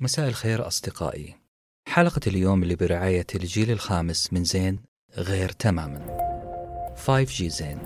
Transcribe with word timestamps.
مساء 0.00 0.28
الخير 0.28 0.66
أصدقائي. 0.66 1.34
حلقة 1.88 2.20
اليوم 2.26 2.62
اللي 2.62 2.76
برعاية 2.76 3.26
الجيل 3.34 3.70
الخامس 3.70 4.32
من 4.32 4.44
زين 4.44 4.80
غير 5.16 5.48
تماما. 5.48 6.18
5G 6.96 7.42
زين. 7.42 7.78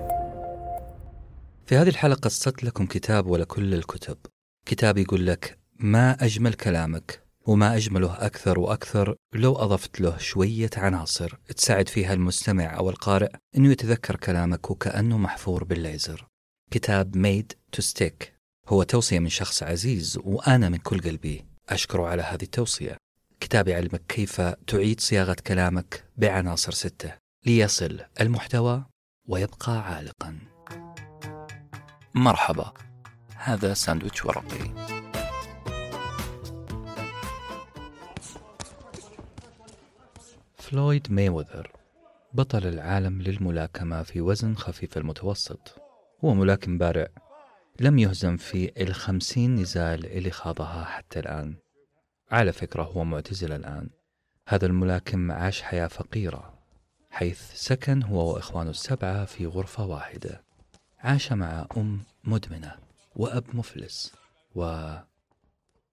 في 1.66 1.76
هذه 1.76 1.88
الحلقة 1.88 2.20
قصت 2.20 2.64
لكم 2.64 2.86
كتاب 2.86 3.26
ولكل 3.26 3.74
الكتب. 3.74 4.18
كتاب 4.66 4.98
يقول 4.98 5.26
لك 5.26 5.58
ما 5.78 6.24
أجمل 6.24 6.54
كلامك 6.54 7.26
وما 7.46 7.76
أجمله 7.76 8.26
أكثر 8.26 8.58
وأكثر 8.58 9.16
لو 9.32 9.56
أضفت 9.56 10.00
له 10.00 10.18
شوية 10.18 10.70
عناصر 10.76 11.38
تساعد 11.56 11.88
فيها 11.88 12.14
المستمع 12.14 12.76
أو 12.76 12.90
القارئ 12.90 13.30
أنه 13.56 13.70
يتذكر 13.72 14.16
كلامك 14.16 14.70
وكأنه 14.70 15.18
محفور 15.18 15.64
بالليزر. 15.64 16.28
كتاب 16.70 17.16
Made 17.16 17.52
to 17.72 17.82
Stick 17.82 18.34
هو 18.68 18.82
توصية 18.82 19.18
من 19.18 19.28
شخص 19.28 19.62
عزيز 19.62 20.18
وأنا 20.24 20.68
من 20.68 20.78
كل 20.78 21.00
قلبي. 21.00 21.51
أشكره 21.72 22.06
على 22.06 22.22
هذه 22.22 22.42
التوصية. 22.42 22.96
كتاب 23.40 23.68
يعلمك 23.68 24.02
كيف 24.08 24.40
تعيد 24.40 25.00
صياغة 25.00 25.36
كلامك 25.46 26.04
بعناصر 26.16 26.72
ستة. 26.72 27.12
ليصل 27.46 28.00
المحتوى 28.20 28.84
ويبقى 29.28 29.94
عالقا. 29.94 30.38
مرحبا. 32.14 32.72
هذا 33.36 33.74
ساندويتش 33.74 34.24
ورقي. 34.24 34.92
فلويد 40.56 41.12
مايويذر 41.12 41.72
بطل 42.32 42.66
العالم 42.66 43.22
للملاكمة 43.22 44.02
في 44.02 44.20
وزن 44.20 44.54
خفيف 44.54 44.96
المتوسط. 44.96 45.74
هو 46.24 46.34
ملاكم 46.34 46.78
بارع. 46.78 47.06
لم 47.80 47.98
يهزم 47.98 48.36
في 48.36 48.82
الخمسين 48.82 49.54
نزال 49.54 50.06
اللي 50.06 50.30
خاضها 50.30 50.84
حتى 50.84 51.18
الآن. 51.18 51.61
على 52.32 52.52
فكرة 52.52 52.82
هو 52.82 53.04
معتزل 53.04 53.52
الآن. 53.52 53.90
هذا 54.48 54.66
الملاكم 54.66 55.32
عاش 55.32 55.62
حياة 55.62 55.86
فقيرة 55.86 56.58
حيث 57.10 57.52
سكن 57.54 58.02
هو 58.02 58.34
وإخوانه 58.34 58.70
السبعة 58.70 59.24
في 59.24 59.46
غرفة 59.46 59.86
واحدة. 59.86 60.44
عاش 60.98 61.32
مع 61.32 61.66
أم 61.76 62.00
مدمنة 62.24 62.76
وأب 63.16 63.56
مفلس. 63.56 64.12
و 64.54 64.90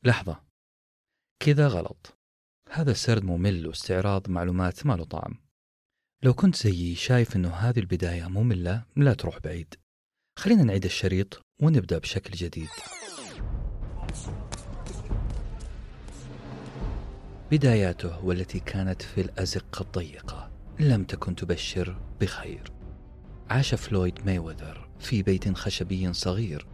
لحظة. 0.03 0.39
كذا 1.39 1.67
غلط. 1.67 2.17
هذا 2.71 2.93
سرد 2.93 3.23
ممل 3.23 3.67
واستعراض 3.67 4.29
معلومات 4.29 4.85
ما 4.85 4.93
له 4.93 5.03
طعم. 5.03 5.35
لو 6.23 6.33
كنت 6.33 6.55
زيي 6.55 6.95
شايف 6.95 7.35
إنه 7.35 7.49
هذه 7.49 7.79
البداية 7.79 8.27
مملة 8.27 8.83
لا 8.95 9.13
تروح 9.13 9.39
بعيد. 9.39 9.75
خلينا 10.37 10.63
نعيد 10.63 10.85
الشريط 10.85 11.41
ونبدأ 11.61 11.97
بشكل 11.97 12.33
جديد. 12.33 12.69
بداياته 17.51 18.25
والتي 18.25 18.59
كانت 18.59 19.01
في 19.01 19.21
الأزقة 19.21 19.81
الضيقة 19.81 20.49
لم 20.79 21.03
تكن 21.03 21.35
تبشر 21.35 21.95
بخير. 22.21 22.71
عاش 23.49 23.75
فلويد 23.75 24.19
مايوذر 24.25 24.89
في 24.99 25.23
بيت 25.23 25.57
خشبي 25.57 26.13
صغير 26.13 26.65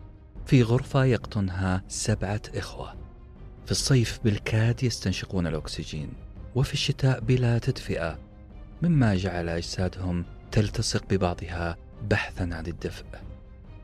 في 0.46 0.64
غرفة 0.64 1.06
يقطنها 1.06 1.84
سبعة 1.88 2.42
إخوة. 2.56 2.96
في 3.66 3.72
الصيف 3.72 4.20
بالكاد 4.24 4.84
يستنشقون 4.84 5.48
الأكسجين 5.48 6.14
وفي 6.56 6.74
الشتاء 6.74 7.20
بلا 7.20 7.58
تدفئة 7.58 8.20
مما 8.82 9.16
جعل 9.16 9.50
أجسادهم 9.50 10.26
تلتصق 10.52 11.04
ببعضها 11.10 11.78
بحثا 12.10 12.44
عن 12.44 12.68
الدفء. 12.68 13.06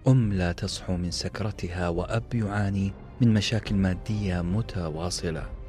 أم 0.08 0.34
لا 0.34 0.52
تصحو 0.52 0.98
من 0.98 1.12
سكرتها 1.12 1.90
وأب 1.90 2.34
يعاني 2.34 2.94
من 3.22 3.34
مشاكل 3.34 3.76
مادية 3.76 4.42
متواصلة. 4.42 5.61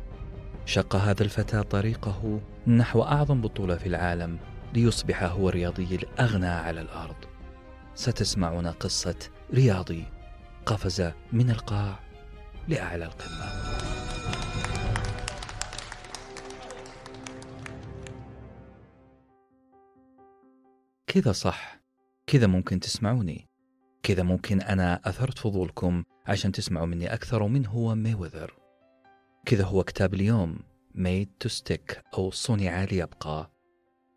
شق 0.66 0.96
هذا 0.96 1.22
الفتى 1.22 1.62
طريقه 1.62 2.40
نحو 2.66 3.02
أعظم 3.02 3.40
بطولة 3.40 3.76
في 3.76 3.86
العالم 3.86 4.38
ليصبح 4.74 5.22
هو 5.22 5.48
الرياضي 5.48 5.94
الأغنى 5.96 6.46
على 6.46 6.80
الأرض. 6.80 7.16
ستسمعون 7.94 8.66
قصة 8.66 9.14
رياضي 9.54 10.04
قفز 10.66 11.12
من 11.32 11.50
القاع 11.50 11.98
لأعلى 12.68 13.04
القمة. 13.04 13.52
كذا 21.06 21.32
صح 21.32 21.80
كذا 22.26 22.46
ممكن 22.46 22.80
تسمعوني. 22.80 23.48
كذا 24.02 24.22
ممكن 24.22 24.60
أنا 24.60 25.00
أثرت 25.04 25.38
فضولكم 25.38 26.04
عشان 26.26 26.52
تسمعوا 26.52 26.86
مني 26.86 27.14
أكثر 27.14 27.42
ومن 27.42 27.66
هو 27.66 27.94
ميوذر 27.94 28.61
كذا 29.46 29.64
هو 29.64 29.84
كتاب 29.84 30.14
اليوم 30.14 30.58
made 30.94 31.46
to 31.46 31.50
stick 31.50 31.98
أو 32.14 32.30
صنع 32.30 32.84
ليبقى. 32.84 33.50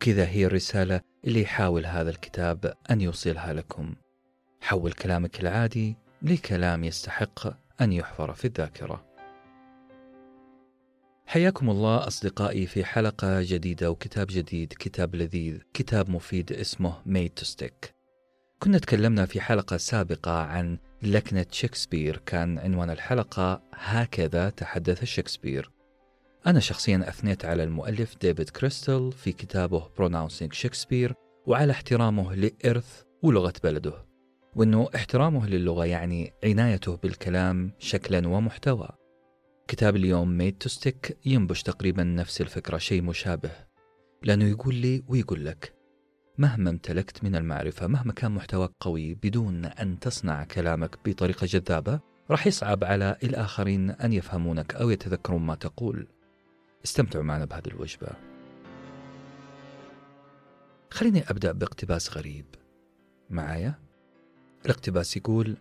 كذا 0.00 0.26
هي 0.28 0.46
الرسالة 0.46 1.00
اللي 1.24 1.42
يحاول 1.42 1.86
هذا 1.86 2.10
الكتاب 2.10 2.74
أن 2.90 3.00
يوصلها 3.00 3.52
لكم. 3.52 3.94
حول 4.60 4.92
كلامك 4.92 5.40
العادي 5.40 5.96
لكلام 6.22 6.84
يستحق 6.84 7.56
أن 7.80 7.92
يحفر 7.92 8.32
في 8.32 8.44
الذاكرة. 8.44 9.04
حياكم 11.26 11.70
الله 11.70 12.06
أصدقائي 12.06 12.66
في 12.66 12.84
حلقة 12.84 13.42
جديدة 13.42 13.90
وكتاب 13.90 14.26
جديد 14.30 14.72
كتاب 14.78 15.14
لذيذ 15.14 15.58
كتاب 15.74 16.10
مفيد 16.10 16.52
اسمه 16.52 17.02
made 17.08 17.42
to 17.42 17.46
stick. 17.46 17.90
كنا 18.58 18.78
تكلمنا 18.78 19.26
في 19.26 19.40
حلقة 19.40 19.76
سابقة 19.76 20.42
عن 20.42 20.78
لكنة 21.02 21.46
شكسبير 21.50 22.22
كان 22.26 22.58
عنوان 22.58 22.90
الحلقة 22.90 23.62
هكذا 23.74 24.50
تحدث 24.50 25.04
شكسبير. 25.04 25.70
أنا 26.46 26.60
شخصيا 26.60 27.04
أثنيت 27.08 27.44
على 27.44 27.62
المؤلف 27.62 28.16
ديفيد 28.20 28.50
كريستال 28.50 29.12
في 29.12 29.32
كتابه 29.32 29.80
Pronouncing 29.80 30.52
شكسبير 30.52 31.14
وعلى 31.46 31.72
احترامه 31.72 32.34
لإرث 32.34 33.02
ولغة 33.22 33.52
بلده 33.64 34.06
وأنه 34.56 34.88
احترامه 34.94 35.46
للغة 35.46 35.84
يعني 35.84 36.32
عنايته 36.44 36.96
بالكلام 36.96 37.72
شكلا 37.78 38.28
ومحتوى. 38.28 38.88
كتاب 39.68 39.96
اليوم 39.96 40.38
Made 40.38 40.58
to 40.58 40.68
Stick 40.68 41.18
ينبش 41.26 41.62
تقريبا 41.62 42.02
نفس 42.04 42.40
الفكرة 42.40 42.78
شيء 42.78 43.02
مشابه. 43.02 43.50
لأنه 44.22 44.44
يقول 44.44 44.74
لي 44.74 45.02
ويقول 45.08 45.44
لك 45.44 45.75
مهما 46.38 46.70
امتلكت 46.70 47.24
من 47.24 47.36
المعرفة 47.36 47.86
مهما 47.86 48.12
كان 48.12 48.32
محتواك 48.32 48.70
قوي 48.80 49.14
بدون 49.14 49.64
أن 49.64 49.98
تصنع 49.98 50.44
كلامك 50.44 50.98
بطريقة 51.04 51.46
جذابة 51.46 52.00
راح 52.30 52.46
يصعب 52.46 52.84
على 52.84 53.16
الآخرين 53.22 53.90
أن 53.90 54.12
يفهمونك 54.12 54.74
أو 54.74 54.90
يتذكرون 54.90 55.42
ما 55.42 55.54
تقول. 55.54 56.06
استمتعوا 56.84 57.24
معنا 57.24 57.44
بهذه 57.44 57.66
الوجبة. 57.66 58.08
خليني 60.90 61.30
أبدأ 61.30 61.52
باقتباس 61.52 62.16
غريب. 62.16 62.44
معايا؟ 63.30 63.74
الاقتباس 64.64 65.16
يقول 65.16 65.56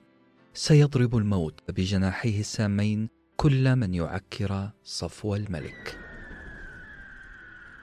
سيضرب 0.54 1.18
الموت 1.18 1.72
بجناحيه 1.72 2.40
السامين 2.40 3.10
كل 3.38 3.76
من 3.76 3.94
يعكر 3.94 4.70
صفو 4.84 5.36
الملك. 5.36 6.00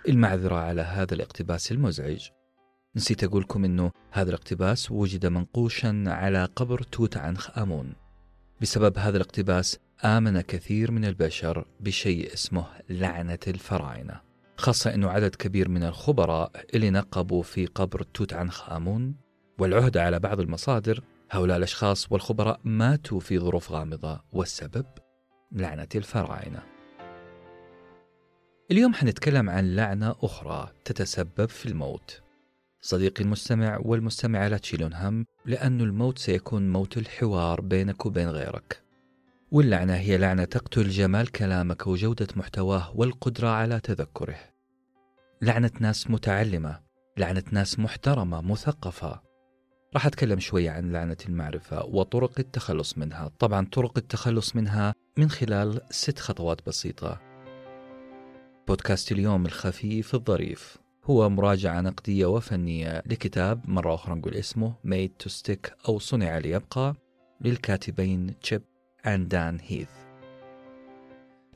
المعذرة 0.08 0.54
على 0.54 0.82
هذا 0.82 1.14
الاقتباس 1.14 1.72
المزعج. 1.72 2.28
نسيت 2.96 3.24
أقولكم 3.24 3.64
أنه 3.64 3.90
هذا 4.10 4.28
الاقتباس 4.28 4.90
وجد 4.90 5.26
منقوشا 5.26 6.04
على 6.06 6.44
قبر 6.56 6.82
توت 6.82 7.16
عنخ 7.16 7.58
آمون 7.58 7.92
بسبب 8.60 8.98
هذا 8.98 9.16
الاقتباس 9.16 9.78
آمن 10.04 10.40
كثير 10.40 10.90
من 10.90 11.04
البشر 11.04 11.66
بشيء 11.80 12.34
اسمه 12.34 12.66
لعنة 12.90 13.38
الفراعنة 13.46 14.20
خاصة 14.56 14.94
أنه 14.94 15.10
عدد 15.10 15.34
كبير 15.34 15.68
من 15.68 15.84
الخبراء 15.84 16.52
اللي 16.74 16.90
نقبوا 16.90 17.42
في 17.42 17.66
قبر 17.66 18.02
توت 18.02 18.32
عنخ 18.32 18.70
آمون 18.70 19.14
والعهد 19.58 19.96
على 19.96 20.18
بعض 20.18 20.40
المصادر 20.40 21.04
هؤلاء 21.30 21.56
الأشخاص 21.56 22.12
والخبراء 22.12 22.60
ماتوا 22.64 23.20
في 23.20 23.38
ظروف 23.38 23.72
غامضة 23.72 24.20
والسبب 24.32 24.86
لعنة 25.52 25.88
الفراعنة. 25.94 26.62
اليوم 28.70 28.94
حنتكلم 28.94 29.50
عن 29.50 29.76
لعنة 29.76 30.14
أخرى 30.22 30.72
تتسبب 30.84 31.48
في 31.48 31.66
الموت. 31.66 32.21
صديقي 32.84 33.24
المستمع 33.24 33.78
والمستمعة 33.82 34.48
لا 34.48 34.58
تشيلون 34.58 34.94
هم 34.94 35.26
لأن 35.46 35.80
الموت 35.80 36.18
سيكون 36.18 36.72
موت 36.72 36.96
الحوار 36.96 37.60
بينك 37.60 38.06
وبين 38.06 38.28
غيرك. 38.28 38.82
واللعنة 39.52 39.94
هي 39.94 40.18
لعنة 40.18 40.44
تقتل 40.44 40.88
جمال 40.88 41.32
كلامك 41.32 41.86
وجودة 41.86 42.26
محتواه 42.36 42.96
والقدرة 42.96 43.48
على 43.48 43.80
تذكره. 43.80 44.36
لعنة 45.42 45.70
ناس 45.80 46.10
متعلمة 46.10 46.80
لعنة 47.16 47.42
ناس 47.50 47.78
محترمة 47.78 48.40
مثقفة. 48.40 49.22
راح 49.94 50.06
أتكلم 50.06 50.40
شوية 50.40 50.70
عن 50.70 50.92
لعنة 50.92 51.16
المعرفة 51.28 51.84
وطرق 51.84 52.32
التخلص 52.38 52.98
منها. 52.98 53.30
طبعا 53.38 53.66
طرق 53.72 53.98
التخلص 53.98 54.56
منها 54.56 54.94
من 55.18 55.30
خلال 55.30 55.80
ست 55.90 56.18
خطوات 56.18 56.66
بسيطة. 56.66 57.20
بودكاست 58.68 59.12
اليوم 59.12 59.46
الخفيف 59.46 60.14
الظريف. 60.14 60.81
هو 61.04 61.28
مراجعة 61.28 61.80
نقدية 61.80 62.26
وفنية 62.26 63.02
لكتاب 63.06 63.70
مرة 63.70 63.94
أخرى 63.94 64.14
نقول 64.14 64.34
اسمه 64.34 64.74
Made 64.86 65.24
to 65.24 65.32
Stick 65.32 65.88
أو 65.88 65.98
صنع 65.98 66.38
ليبقى 66.38 66.94
للكاتبين 67.40 68.38
تشيب 68.40 68.62
أند 69.06 69.28
دان 69.28 69.58
هيث 69.62 69.88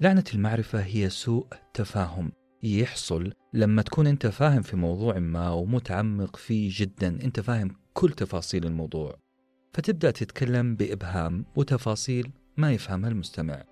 لعنة 0.00 0.24
المعرفة 0.34 0.80
هي 0.80 1.10
سوء 1.10 1.46
تفاهم 1.74 2.32
يحصل 2.62 3.32
لما 3.52 3.82
تكون 3.82 4.06
أنت 4.06 4.26
فاهم 4.26 4.62
في 4.62 4.76
موضوع 4.76 5.18
ما 5.18 5.50
ومتعمق 5.50 6.36
فيه 6.36 6.70
جدا. 6.72 7.08
أنت 7.08 7.40
فاهم 7.40 7.76
كل 7.92 8.12
تفاصيل 8.12 8.66
الموضوع. 8.66 9.16
فتبدأ 9.74 10.10
تتكلم 10.10 10.76
بإبهام 10.76 11.44
وتفاصيل 11.56 12.30
ما 12.56 12.72
يفهمها 12.72 13.10
المستمع. 13.10 13.64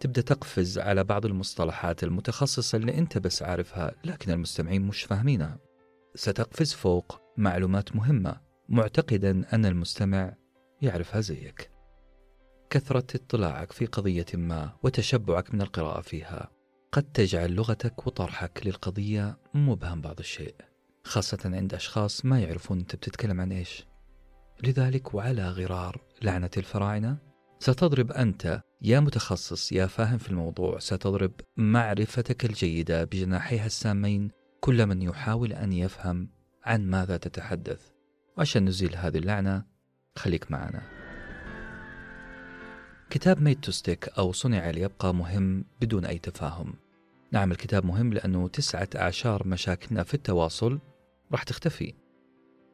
تبدأ 0.00 0.20
تقفز 0.20 0.78
على 0.78 1.04
بعض 1.04 1.26
المصطلحات 1.26 2.04
المتخصصة 2.04 2.76
اللي 2.76 2.98
أنت 2.98 3.18
بس 3.18 3.42
عارفها 3.42 3.94
لكن 4.04 4.32
المستمعين 4.32 4.82
مش 4.82 5.02
فاهمينها. 5.02 5.58
ستقفز 6.14 6.72
فوق 6.72 7.20
معلومات 7.36 7.96
مهمة 7.96 8.40
معتقدا 8.68 9.44
أن 9.52 9.66
المستمع 9.66 10.34
يعرفها 10.82 11.20
زيك. 11.20 11.70
كثرة 12.70 13.06
اطلاعك 13.14 13.72
في 13.72 13.86
قضية 13.86 14.26
ما 14.34 14.72
وتشبعك 14.82 15.54
من 15.54 15.62
القراءة 15.62 16.00
فيها 16.00 16.50
قد 16.92 17.02
تجعل 17.02 17.52
لغتك 17.54 18.06
وطرحك 18.06 18.66
للقضية 18.66 19.38
مبهم 19.54 20.00
بعض 20.00 20.18
الشيء 20.18 20.54
خاصة 21.04 21.38
عند 21.44 21.74
أشخاص 21.74 22.24
ما 22.24 22.40
يعرفون 22.40 22.78
أنت 22.78 22.96
بتتكلم 22.96 23.40
عن 23.40 23.52
إيش. 23.52 23.86
لذلك 24.64 25.14
وعلى 25.14 25.48
غرار 25.48 26.00
لعنة 26.22 26.50
الفراعنة 26.56 27.29
ستضرب 27.62 28.12
أنت 28.12 28.62
يا 28.82 29.00
متخصص 29.00 29.72
يا 29.72 29.86
فاهم 29.86 30.18
في 30.18 30.30
الموضوع 30.30 30.78
ستضرب 30.78 31.32
معرفتك 31.56 32.44
الجيدة 32.44 33.04
بجناحيها 33.04 33.66
السامين 33.66 34.30
كل 34.60 34.86
من 34.86 35.02
يحاول 35.02 35.52
أن 35.52 35.72
يفهم 35.72 36.28
عن 36.64 36.90
ماذا 36.90 37.16
تتحدث. 37.16 37.90
وعشان 38.38 38.64
نزيل 38.64 38.96
هذه 38.96 39.18
اللعنة 39.18 39.64
خليك 40.16 40.50
معنا. 40.50 40.82
كتاب 43.10 43.42
Made 43.42 43.64
to 43.64 43.72
Stick 43.72 44.08
أو 44.08 44.32
صنع 44.32 44.70
ليبقى 44.70 45.14
مهم 45.14 45.64
بدون 45.80 46.04
أي 46.04 46.18
تفاهم. 46.18 46.74
نعم 47.32 47.52
الكتاب 47.52 47.86
مهم 47.86 48.12
لأنه 48.12 48.48
تسعة 48.48 48.88
أعشار 48.96 49.48
مشاكلنا 49.48 50.02
في 50.02 50.14
التواصل 50.14 50.78
راح 51.32 51.42
تختفي. 51.42 51.94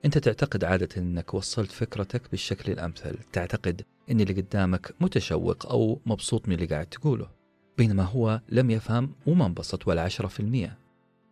أنت 0.07 0.19
تعتقد 0.19 0.65
عادة 0.65 0.89
أنك 0.97 1.35
وصلت 1.35 1.73
فكرتك 1.73 2.31
بالشكل 2.31 2.73
الأمثل 2.73 3.19
تعتقد 3.33 3.83
أن 4.11 4.21
اللي 4.21 4.33
قدامك 4.33 4.95
متشوق 5.01 5.67
أو 5.67 6.01
مبسوط 6.07 6.49
من 6.49 6.55
اللي 6.55 6.67
قاعد 6.67 6.87
تقوله 6.87 7.31
بينما 7.79 8.03
هو 8.03 8.41
لم 8.49 8.71
يفهم 8.71 9.13
وما 9.27 9.47
انبسط 9.47 9.89
ولا 9.89 10.03
عشرة 10.03 10.27
في 10.27 10.41
المية. 10.41 10.79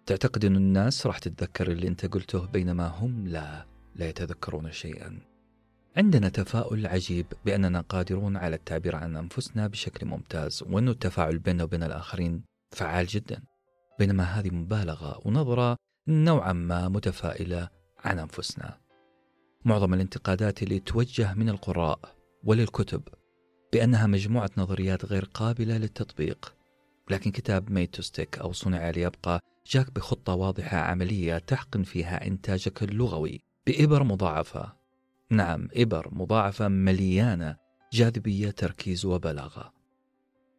تعتقد 0.06 0.44
أن 0.44 0.56
الناس 0.56 1.06
راح 1.06 1.18
تتذكر 1.18 1.72
اللي 1.72 1.88
أنت 1.88 2.06
قلته 2.06 2.46
بينما 2.46 2.86
هم 2.86 3.28
لا 3.28 3.66
لا 3.96 4.08
يتذكرون 4.08 4.72
شيئا. 4.72 5.18
عندنا 5.96 6.28
تفاؤل 6.28 6.86
عجيب 6.86 7.26
بأننا 7.44 7.80
قادرون 7.80 8.36
على 8.36 8.56
التعبير 8.56 8.96
عن 8.96 9.16
أنفسنا 9.16 9.66
بشكل 9.66 10.06
ممتاز 10.06 10.64
وأن 10.70 10.88
التفاعل 10.88 11.38
بيننا 11.38 11.64
وبين 11.64 11.82
الآخرين 11.82 12.42
فعال 12.70 13.06
جدا. 13.06 13.42
بينما 13.98 14.24
هذه 14.24 14.50
مبالغة 14.50 15.20
ونظرة 15.24 15.76
نوعا 16.08 16.52
ما 16.52 16.88
متفائلة 16.88 17.83
عن 18.04 18.18
أنفسنا. 18.18 18.78
معظم 19.64 19.94
الانتقادات 19.94 20.62
اللي 20.62 20.80
توجه 20.80 21.34
من 21.34 21.48
القراء 21.48 22.00
وللكتب 22.44 23.02
بأنها 23.72 24.06
مجموعة 24.06 24.50
نظريات 24.56 25.04
غير 25.04 25.24
قابلة 25.24 25.76
للتطبيق. 25.76 26.54
لكن 27.10 27.30
كتاب 27.30 27.70
Made 27.70 27.94
to 27.94 28.02
Stick 28.02 28.38
أو 28.38 28.52
صنع 28.52 28.90
ليبقى 28.90 29.40
جاك 29.66 29.94
بخطة 29.94 30.34
واضحة 30.34 30.78
عملية 30.78 31.38
تحقن 31.38 31.82
فيها 31.82 32.26
إنتاجك 32.26 32.82
اللغوي 32.82 33.40
بإبر 33.66 34.02
مضاعفة. 34.02 34.72
نعم 35.30 35.68
إبر 35.76 36.08
مضاعفة 36.12 36.68
مليانة 36.68 37.56
جاذبية 37.92 38.50
تركيز 38.50 39.04
وبلاغة. 39.04 39.72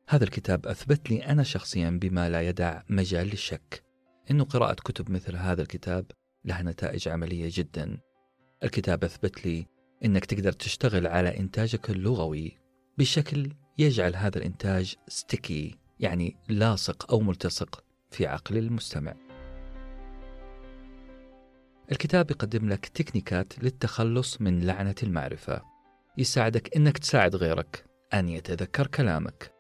هذا 0.07 0.23
الكتاب 0.23 0.67
أثبت 0.67 1.11
لي 1.11 1.25
أنا 1.25 1.43
شخصيا 1.43 1.89
بما 1.89 2.29
لا 2.29 2.41
يدع 2.41 2.81
مجال 2.89 3.27
للشك. 3.27 3.83
أن 4.31 4.43
قراءة 4.43 4.73
كتب 4.73 5.11
مثل 5.11 5.35
هذا 5.35 5.61
الكتاب 5.61 6.05
لها 6.45 6.63
نتائج 6.63 7.07
عملية 7.07 7.49
جدا. 7.53 7.97
الكتاب 8.63 9.03
أثبت 9.03 9.45
لي 9.45 9.65
أنك 10.05 10.25
تقدر 10.25 10.51
تشتغل 10.51 11.07
على 11.07 11.37
إنتاجك 11.37 11.89
اللغوي 11.89 12.57
بشكل 12.97 13.51
يجعل 13.77 14.15
هذا 14.15 14.37
الإنتاج 14.37 14.95
ستيكي 15.07 15.75
يعني 15.99 16.35
لاصق 16.49 17.11
أو 17.11 17.19
ملتصق 17.19 17.83
في 18.11 18.27
عقل 18.27 18.57
المستمع. 18.57 19.15
الكتاب 21.91 22.31
يقدم 22.31 22.69
لك 22.69 22.85
تكنيكات 22.87 23.63
للتخلص 23.63 24.41
من 24.41 24.65
لعنة 24.65 24.95
المعرفة. 25.03 25.61
يساعدك 26.17 26.75
أنك 26.75 26.97
تساعد 26.97 27.35
غيرك 27.35 27.85
أن 28.13 28.29
يتذكر 28.29 28.87
كلامك. 28.87 29.51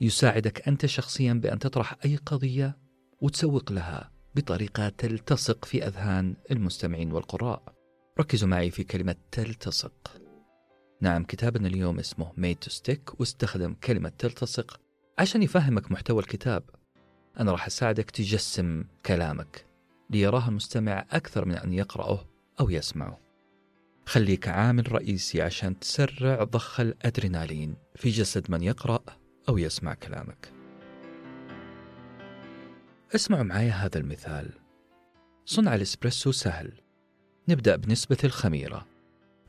يساعدك 0.00 0.68
أنت 0.68 0.86
شخصيا 0.86 1.32
بأن 1.32 1.58
تطرح 1.58 1.96
أي 2.04 2.16
قضية 2.16 2.78
وتسوق 3.20 3.72
لها. 3.72 4.19
بطريقة 4.34 4.88
تلتصق 4.88 5.64
في 5.64 5.86
أذهان 5.86 6.34
المستمعين 6.50 7.12
والقراء. 7.12 7.62
ركزوا 8.20 8.48
معي 8.48 8.70
في 8.70 8.84
كلمة 8.84 9.16
تلتصق. 9.32 10.20
نعم 11.00 11.24
كتابنا 11.24 11.68
اليوم 11.68 11.98
اسمه 11.98 12.32
Made 12.32 12.68
to 12.68 12.72
Stick 12.72 13.20
واستخدم 13.20 13.74
كلمة 13.74 14.12
تلتصق 14.18 14.80
عشان 15.18 15.42
يفهمك 15.42 15.92
محتوى 15.92 16.20
الكتاب. 16.20 16.62
أنا 17.40 17.52
راح 17.52 17.66
أساعدك 17.66 18.10
تجسم 18.10 18.84
كلامك 19.06 19.66
ليراه 20.10 20.48
المستمع 20.48 21.06
أكثر 21.10 21.44
من 21.44 21.54
أن 21.54 21.72
يقرأه 21.72 22.26
أو 22.60 22.70
يسمعه. 22.70 23.18
خليك 24.06 24.48
عامل 24.48 24.92
رئيسي 24.92 25.42
عشان 25.42 25.78
تسرع 25.78 26.44
ضخ 26.44 26.80
الأدرينالين 26.80 27.76
في 27.96 28.10
جسد 28.10 28.50
من 28.50 28.62
يقرأ 28.62 29.00
أو 29.48 29.58
يسمع 29.58 29.94
كلامك. 29.94 30.59
اسمعوا 33.14 33.42
معي 33.42 33.70
هذا 33.70 33.98
المثال. 33.98 34.50
صنع 35.44 35.74
الإسبريسو 35.74 36.32
سهل. 36.32 36.80
نبدأ 37.48 37.76
بنسبة 37.76 38.16
الخميرة. 38.24 38.86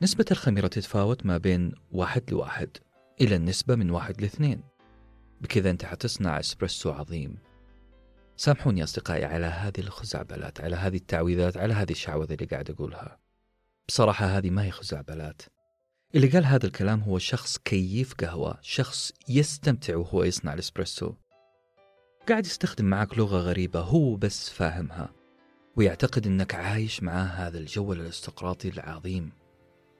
نسبة 0.02 0.24
الخميرة 0.30 0.66
تتفاوت 0.66 1.26
ما 1.26 1.38
بين 1.38 1.72
واحد 1.92 2.30
لواحد 2.30 2.68
إلى 3.20 3.36
النسبة 3.36 3.74
من 3.74 3.90
واحد 3.90 4.20
لاثنين. 4.20 4.62
بكذا 5.40 5.70
أنت 5.70 5.84
حتصنع 5.84 6.40
إسبريسو 6.40 6.90
عظيم. 6.90 7.38
سامحوني 8.36 8.84
أصدقائي 8.84 9.24
على 9.24 9.46
هذه 9.46 9.80
الخزعبلات 9.80 10.60
على 10.60 10.76
هذه 10.76 10.96
التعويذات 10.96 11.56
على 11.56 11.74
هذه 11.74 11.92
الشعوذة 11.92 12.32
اللي 12.34 12.46
قاعد 12.46 12.70
أقولها. 12.70 13.18
بصراحة 13.88 14.26
هذه 14.26 14.50
ما 14.50 14.64
هي 14.64 14.70
خزعبلات. 14.70 15.42
اللي 16.14 16.28
قال 16.28 16.44
هذا 16.44 16.66
الكلام 16.66 17.00
هو 17.00 17.18
شخص 17.18 17.58
كيف 17.58 18.14
قهوة 18.14 18.58
شخص 18.62 19.12
يستمتع 19.28 19.96
وهو 19.96 20.24
يصنع 20.24 20.54
الإسبريسو. 20.54 21.14
قاعد 22.28 22.46
يستخدم 22.46 22.84
معك 22.84 23.18
لغة 23.18 23.38
غريبة 23.38 23.80
هو 23.80 24.16
بس 24.16 24.50
فاهمها 24.50 25.12
ويعتقد 25.76 26.26
أنك 26.26 26.54
عايش 26.54 27.02
معاه 27.02 27.24
هذا 27.24 27.58
الجو 27.58 27.92
الأرستقراطي 27.92 28.68
العظيم. 28.68 29.32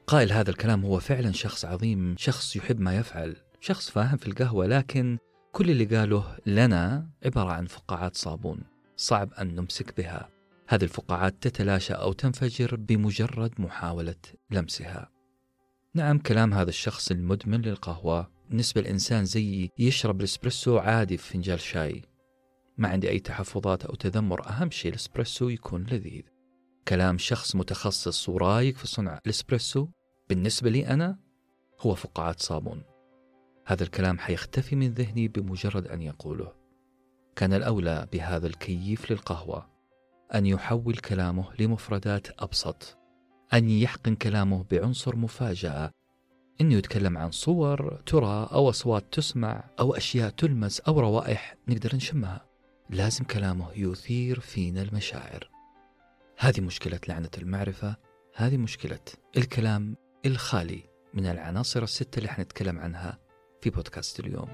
قائل 0.06 0.32
هذا 0.32 0.50
الكلام 0.50 0.84
هو 0.84 1.00
فعلا 1.00 1.32
شخص 1.32 1.64
عظيم 1.64 2.14
شخص 2.18 2.56
يحب 2.56 2.80
ما 2.80 2.96
يفعل 2.96 3.36
شخص 3.60 3.90
فاهم 3.90 4.16
في 4.16 4.26
القهوة 4.26 4.66
لكن 4.66 5.18
كل 5.52 5.70
اللي 5.70 5.84
قاله 5.84 6.36
لنا 6.46 7.08
عبارة 7.24 7.52
عن 7.52 7.66
فقاعات 7.66 8.16
صابون 8.16 8.60
صعب 8.96 9.32
أن 9.32 9.54
نمسك 9.54 9.96
بها. 9.96 10.28
هذه 10.68 10.84
الفقاعات 10.84 11.34
تتلاشى 11.40 11.92
أو 11.92 12.12
تنفجر 12.12 12.76
بمجرد 12.76 13.52
محاولة 13.58 14.14
لمسها. 14.50 15.10
نعم 15.94 16.18
كلام 16.18 16.54
هذا 16.54 16.68
الشخص 16.68 17.10
المدمن 17.10 17.60
للقهوة. 17.60 18.30
بالنسبة 18.48 18.80
للإنسان 18.80 19.24
زي 19.24 19.70
يشرب 19.78 20.20
الإسبريسو 20.20 20.78
عادي 20.78 21.16
في 21.16 21.32
فنجان 21.32 21.58
شاي. 21.58 22.02
ما 22.82 22.88
عندي 22.88 23.10
أي 23.10 23.18
تحفظات 23.18 23.84
أو 23.84 23.94
تذمر 23.94 24.48
أهم 24.48 24.70
شيء 24.70 24.90
الإسبريسو 24.90 25.48
يكون 25.48 25.82
لذيذ. 25.82 26.22
كلام 26.88 27.18
شخص 27.18 27.56
متخصص 27.56 28.28
ورايق 28.28 28.76
في 28.76 28.86
صنع 28.86 29.20
الإسبريسو 29.26 29.88
بالنسبة 30.28 30.70
لي 30.70 30.86
أنا 30.86 31.18
هو 31.80 31.94
فقاعات 31.94 32.40
صابون. 32.40 32.82
هذا 33.66 33.82
الكلام 33.82 34.18
حيختفي 34.18 34.76
من 34.76 34.94
ذهني 34.94 35.28
بمجرد 35.28 35.86
أن 35.86 36.02
يقوله. 36.02 36.52
كان 37.36 37.52
الأولى 37.52 38.08
بهذا 38.12 38.46
الكيف 38.46 39.10
للقهوة. 39.10 39.70
أن 40.34 40.46
يحول 40.46 40.96
كلامه 40.96 41.48
لمفردات 41.58 42.42
أبسط. 42.42 42.98
أن 43.54 43.68
يحقن 43.68 44.14
كلامه 44.14 44.64
بعنصر 44.70 45.16
مفاجأة. 45.16 45.90
إنه 46.60 46.74
يتكلم 46.74 47.18
عن 47.18 47.30
صور 47.30 48.02
ترى 48.06 48.48
أو 48.52 48.68
أصوات 48.68 49.12
تسمع 49.12 49.64
أو 49.80 49.94
أشياء 49.94 50.30
تلمس 50.30 50.80
أو 50.80 51.00
روائح 51.00 51.56
نقدر 51.68 51.96
نشمها. 51.96 52.51
لازم 52.92 53.24
كلامه 53.24 53.68
يثير 53.76 54.40
فينا 54.40 54.82
المشاعر. 54.82 55.50
هذه 56.38 56.60
مشكلة 56.60 57.00
لعنة 57.08 57.30
المعرفة 57.38 57.96
هذه 58.34 58.56
مشكلة 58.56 59.00
الكلام 59.36 59.96
الخالي 60.26 60.82
من 61.14 61.26
العناصر 61.26 61.82
الستة 61.82 62.18
اللي 62.18 62.28
حنتكلم 62.28 62.78
عنها 62.78 63.18
في 63.60 63.70
بودكاست 63.70 64.20
اليوم. 64.20 64.48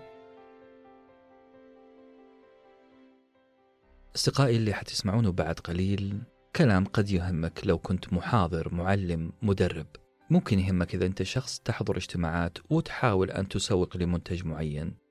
أصدقائي 4.16 4.56
اللي 4.56 4.72
حتسمعونه 4.72 5.32
بعد 5.32 5.60
قليل 5.60 6.22
كلام 6.56 6.84
قد 6.84 7.10
يهمك 7.10 7.60
لو 7.64 7.78
كنت 7.78 8.12
محاضر 8.12 8.74
معلم 8.74 9.32
مدرب. 9.42 9.86
ممكن 10.30 10.58
يهمك 10.58 10.94
إذا 10.94 11.06
أنت 11.06 11.22
شخص 11.22 11.58
تحضر 11.58 11.96
اجتماعات 11.96 12.58
وتحاول 12.70 13.30
أن 13.30 13.48
تسوق 13.48 13.96
لمنتج 13.96 14.44
معين. 14.44 15.07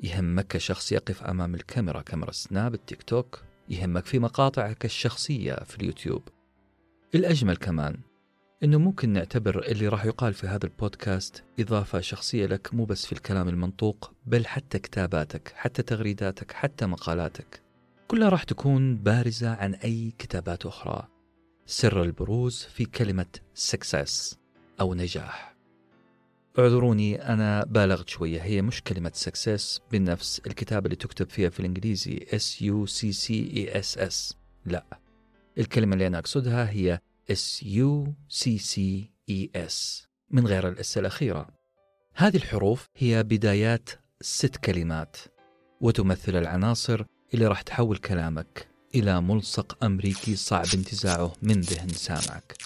يهمك 0.00 0.46
كشخص 0.46 0.92
يقف 0.92 1.22
أمام 1.22 1.54
الكاميرا 1.54 2.00
كاميرا 2.00 2.32
سناب 2.32 2.74
التيك 2.74 3.02
توك. 3.02 3.42
يهمك 3.68 4.06
في 4.06 4.18
مقاطعك 4.18 4.84
الشخصية 4.84 5.54
في 5.54 5.76
اليوتيوب. 5.76 6.22
الأجمل 7.14 7.56
كمان 7.56 7.96
إنه 8.62 8.78
ممكن 8.78 9.08
نعتبر 9.08 9.64
اللي 9.66 9.88
راح 9.88 10.04
يقال 10.04 10.34
في 10.34 10.46
هذا 10.46 10.64
البودكاست 10.64 11.44
إضافة 11.60 12.00
شخصية 12.00 12.46
لك 12.46 12.74
مو 12.74 12.84
بس 12.84 13.06
في 13.06 13.12
الكلام 13.12 13.48
المنطوق 13.48 14.12
بل 14.26 14.46
حتى 14.46 14.78
كتاباتك 14.78 15.52
حتى 15.56 15.82
تغريداتك 15.82 16.52
حتى 16.52 16.86
مقالاتك. 16.86 17.62
كلها 18.08 18.28
راح 18.28 18.42
تكون 18.42 18.96
بارزة 18.96 19.54
عن 19.54 19.74
أي 19.74 20.12
كتابات 20.18 20.66
أخرى. 20.66 21.08
سر 21.66 22.02
البروز 22.02 22.62
في 22.62 22.84
كلمة 22.84 23.26
success 23.70 24.36
أو 24.80 24.94
نجاح. 24.94 25.53
اعذروني 26.58 27.22
أنا 27.32 27.64
بالغت 27.64 28.08
شوية. 28.08 28.42
هي 28.42 28.62
مش 28.62 28.82
كلمة 28.82 29.12
success 29.24 29.80
بالنفس. 29.90 30.42
الكتابة 30.46 30.84
اللي 30.84 30.96
تكتب 30.96 31.30
فيها 31.30 31.48
في 31.48 31.60
الإنجليزي 31.60 32.18
S 32.18 32.62
U 32.62 32.90
C 32.90 33.16
C 33.16 33.30
E 33.54 33.82
S 33.82 33.98
S. 34.12 34.34
لا. 34.66 34.84
الكلمة 35.58 35.92
اللي 35.92 36.06
أنا 36.06 36.18
أقصدها 36.18 36.70
هي 36.70 37.00
S 37.32 37.64
U 37.64 38.06
C 38.30 38.44
C 38.44 38.80
E 39.30 39.48
S. 39.68 40.06
من 40.30 40.46
غير 40.46 40.68
الأس 40.68 40.98
الأخيرة. 40.98 41.48
هذه 42.14 42.36
الحروف 42.36 42.86
هي 42.96 43.22
بدايات 43.22 43.90
ست 44.20 44.56
كلمات 44.56 45.16
وتمثل 45.80 46.36
العناصر 46.36 47.04
اللي 47.34 47.46
راح 47.46 47.62
تحول 47.62 47.96
كلامك 47.96 48.68
إلى 48.94 49.20
ملصق 49.20 49.84
أمريكي 49.84 50.36
صعب 50.36 50.66
انتزاعه 50.74 51.32
من 51.42 51.60
ذهن 51.60 51.88
سامعك. 51.88 52.56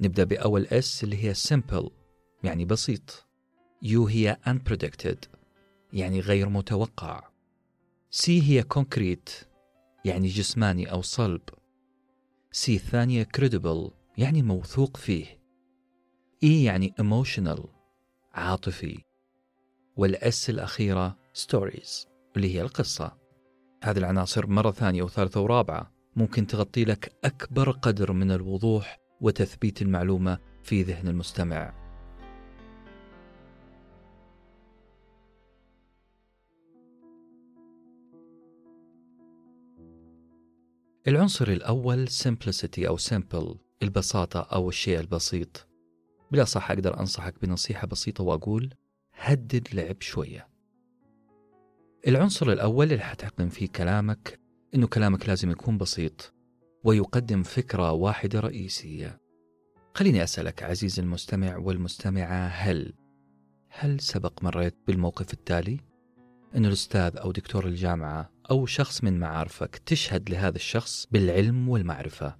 نبدأ 0.00 0.24
بأول 0.24 0.66
اس 0.66 1.04
اللي 1.04 1.24
هي 1.24 1.34
simple. 1.34 1.99
يعني 2.44 2.64
بسيط. 2.64 3.26
U 3.84 4.08
هي 4.08 4.36
unpredicted 4.46 5.28
يعني 5.92 6.20
غير 6.20 6.48
متوقع. 6.48 7.30
C 8.12 8.28
هي 8.28 8.64
concrete 8.74 9.44
يعني 10.04 10.28
جسماني 10.28 10.92
أو 10.92 11.02
صلب. 11.02 11.40
C 12.52 12.68
الثانية 12.68 13.28
credible 13.38 13.90
يعني 14.18 14.42
موثوق 14.42 14.96
فيه. 14.96 15.26
E 16.44 16.48
يعني 16.48 16.94
emotional 17.00 17.66
عاطفي. 18.34 19.04
والأس 19.96 20.50
الأخيرة 20.50 21.18
stories 21.34 22.06
اللي 22.36 22.54
هي 22.54 22.62
القصة. 22.62 23.16
هذه 23.84 23.98
العناصر 23.98 24.46
مرة 24.46 24.70
ثانية 24.70 25.02
وثالثة 25.02 25.40
ورابعة. 25.40 25.92
ممكن 26.16 26.46
تغطي 26.46 26.84
لك 26.84 27.12
أكبر 27.24 27.70
قدر 27.70 28.12
من 28.12 28.30
الوضوح 28.30 28.98
وتثبيت 29.20 29.82
المعلومة 29.82 30.38
في 30.62 30.82
ذهن 30.82 31.08
المستمع. 31.08 31.79
العنصر 41.08 41.48
الأول 41.48 42.08
simplicity 42.08 42.86
أو 42.86 42.98
simple 42.98 43.56
البساطة 43.82 44.40
أو 44.40 44.68
الشيء 44.68 45.00
البسيط. 45.00 45.68
بلا 46.32 46.44
صح 46.44 46.70
أقدر 46.70 47.00
أنصحك 47.00 47.34
بنصيحة 47.42 47.86
بسيطة 47.86 48.24
وأقول 48.24 48.74
هدد 49.14 49.68
لعب 49.74 50.02
شوية. 50.02 50.48
العنصر 52.08 52.52
الأول 52.52 52.92
اللي 52.92 53.04
حتحقن 53.04 53.48
فيه 53.48 53.68
كلامك 53.68 54.40
إنه 54.74 54.86
كلامك 54.86 55.28
لازم 55.28 55.50
يكون 55.50 55.78
بسيط 55.78 56.34
ويقدم 56.84 57.42
فكرة 57.42 57.92
واحدة 57.92 58.40
رئيسية. 58.40 59.20
خليني 59.94 60.24
أسألك 60.24 60.62
عزيزي 60.62 61.02
المستمع 61.02 61.56
والمستمعة 61.56 62.46
هل 62.46 62.92
هل 63.68 64.00
سبق 64.00 64.42
مريت 64.42 64.76
بالموقف 64.86 65.32
التالي؟ 65.32 65.80
أن 66.56 66.66
الأستاذ 66.66 67.16
أو 67.16 67.32
دكتور 67.32 67.66
الجامعة 67.66 68.30
أو 68.50 68.66
شخص 68.66 69.04
من 69.04 69.18
معارفك 69.18 69.76
تشهد 69.86 70.30
لهذا 70.30 70.56
الشخص 70.56 71.06
بالعلم 71.10 71.68
والمعرفة. 71.68 72.36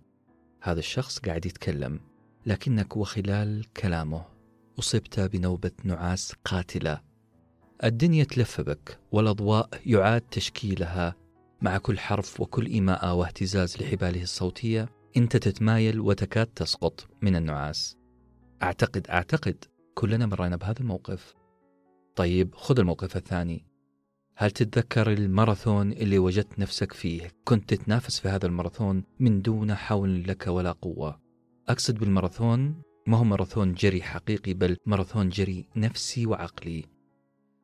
هذا 0.63 0.79
الشخص 0.79 1.19
قاعد 1.19 1.47
يتكلم 1.47 2.01
لكنك 2.47 2.97
وخلال 2.97 3.73
كلامه 3.73 4.25
أصبت 4.79 5.21
بنوبة 5.21 5.71
نعاس 5.85 6.33
قاتلة. 6.45 7.01
الدنيا 7.85 8.25
تلف 8.25 8.61
بك 8.61 8.99
والأضواء 9.13 9.69
يعاد 9.87 10.21
تشكيلها. 10.21 11.15
مع 11.63 11.79
كل 11.79 11.99
حرف 11.99 12.41
وكل 12.41 12.67
إيماءة 12.67 13.15
واهتزاز 13.15 13.77
لحباله 13.83 14.23
الصوتية 14.23 14.89
أنت 15.17 15.37
تتمايل 15.37 16.01
وتكاد 16.01 16.47
تسقط 16.47 17.09
من 17.23 17.37
النعاس. 17.37 17.97
أعتقد 18.63 19.07
أعتقد 19.07 19.65
كلنا 19.95 20.27
مرينا 20.27 20.57
بهذا 20.57 20.81
الموقف. 20.81 21.35
طيب 22.17 22.55
خذ 22.55 22.79
الموقف 22.79 23.17
الثاني. 23.17 23.70
هل 24.41 24.51
تتذكر 24.51 25.13
الماراثون 25.13 25.93
اللي 25.93 26.19
وجدت 26.19 26.59
نفسك 26.59 26.93
فيه؟ 26.93 27.31
كنت 27.45 27.75
تتنافس 27.75 28.21
في 28.21 28.29
هذا 28.29 28.47
الماراثون 28.47 29.05
من 29.19 29.43
دون 29.43 29.75
حول 29.75 30.25
لك 30.29 30.47
ولا 30.47 30.73
قوة. 30.73 31.21
أقصد 31.69 31.99
بالماراثون 31.99 32.83
ما 33.07 33.17
هو 33.17 33.25
ماراثون 33.25 33.75
جري 33.75 34.03
حقيقي 34.03 34.55
بل 34.55 34.77
ماراثون 34.87 35.29
جري 35.29 35.69
نفسي 35.77 36.27
وعقلي. 36.27 36.85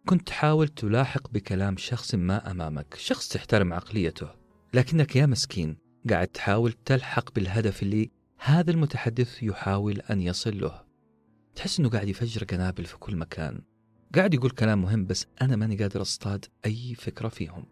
كنت 0.07 0.27
تحاول 0.27 0.69
تلاحق 0.69 1.31
بكلام 1.31 1.77
شخص 1.77 2.15
ما 2.15 2.51
أمامك 2.51 2.95
شخص 2.99 3.29
تحترم 3.29 3.73
عقليته 3.73 4.29
لكنك 4.75 5.17
يا 5.17 5.27
مسكين 5.27 5.77
قاعد 6.11 6.29
تحاول 6.29 6.73
تلحق 6.73 7.35
بالهدف 7.35 7.83
اللي 7.83 8.11
هذا 8.39 8.71
المتحدث 8.71 9.43
يحاول 9.43 10.01
أن 10.01 10.21
يصل 10.21 10.61
له 10.61 10.83
تحس 11.55 11.81
أنه 11.81 11.89
قاعد 11.89 12.09
يفجر 12.09 12.45
قنابل 12.45 12.85
في 12.85 12.97
كل 12.99 13.17
مكان. 13.17 13.63
قاعد 14.17 14.35
يقول 14.35 14.51
كلام 14.51 14.83
مهم 14.83 15.07
بس 15.07 15.27
أنا 15.43 15.57
ماني 15.57 15.77
قادر 15.77 16.03
أصطاد 16.03 16.45
أي 16.67 16.95
فكرة 16.95 17.29
فيهم. 17.29 17.65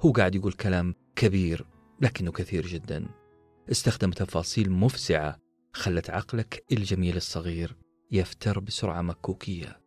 هو 0.00 0.12
قاعد 0.12 0.34
يقول 0.34 0.52
كلام 0.52 0.94
كبير 1.16 1.66
لكنه 2.00 2.32
كثير 2.32 2.66
جدا. 2.66 3.06
استخدم 3.70 4.10
تفاصيل 4.10 4.70
مفزعة 4.70 5.38
خلت 5.72 6.10
عقلك 6.10 6.64
الجميل 6.72 7.16
الصغير 7.16 7.76
يفتر 8.10 8.60
بسرعة 8.60 9.02
مكوكية. 9.02 9.80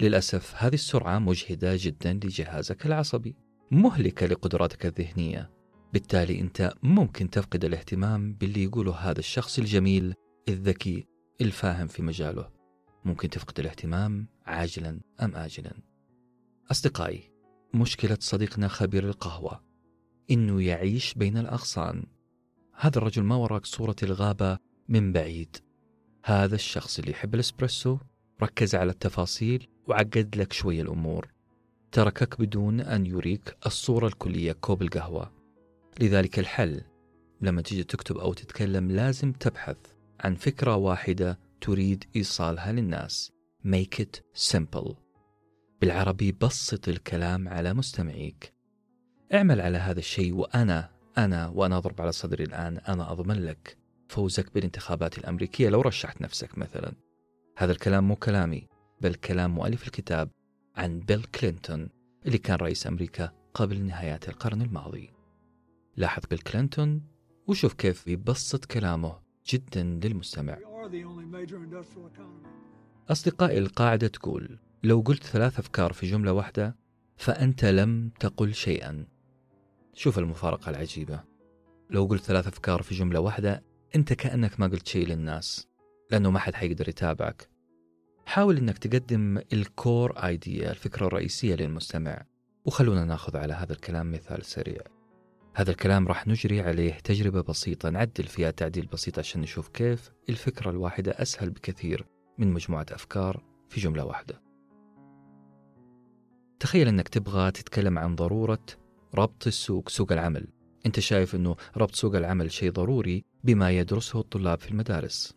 للأسف 0.00 0.54
هذه 0.56 0.74
السرعة 0.74 1.18
مجهدة 1.18 1.76
جدا 1.76 2.12
لجهازك 2.12 2.86
العصبي 2.86 3.36
مهلكة 3.70 4.26
لقدراتك 4.26 4.86
الذهنية. 4.86 5.50
بالتالي 5.92 6.40
أنت 6.40 6.72
ممكن 6.82 7.30
تفقد 7.30 7.64
الاهتمام 7.64 8.34
باللي 8.34 8.62
يقوله 8.62 8.92
هذا 8.92 9.18
الشخص 9.18 9.58
الجميل 9.58 10.14
الذكي 10.48 11.06
الفاهم 11.40 11.86
في 11.86 12.02
مجاله. 12.02 12.50
ممكن 13.04 13.30
تفقد 13.30 13.60
الاهتمام 13.60 14.31
عاجلا 14.46 15.00
أم 15.22 15.36
آجلا؟ 15.36 15.72
أصدقائي 16.70 17.30
مشكلة 17.74 18.16
صديقنا 18.20 18.68
خبير 18.68 19.08
القهوة. 19.08 19.60
إنه 20.30 20.62
يعيش 20.62 21.14
بين 21.14 21.38
الأغصان. 21.38 22.04
هذا 22.74 22.98
الرجل 22.98 23.22
ما 23.22 23.36
وراك 23.36 23.66
صورة 23.66 23.96
الغابة 24.02 24.58
من 24.88 25.12
بعيد. 25.12 25.56
هذا 26.24 26.54
الشخص 26.54 26.98
اللي 26.98 27.10
يحب 27.10 27.34
الإسبريسو 27.34 27.98
ركز 28.42 28.74
على 28.74 28.90
التفاصيل 28.90 29.68
وعقد 29.86 30.36
لك 30.36 30.52
شوية 30.52 30.82
الأمور. 30.82 31.32
تركك 31.92 32.40
بدون 32.40 32.80
أن 32.80 33.06
يريك 33.06 33.56
الصورة 33.66 34.06
الكلية 34.06 34.52
كوب 34.52 34.82
القهوة. 34.82 35.32
لذلك 36.00 36.38
الحل 36.38 36.80
لما 37.40 37.62
تيجي 37.62 37.84
تكتب 37.84 38.18
أو 38.18 38.32
تتكلم 38.32 38.90
لازم 38.90 39.32
تبحث 39.32 39.76
عن 40.20 40.34
فكرة 40.34 40.76
واحدة 40.76 41.38
تريد 41.60 42.04
إيصالها 42.16 42.72
للناس. 42.72 43.32
Make 43.64 44.00
it 44.00 44.20
simple. 44.52 44.94
بالعربي 45.80 46.32
بسط 46.32 46.88
الكلام 46.88 47.48
على 47.48 47.74
مستمعيك. 47.74 48.52
اعمل 49.34 49.60
على 49.60 49.78
هذا 49.78 49.98
الشيء 49.98 50.34
وأنا 50.34 50.90
أنا 51.18 51.48
وأنا 51.48 51.78
أضرب 51.78 52.00
على 52.00 52.12
صدري 52.12 52.44
الآن 52.44 52.78
أنا 52.78 53.12
أضمن 53.12 53.44
لك 53.44 53.78
فوزك 54.08 54.54
بالانتخابات 54.54 55.18
الأمريكية 55.18 55.68
لو 55.68 55.80
رشحت 55.80 56.22
نفسك 56.22 56.58
مثلا. 56.58 56.92
هذا 57.56 57.72
الكلام 57.72 58.08
مو 58.08 58.16
كلامي 58.16 58.68
بل 59.00 59.14
كلام 59.14 59.54
مؤلف 59.54 59.86
الكتاب 59.86 60.30
عن 60.76 61.00
بيل 61.00 61.24
كلينتون 61.24 61.88
اللي 62.26 62.38
كان 62.38 62.56
رئيس 62.56 62.86
أمريكا 62.86 63.32
قبل 63.54 63.82
نهايات 63.82 64.28
القرن 64.28 64.62
الماضي. 64.62 65.10
لاحظ 65.96 66.22
بيل 66.30 66.38
كلينتون 66.38 67.02
وشوف 67.46 67.74
كيف 67.74 68.06
يبسط 68.06 68.64
كلامه 68.64 69.18
جدا 69.48 69.82
للمستمع. 69.82 70.58
أصدقائي 73.10 73.58
القاعدة 73.58 74.06
تقول 74.06 74.58
لو 74.82 75.00
قلت 75.00 75.24
ثلاث 75.24 75.58
أفكار 75.58 75.92
في 75.92 76.06
جملة 76.06 76.32
واحدة 76.32 76.76
فأنت 77.16 77.64
لم 77.64 78.10
تقل 78.20 78.54
شيئا. 78.54 79.06
شوف 79.94 80.18
المفارقة 80.18 80.70
العجيبة. 80.70 81.20
لو 81.90 82.04
قلت 82.04 82.22
ثلاث 82.22 82.46
أفكار 82.46 82.82
في 82.82 82.94
جملة 82.94 83.20
واحدة 83.20 83.62
أنت 83.96 84.12
كأنك 84.12 84.60
ما 84.60 84.66
قلت 84.66 84.88
شيء 84.88 85.06
للناس 85.06 85.68
لأنه 86.10 86.30
ما 86.30 86.38
حد 86.38 86.54
حيقدر 86.54 86.88
يتابعك. 86.88 87.48
حاول 88.26 88.56
أنك 88.56 88.78
تقدم 88.78 89.38
الكور 89.52 90.12
ايديا 90.12 90.70
الفكرة 90.70 91.06
الرئيسية 91.06 91.54
للمستمع 91.54 92.22
وخلونا 92.64 93.04
ناخذ 93.04 93.36
على 93.36 93.54
هذا 93.54 93.72
الكلام 93.72 94.12
مثال 94.12 94.44
سريع. 94.44 94.82
هذا 95.54 95.70
الكلام 95.70 96.08
راح 96.08 96.26
نجري 96.26 96.60
عليه 96.60 96.92
تجربة 96.92 97.40
بسيطة 97.40 97.90
نعدل 97.90 98.24
فيها 98.24 98.50
تعديل 98.50 98.86
بسيط 98.86 99.18
عشان 99.18 99.40
نشوف 99.40 99.68
كيف 99.68 100.12
الفكرة 100.28 100.70
الواحدة 100.70 101.12
أسهل 101.12 101.50
بكثير. 101.50 102.06
من 102.38 102.52
مجموعة 102.52 102.86
أفكار 102.90 103.42
في 103.68 103.80
جملة 103.80 104.04
واحدة. 104.04 104.42
تخيل 106.60 106.88
أنك 106.88 107.08
تبغى 107.08 107.50
تتكلم 107.50 107.98
عن 107.98 108.14
ضرورة 108.14 108.66
ربط 109.14 109.46
السوق 109.46 109.88
سوق 109.88 110.12
العمل. 110.12 110.48
أنت 110.86 111.00
شايف 111.00 111.34
أنه 111.34 111.56
ربط 111.76 111.94
سوق 111.94 112.16
العمل 112.16 112.52
شيء 112.52 112.72
ضروري 112.72 113.24
بما 113.44 113.70
يدرسه 113.70 114.20
الطلاب 114.20 114.60
في 114.60 114.70
المدارس. 114.70 115.34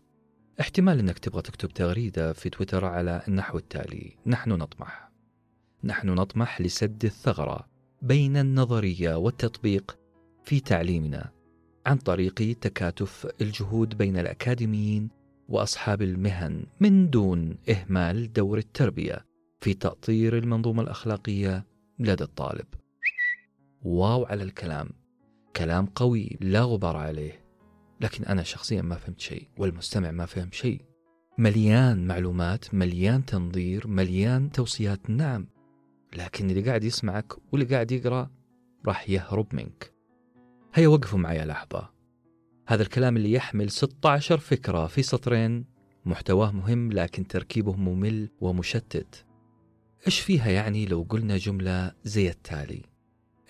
احتمال 0.60 0.98
أنك 0.98 1.18
تبغى 1.18 1.42
تكتب 1.42 1.68
تغريدة 1.68 2.32
في 2.32 2.50
تويتر 2.50 2.84
على 2.84 3.22
النحو 3.28 3.58
التالي. 3.58 4.16
نحن 4.26 4.50
نطمح. 4.50 5.10
نحن 5.84 6.08
نطمح 6.08 6.60
لسد 6.60 7.04
الثغرة 7.04 7.66
بين 8.02 8.36
النظرية 8.36 9.14
والتطبيق 9.14 9.98
في 10.44 10.60
تعليمنا 10.60 11.32
عن 11.86 11.96
طريق 11.96 12.58
تكاتف 12.60 13.28
الجهود 13.40 13.98
بين 13.98 14.18
الأكاديميين 14.18 15.15
وأصحاب 15.48 16.02
المهن 16.02 16.66
من 16.80 17.10
دون 17.10 17.58
إهمال 17.70 18.32
دور 18.32 18.58
التربية 18.58 19.26
في 19.60 19.74
تأطير 19.74 20.38
المنظومة 20.38 20.82
الأخلاقية 20.82 21.66
لدى 21.98 22.24
الطالب. 22.24 22.66
واو 23.82 24.24
على 24.24 24.42
الكلام. 24.42 24.88
كلام 25.56 25.86
قوي 25.86 26.36
لا 26.40 26.62
غبار 26.62 26.96
عليه. 26.96 27.44
لكن 28.00 28.24
أنا 28.24 28.42
شخصيا 28.42 28.82
ما 28.82 28.96
فهمت 28.96 29.20
شيء 29.20 29.48
والمستمع 29.58 30.10
ما 30.10 30.26
فهم 30.26 30.50
شيء. 30.52 30.80
مليان 31.38 32.06
معلومات 32.06 32.74
مليان 32.74 33.24
تنظير 33.24 33.88
مليان 33.88 34.52
توصيات. 34.52 35.10
نعم. 35.10 35.48
لكن 36.16 36.50
اللي 36.50 36.62
قاعد 36.62 36.84
يسمعك 36.84 37.52
واللي 37.52 37.66
قاعد 37.66 37.92
يقرأ 37.92 38.30
راح 38.86 39.10
يهرب 39.10 39.54
منك. 39.54 39.92
هيا 40.74 40.88
وقفوا 40.88 41.18
معي 41.18 41.44
لحظة. 41.44 41.95
هذا 42.68 42.82
الكلام 42.82 43.16
اللي 43.16 43.32
يحمل 43.32 43.70
16 43.70 44.38
فكرة 44.38 44.86
في 44.86 45.02
سطرين 45.02 45.64
محتواه 46.04 46.50
مهم 46.50 46.92
لكن 46.92 47.26
تركيبه 47.26 47.72
ممل 47.72 48.28
ومشتت. 48.40 49.24
إيش 50.06 50.20
فيها 50.20 50.50
يعني 50.50 50.86
لو 50.86 51.06
قلنا 51.08 51.36
جملة 51.36 51.92
زي 52.04 52.28
التالي؟ 52.28 52.82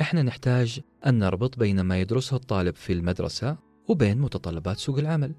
إحنا 0.01 0.23
نحتاج 0.23 0.81
أن 1.07 1.19
نربط 1.19 1.59
بين 1.59 1.81
ما 1.81 2.01
يدرسه 2.01 2.37
الطالب 2.37 2.75
في 2.75 2.93
المدرسة 2.93 3.57
وبين 3.89 4.19
متطلبات 4.19 4.79
سوق 4.79 4.99
العمل. 4.99 5.35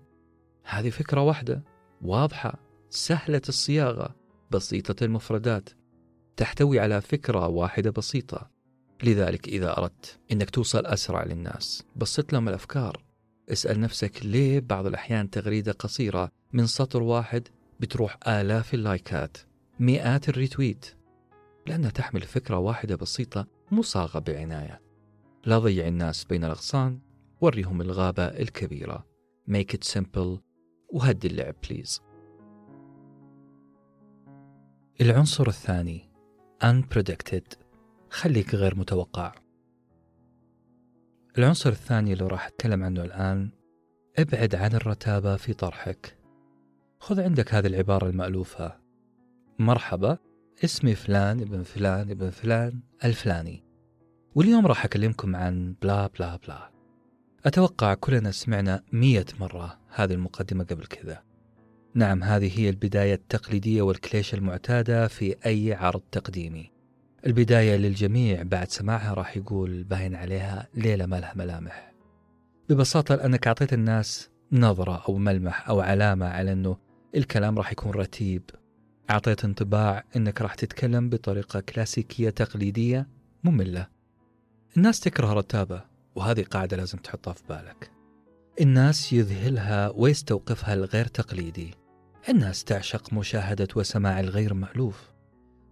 هذه 0.63 0.89
فكرة 0.89 1.21
واحدة 1.21 1.63
واضحة 2.01 2.59
سهلة 2.89 3.41
الصياغة 3.49 4.15
بسيطة 4.51 5.03
المفردات 5.03 5.69
تحتوي 6.37 6.79
على 6.79 7.01
فكرة 7.01 7.47
واحدة 7.47 7.91
بسيطة. 7.91 8.49
لذلك 9.03 9.47
إذا 9.47 9.77
أردت 9.77 10.19
أنك 10.31 10.49
توصل 10.49 10.85
أسرع 10.85 11.23
للناس 11.23 11.83
بسط 11.95 12.33
لهم 12.33 12.49
الأفكار. 12.49 13.06
اسأل 13.49 13.79
نفسك 13.79 14.25
ليه 14.25 14.59
بعض 14.59 14.85
الأحيان 14.85 15.29
تغريدة 15.29 15.71
قصيرة 15.71 16.31
من 16.53 16.67
سطر 16.67 17.03
واحد 17.03 17.47
بتروح 17.79 18.17
آلاف 18.27 18.73
اللايكات 18.73 19.37
مئات 19.79 20.29
ال 20.29 20.35
retweet. 20.35 20.85
لأنها 21.67 21.89
تحمل 21.89 22.21
فكرة 22.21 22.57
واحدة 22.57 22.95
بسيطة 22.95 23.47
مصاغة 23.71 24.19
بعناية. 24.19 24.81
لا 25.45 25.59
ضيع 25.59 25.87
الناس 25.87 26.25
بين 26.25 26.43
الأغصان 26.43 26.99
وريهم 27.41 27.81
الغابة 27.81 28.23
الكبيرة. 28.23 29.05
Make 29.49 29.75
it 29.75 29.93
simple. 29.93 30.39
وهدي 30.93 31.27
اللعب 31.27 31.55
please 31.69 32.01
العنصر 35.01 35.47
الثاني 35.47 36.09
unpredicted. 36.63 37.57
خليك 38.09 38.55
غير 38.55 38.75
متوقع. 38.75 39.46
العنصر 41.37 41.69
الثاني 41.69 42.13
اللي 42.13 42.27
راح 42.27 42.47
أتكلم 42.47 42.83
عنه 42.83 43.03
الآن 43.03 43.49
ابعد 44.19 44.55
عن 44.55 44.73
الرتابة 44.73 45.35
في 45.35 45.53
طرحك. 45.53 46.17
خذ 46.99 47.21
عندك 47.21 47.53
هذه 47.53 47.67
العبارة 47.67 48.09
المألوفة. 48.09 48.77
مرحبا 49.59 50.17
اسمي 50.63 50.95
فلان 50.95 51.39
ابن 51.39 51.63
فلان 51.63 52.11
ابن 52.11 52.29
فلان 52.29 52.79
الفلاني. 53.05 53.63
واليوم 54.35 54.67
راح 54.67 54.85
أكلمكم 54.85 55.35
عن 55.35 55.75
بلا 55.81 56.07
بلا 56.07 56.35
بلا. 56.35 56.71
أتوقع 57.45 57.93
كلنا 57.93 58.31
سمعنا 58.31 58.83
مية 58.91 59.25
مرة 59.39 59.79
هذه 59.89 60.13
المقدمة 60.13 60.63
قبل 60.63 60.85
كذا. 60.85 61.23
نعم 61.93 62.23
هذه 62.23 62.59
هي 62.59 62.69
البداية 62.69 63.13
التقليدية 63.13 63.81
والكليشة 63.81 64.35
المعتادة 64.35 65.07
في 65.07 65.35
أي 65.45 65.73
عرض 65.73 66.01
تقديمي. 66.11 66.76
البداية 67.25 67.75
للجميع 67.75 68.43
بعد 68.43 68.71
سماعها 68.71 69.13
راح 69.13 69.37
يقول 69.37 69.83
باين 69.83 70.15
عليها 70.15 70.67
ليلة 70.73 71.05
ما 71.05 71.19
لها 71.19 71.33
ملامح. 71.35 71.93
ببساطة 72.69 73.15
لأنك 73.15 73.47
أعطيت 73.47 73.73
الناس 73.73 74.29
نظرة 74.51 75.03
أو 75.09 75.17
ملمح 75.17 75.69
أو 75.69 75.81
علامة 75.81 76.25
على 76.25 76.53
أنه 76.53 76.77
الكلام 77.15 77.57
راح 77.57 77.71
يكون 77.71 77.91
رتيب. 77.91 78.43
أعطيت 79.09 79.45
انطباع 79.45 80.03
أنك 80.15 80.41
راح 80.41 80.55
تتكلم 80.55 81.09
بطريقة 81.09 81.59
كلاسيكية 81.59 82.29
تقليدية 82.29 83.07
مملة. 83.43 83.87
الناس 84.77 84.99
تكره 84.99 85.33
رتابة 85.33 85.81
وهذه 86.15 86.43
قاعدة 86.43 86.77
لازم 86.77 86.97
تحطها 86.97 87.33
في 87.33 87.43
بالك. 87.49 87.91
الناس 88.61 89.13
يذهلها 89.13 89.89
ويستوقفها 89.89 90.73
الغير 90.73 91.05
تقليدي. 91.05 91.73
الناس 92.29 92.63
تعشق 92.63 93.13
مشاهدة 93.13 93.67
وسماع 93.75 94.19
الغير 94.19 94.53
مألوف. 94.53 95.16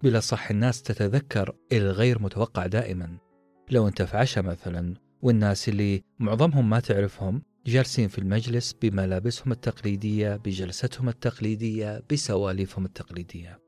بلا 0.06 0.20
صح 0.20 0.50
الناس 0.50 0.82
تتذكر 0.82 1.56
الغير 1.72 2.22
متوقع 2.22 2.66
دائما. 2.66 3.18
لو 3.72 3.88
أنت 3.88 4.02
في 4.02 4.18
عشاء 4.18 4.44
مثلا 4.44 4.94
والناس 5.22 5.70
اللي 5.70 6.04
معظمهم 6.20 6.70
ما 6.70 6.80
تعرفهم 6.80 7.42
جالسين 7.66 8.08
في 8.08 8.18
المجلس 8.18 8.74
بملابسهم 8.74 9.52
التقليدية 9.52 10.36
بجلستهم 10.36 11.10
التقليدية 11.10 12.04
بسواليفهم 12.12 12.86
التقليدية. 12.86 13.60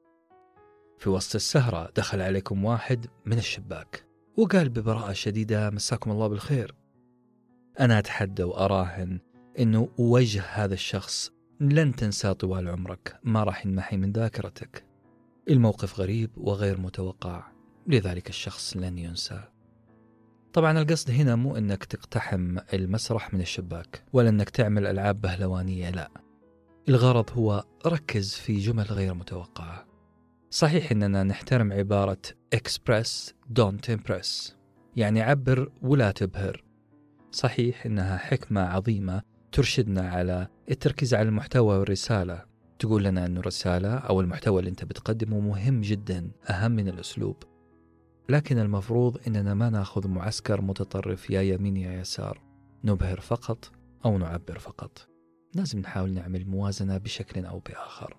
في 0.99 1.09
وسط 1.09 1.35
السهرة 1.35 1.91
دخل 1.95 2.21
عليكم 2.21 2.65
واحد 2.65 3.05
من 3.25 3.37
الشباك 3.37 4.05
وقال 4.37 4.69
ببراءة 4.69 5.13
شديدة 5.13 5.69
مساكم 5.69 6.11
الله 6.11 6.27
بالخير. 6.27 6.75
أنا 7.79 7.99
أتحدى 7.99 8.43
وأراهن 8.43 9.19
أنه 9.59 9.89
وجه 9.97 10.41
هذا 10.41 10.73
الشخص 10.73 11.31
لن 11.59 11.95
تنساه 11.95 12.33
طوال 12.33 12.69
عمرك 12.69 13.19
ما 13.23 13.43
راح 13.43 13.65
ينمحي 13.65 13.97
من 13.97 14.11
ذاكرتك. 14.11 14.86
الموقف 15.49 15.99
غريب 15.99 16.29
وغير 16.37 16.81
متوقع 16.81 17.43
لذلك 17.87 18.29
الشخص 18.29 18.77
لن 18.77 18.97
ينسى 18.97 19.43
طبعا 20.53 20.79
القصد 20.79 21.11
هنا 21.11 21.35
مو 21.35 21.57
إنك 21.57 21.85
تقتحم 21.85 22.57
المسرح 22.73 23.33
من 23.33 23.41
الشباك 23.41 24.03
ولا 24.13 24.29
إنك 24.29 24.49
تعمل 24.49 24.87
ألعاب 24.87 25.21
بهلوانية 25.21 25.89
لا. 25.89 26.11
الغرض 26.89 27.29
هو 27.31 27.63
ركز 27.85 28.33
في 28.33 28.57
جمل 28.57 28.83
غير 28.83 29.13
متوقعة. 29.13 29.85
صحيح 30.49 30.91
إننا 30.91 31.23
نحترم 31.23 31.73
عبارة 31.73 32.21
express 32.53 33.33
don't 33.49 33.89
impress 33.89 34.55
يعني 34.95 35.21
عبر 35.21 35.71
ولا 35.81 36.11
تبهر. 36.11 36.63
صحيح 37.31 37.85
إنها 37.85 38.17
حكمة 38.17 38.61
عظيمة 38.61 39.21
ترشدنا 39.51 40.09
على 40.09 40.47
التركيز 40.71 41.13
على 41.13 41.29
المحتوى 41.29 41.77
والرسالة 41.77 42.46
تقول 42.79 43.03
لنا 43.03 43.25
أن 43.25 43.37
الرسالة 43.37 43.95
أو 43.95 44.21
المحتوى 44.21 44.59
اللي 44.59 44.69
أنت 44.69 44.85
بتقدمه 44.85 45.39
مهم 45.39 45.81
جدا 45.81 46.31
أهم 46.49 46.71
من 46.71 46.87
الأسلوب. 46.87 47.43
لكن 48.29 48.59
المفروض 48.59 49.17
أننا 49.27 49.53
ما 49.53 49.69
نأخذ 49.69 50.07
معسكر 50.07 50.61
متطرف 50.61 51.29
يا 51.29 51.41
يمين 51.41 51.77
يا 51.77 51.99
يسار. 52.01 52.41
نبهر 52.83 53.19
فقط 53.19 53.71
أو 54.05 54.17
نعبر 54.17 54.59
فقط. 54.59 55.07
لازم 55.55 55.79
نحاول 55.79 56.13
نعمل 56.13 56.47
موازنة 56.47 56.97
بشكل 56.97 57.45
أو 57.45 57.59
بآخر. 57.59 58.17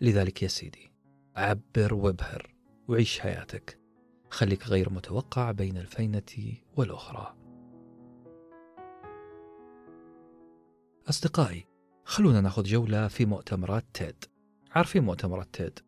لذلك 0.00 0.42
يا 0.42 0.48
سيدي 0.48 0.92
عبر 1.36 1.94
وابهر 1.94 2.54
وعيش 2.88 3.18
حياتك. 3.20 3.78
خليك 4.30 4.68
غير 4.68 4.92
متوقع 4.92 5.50
بين 5.52 5.76
الفينة 5.76 6.54
والأخرى. 6.76 7.34
أصدقائي 11.08 11.66
خلونا 12.08 12.40
ناخذ 12.40 12.62
جولة 12.62 13.08
في 13.08 13.26
مؤتمرات 13.26 13.84
تيد. 13.94 14.24
عارفين 14.70 15.02
مؤتمرات 15.02 15.48
تيد؟ 15.52 15.78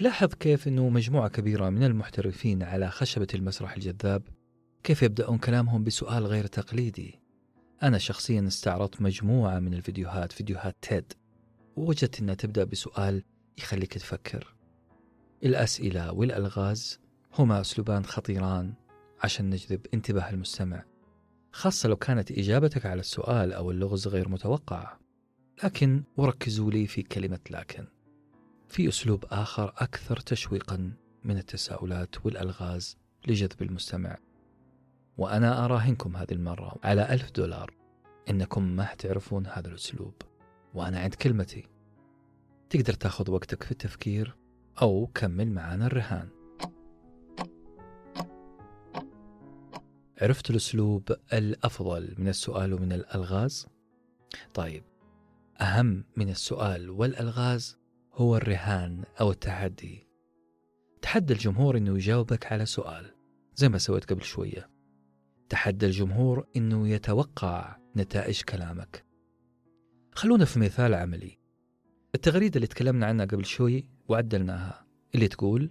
لاحظ 0.00 0.34
كيف 0.34 0.68
أنه 0.68 0.88
مجموعة 0.88 1.28
كبيرة 1.28 1.70
من 1.70 1.84
المحترفين 1.84 2.62
على 2.62 2.90
خشبة 2.90 3.26
المسرح 3.34 3.74
الجذاب 3.74 4.22
كيف 4.82 5.02
يبدأون 5.02 5.38
كلامهم 5.38 5.84
بسؤال 5.84 6.26
غير 6.26 6.46
تقليدي. 6.46 7.20
أنا 7.82 7.98
شخصيا 7.98 8.46
استعرضت 8.46 9.02
مجموعة 9.02 9.58
من 9.58 9.74
الفيديوهات 9.74 10.32
فيديوهات 10.32 10.76
تيد 10.82 11.12
ووجدت 11.76 12.20
أنها 12.20 12.34
تبدأ 12.34 12.64
بسؤال 12.64 13.24
يخليك 13.58 13.94
تفكر. 13.94 14.54
الأسئلة 15.44 16.12
والألغاز 16.12 17.00
هما 17.38 17.60
أسلوبان 17.60 18.04
خطيران 18.04 18.74
عشان 19.22 19.50
نجذب 19.50 19.86
انتباه 19.94 20.30
المستمع 20.30 20.84
خاصة 21.52 21.88
لو 21.88 21.96
كانت 21.96 22.32
إجابتك 22.32 22.86
على 22.86 23.00
السؤال 23.00 23.52
أو 23.52 23.70
اللغز 23.70 24.08
غير 24.08 24.28
متوقعة 24.28 25.00
لكن 25.64 26.02
وركزوا 26.16 26.70
لي 26.70 26.86
في 26.86 27.02
كلمة 27.02 27.40
لكن. 27.50 27.86
في 28.68 28.88
أسلوب 28.88 29.24
آخر 29.30 29.74
أكثر 29.76 30.16
تشويقا 30.16 30.92
من 31.24 31.38
التساؤلات 31.38 32.26
والألغاز 32.26 32.98
لجذب 33.26 33.62
المستمع. 33.62 34.18
وأنا 35.18 35.64
أراهنكم 35.64 36.16
هذه 36.16 36.32
المرة 36.32 36.76
على 36.84 37.12
ألف 37.12 37.30
دولار. 37.30 37.74
إنكم 38.30 38.62
ما 38.62 38.94
تعرفون 38.94 39.46
هذا 39.46 39.68
الأسلوب. 39.68 40.14
وأنا 40.74 41.00
عند 41.00 41.14
كلمتي. 41.14 41.66
تقدر 42.70 42.92
تاخذ 42.92 43.30
وقتك 43.30 43.62
في 43.62 43.70
التفكير 43.70 44.36
أو 44.82 45.10
كمل 45.14 45.52
معانا 45.52 45.86
الرهان. 45.86 46.28
عرفت 50.22 50.50
الأسلوب 50.50 51.12
الأفضل 51.32 52.14
من 52.18 52.28
السؤال 52.28 52.74
ومن 52.74 52.92
الألغاز؟ 52.92 53.66
طيب 54.54 54.84
أهم 55.60 56.04
من 56.16 56.28
السؤال 56.28 56.90
والألغاز 56.90 57.78
هو 58.12 58.36
الرهان 58.36 59.04
أو 59.20 59.30
التحدي. 59.30 60.08
تحدى 61.02 61.32
الجمهور 61.32 61.76
أنه 61.76 61.96
يجاوبك 61.96 62.52
على 62.52 62.66
سؤال 62.66 63.14
زي 63.54 63.68
ما 63.68 63.78
سويت 63.78 64.04
قبل 64.12 64.22
شوية. 64.22 64.70
تحدى 65.48 65.86
الجمهور 65.86 66.46
أنه 66.56 66.88
يتوقع 66.88 67.76
نتائج 67.96 68.42
كلامك. 68.42 69.04
خلونا 70.12 70.44
في 70.44 70.58
مثال 70.58 70.94
عملي. 70.94 71.38
التغريدة 72.14 72.56
اللي 72.56 72.66
تكلمنا 72.66 73.06
عنها 73.06 73.24
قبل 73.24 73.44
شوي 73.44 73.86
وعدلناها 74.08 74.86
اللي 75.14 75.28
تقول 75.28 75.70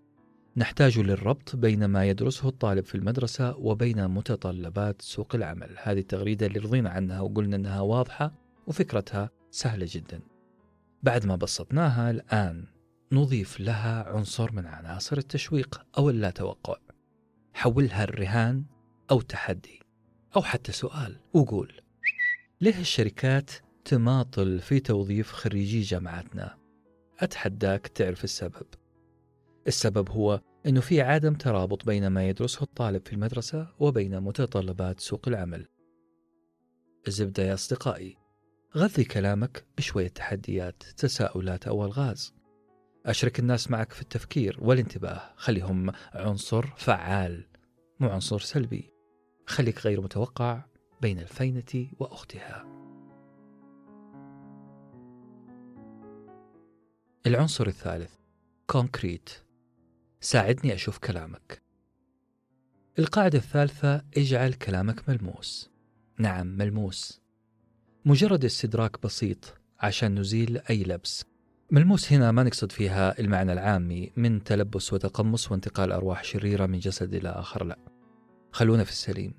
نحتاج 0.58 1.00
للربط 1.00 1.56
بين 1.56 1.86
ما 1.86 2.06
يدرسه 2.06 2.50
الطالب 2.50 2.86
في 2.86 2.96
المدرسة 2.96 3.58
وبين 3.58 4.08
متطلبات 4.08 5.02
سوق 5.02 5.36
العمل. 5.36 5.76
هذه 5.84 6.00
التغريدة 6.00 6.46
اللي 6.46 6.60
رضينا 6.60 6.90
عنها 6.90 7.22
وقلنا 7.22 7.56
أنها 7.56 7.82
واضحة 7.82 8.34
وفكرتها 8.68 9.39
سهلة 9.52 9.88
جدا. 9.90 10.22
بعد 11.04 11.26
ما 11.26 11.36
بسطناها 11.36 12.12
الآن 12.12 12.66
نضيف 13.12 13.60
لها 13.60 14.04
عنصر 14.04 14.52
من 14.52 14.66
عناصر 14.66 15.18
التشويق 15.18 15.86
أو 15.98 16.10
اللا 16.10 16.30
توقع 16.30 16.78
حولها 17.54 18.04
الرهان 18.04 18.64
أو 19.12 19.22
تحدي 19.22 19.80
أو 20.36 20.42
حتى 20.42 20.72
سؤال 20.72 21.20
وقول. 21.34 21.82
ليه 22.62 22.80
الشركات 22.80 23.52
تماطل 23.86 24.60
في 24.60 24.80
توظيف 24.80 25.32
خريجي 25.32 25.82
جامعاتنا 25.82 26.58
أتحداك 27.20 27.88
تعرف 27.88 28.24
السبب. 28.24 28.68
السبب 29.68 30.10
هو 30.10 30.42
أنه 30.66 30.82
في 30.82 31.02
عدم 31.02 31.34
ترابط 31.34 31.86
بين 31.86 32.08
ما 32.08 32.30
يدرسه 32.30 32.64
الطالب 32.64 33.06
في 33.06 33.14
المدرسة 33.14 33.68
وبين 33.80 34.20
متطلبات 34.20 35.00
سوق 35.00 35.28
العمل. 35.28 35.68
الزبدة 37.08 37.44
يا 37.44 37.54
أصدقائي 37.54 38.18
غذي 38.76 39.04
كلامك 39.04 39.66
بشوية 39.78 40.08
تحديات 40.08 40.84
تساؤلات 40.84 41.68
أو 41.68 41.86
ألغاز. 41.86 42.34
أشرك 43.06 43.40
الناس 43.40 43.72
معك 43.72 43.94
في 43.94 44.02
التفكير 44.02 44.58
والانتباه. 44.62 45.34
خليهم 45.36 45.92
عنصر 46.14 46.66
فعال 46.66 47.48
مو 48.00 48.10
عنصر 48.10 48.40
سلبي. 48.40 48.94
خليك 49.46 49.86
غير 49.86 50.02
متوقع 50.02 50.66
بين 51.02 51.20
الفينة 51.20 51.92
وأختها. 52.00 52.66
العنصر 57.28 57.68
الثالث 57.68 58.14
كونكريت 58.68 59.30
ساعدني 60.22 60.74
أشوف 60.74 60.98
كلامك. 60.98 61.62
القاعدة 63.00 63.38
الثالثة 63.38 64.06
اجعل 64.18 64.54
كلامك 64.54 65.10
ملموس. 65.10 65.72
نعم 66.18 66.48
ملموس. 66.48 67.19
مجرد 68.06 68.46
استدراك 68.46 69.04
بسيط 69.04 69.58
عشان 69.80 70.20
نزيل 70.20 70.62
أي 70.70 70.84
لبس. 70.84 71.26
ملموس 71.72 72.14
هنا 72.14 72.32
ما 72.32 72.44
نقصد 72.44 72.72
فيها 72.72 73.20
المعنى 73.20 73.54
العامي 73.54 74.12
من 74.16 74.44
تلبس 74.44 74.94
وتقمص 74.94 75.52
وانتقال 75.52 75.92
أرواح 75.92 76.24
شريرة 76.24 76.66
من 76.66 76.80
جسد 76.80 77.14
إلى 77.14 77.30
آخر 77.30 77.64
لا. 77.64 77.78
خلونا 78.52 78.84
في 78.84 78.92
السليم. 78.92 79.34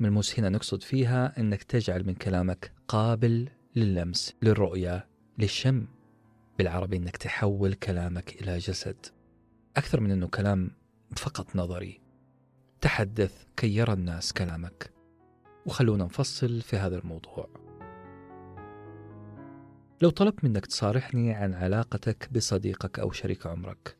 ملموس 0.00 0.38
هنا 0.38 0.48
نقصد 0.48 0.82
فيها 0.82 1.40
أنك 1.40 1.62
تجعل 1.62 2.06
من 2.06 2.14
كلامك 2.14 2.72
قابل 2.88 3.48
لللمس 3.76 4.34
للرؤية 4.42 5.08
للشم. 5.38 5.86
بالعربي 6.58 6.96
أنك 6.96 7.16
تحول 7.16 7.74
كلامك 7.74 8.42
إلى 8.42 8.58
جسد. 8.58 9.06
أكثر 9.76 10.00
من 10.00 10.10
أنه 10.10 10.28
كلام 10.28 10.70
فقط 11.16 11.56
نظري. 11.56 12.00
تحدث 12.80 13.44
كي 13.56 13.76
يرى 13.76 13.92
الناس 13.92 14.32
كلامك. 14.32 14.90
وخلونا 15.66 16.04
نفصل 16.04 16.60
في 16.60 16.76
هذا 16.76 16.98
الموضوع. 16.98 17.63
لو 20.02 20.10
طلبت 20.10 20.44
منك 20.44 20.66
تصارحني 20.66 21.32
عن 21.32 21.54
علاقتك 21.54 22.28
بصديقك 22.32 22.98
أو 22.98 23.12
شريك 23.12 23.46
عمرك 23.46 23.96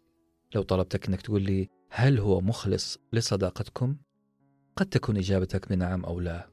لو 0.54 0.62
طلبتك 0.62 1.08
أنك 1.08 1.22
تقول 1.22 1.42
لي 1.42 1.68
هل 1.90 2.18
هو 2.18 2.40
مخلص 2.40 2.98
لصداقتكم؟ 3.12 3.96
قد 4.76 4.86
تكون 4.86 5.16
إجابتك 5.16 5.68
بنعم 5.68 6.04
أو 6.04 6.20
لا 6.20 6.48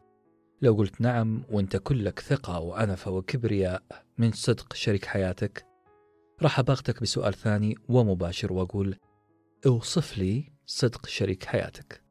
لو 0.61 0.73
قلت 0.73 1.01
نعم 1.01 1.43
وأنت 1.51 1.77
كلك 1.77 2.19
ثقة 2.19 2.59
وأنفة 2.59 3.11
وكبرياء 3.11 3.83
من 4.17 4.31
صدق 4.31 4.73
شريك 4.73 5.05
حياتك 5.05 5.65
راح 6.41 6.59
أباغتك 6.59 7.01
بسؤال 7.01 7.33
ثاني 7.33 7.75
ومباشر 7.89 8.53
وأقول 8.53 8.95
أوصف 9.65 10.17
لي 10.17 10.51
صدق 10.65 11.05
شريك 11.07 11.45
حياتك 11.45 12.03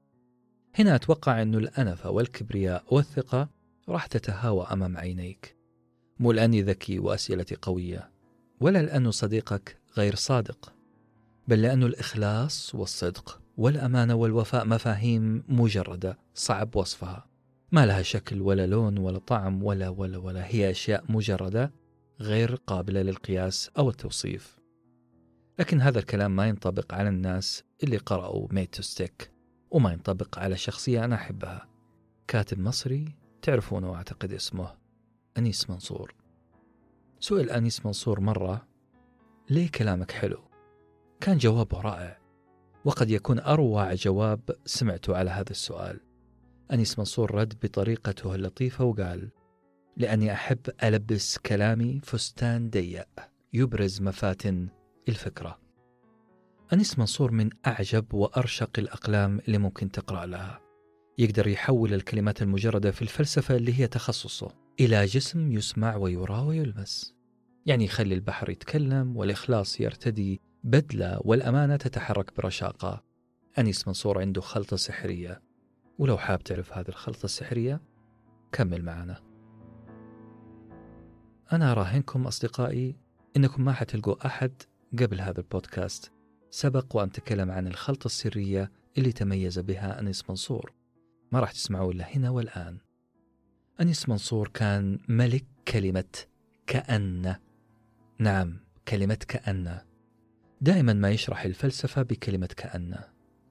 هنا 0.75 0.95
أتوقع 0.95 1.43
أن 1.43 1.55
الأنفة 1.55 2.11
والكبرياء 2.11 2.85
والثقة 2.91 3.49
راح 3.89 4.07
تتهاوى 4.07 4.67
أمام 4.73 4.97
عينيك 4.97 5.60
مو 6.21 6.33
لأني 6.33 6.63
ذكي 6.63 6.99
وأسئلتي 6.99 7.57
قوية 7.63 8.11
ولا 8.61 8.83
لأنه 8.83 9.11
صديقك 9.11 9.79
غير 9.97 10.15
صادق 10.15 10.73
بل 11.49 11.63
لأن 11.63 11.83
الإخلاص 11.83 12.75
والصدق 12.75 13.41
والأمانة 13.57 14.15
والوفاء 14.15 14.67
مفاهيم 14.67 15.45
مجردة 15.49 16.19
صعب 16.35 16.77
وصفها. 16.77 17.27
ما 17.73 17.87
لها 17.87 18.03
شكل 18.03 18.43
ولا 18.43 18.67
لون 18.67 18.99
ولا 18.99 19.19
طعم 19.19 19.63
ولا 19.63 19.89
ولا 19.89 20.19
ولا 20.19 20.47
هي 20.47 20.71
أشياء 20.71 21.05
مجردة 21.09 21.73
غير 22.21 22.55
قابلة 22.55 23.03
للقياس 23.03 23.71
أو 23.79 23.91
التوصيف. 23.91 24.59
لكن 25.59 25.81
هذا 25.81 25.99
الكلام 25.99 26.37
ما 26.37 26.49
ينطبق 26.49 26.95
على 26.95 27.09
الناس 27.09 27.65
اللي 27.83 27.97
قرأوا 27.97 28.49
ميت 28.51 28.81
ستيك 28.81 29.31
وما 29.71 29.93
ينطبق 29.93 30.39
على 30.39 30.57
شخصية 30.57 31.05
أنا 31.05 31.15
أحبها. 31.15 31.69
كاتب 32.29 32.59
مصري 32.59 33.15
تعرفونه 33.43 33.95
أعتقد 33.95 34.33
اسمه. 34.33 34.80
أنيس 35.39 35.71
منصور. 35.71 36.15
سئل 37.21 37.51
أنيس 37.51 37.87
منصور 37.87 38.21
مرة 38.21 38.67
ليه 39.51 39.71
كلامك 39.71 40.11
حلو؟ 40.11 40.39
كان 41.21 41.39
جوابه 41.39 41.81
رائع 41.81 42.19
وقد 42.85 43.11
يكون 43.11 43.39
أروع 43.39 43.95
جواب 43.95 44.41
سمعته 44.65 45.17
على 45.17 45.31
هذا 45.31 45.51
السؤال. 45.51 46.01
أنيس 46.73 46.99
منصور 46.99 47.35
رد 47.35 47.55
بطريقته 47.63 48.35
اللطيفة 48.35 48.85
وقال 48.85 49.31
لأني 49.97 50.33
أحب 50.33 50.59
ألبس 50.83 51.39
كلامي 51.39 52.01
فستان 52.05 52.71
ضيق 52.71 53.09
يبرز 53.53 54.03
مفاتن 54.03 54.69
الفكرة. 55.09 55.59
أنيس 56.73 56.99
منصور 56.99 57.31
من 57.31 57.51
أعجب 57.67 58.15
وأرشق 58.15 58.79
الأقلام 58.79 59.39
اللي 59.39 59.59
ممكن 59.59 59.91
تقرأ 59.91 60.27
لها. 60.27 60.61
يقدر 61.19 61.49
يحول 61.49 61.95
الكلمات 61.95 62.43
المجردة 62.43 62.91
في 62.91 63.03
الفلسفة 63.03 63.57
اللي 63.57 63.81
هي 63.81 63.87
تخصصه. 63.87 64.60
إلى 64.81 65.05
جسم 65.05 65.53
يسمع 65.53 65.97
ويرى 65.97 66.39
ويلمس. 66.39 67.15
يعني 67.67 67.85
يخلي 67.85 68.15
البحر 68.15 68.51
يتكلم 68.51 69.17
والإخلاص 69.17 69.81
يرتدي 69.81 70.41
بدلة 70.65 71.21
والأمانة 71.25 71.77
تتحرك 71.77 72.37
برشاقة. 72.37 73.05
أنيس 73.59 73.89
منصور 73.89 74.21
عنده 74.21 74.41
خلطة 74.41 74.77
سحرية. 74.77 75.43
ولو 75.99 76.19
حاب 76.19 76.43
تعرف 76.43 76.73
هذه 76.73 76.89
الخلطة 76.89 77.25
السحرية 77.25 77.81
كمل 78.53 78.83
معنا. 78.83 79.21
أنا 81.53 81.73
أراهنكم 81.73 82.27
أصدقائي 82.27 82.97
إنكم 83.37 83.65
ما 83.65 83.73
حتلقوا 83.73 84.27
أحد 84.27 84.53
قبل 84.99 85.21
هذا 85.21 85.41
البودكاست. 85.41 86.13
سبق 86.51 86.97
وأن 86.97 87.13
تكلم 87.13 87.51
عن 87.51 87.67
الخلطة 87.67 88.07
السرية 88.07 88.73
اللي 88.99 89.13
تميز 89.13 89.59
بها 89.59 90.01
أنيس 90.01 90.31
منصور. 90.31 90.73
ما 91.33 91.41
راح 91.41 91.53
تسمعوا 91.53 91.93
إلا 91.93 92.17
هنا 92.17 92.31
والآن. 92.31 92.79
أنيس 93.81 94.09
منصور 94.09 94.49
كان 94.49 94.99
ملك 95.09 95.45
كلمة 95.69 96.25
كأن. 96.67 97.37
نعم 98.19 98.61
كلمة 98.89 99.19
كأن. 99.29 99.81
دائما 100.61 100.93
ما 100.93 101.11
يشرح 101.11 101.45
الفلسفة 101.45 102.03
بكلمة 102.03 102.47
كأن. 102.47 102.99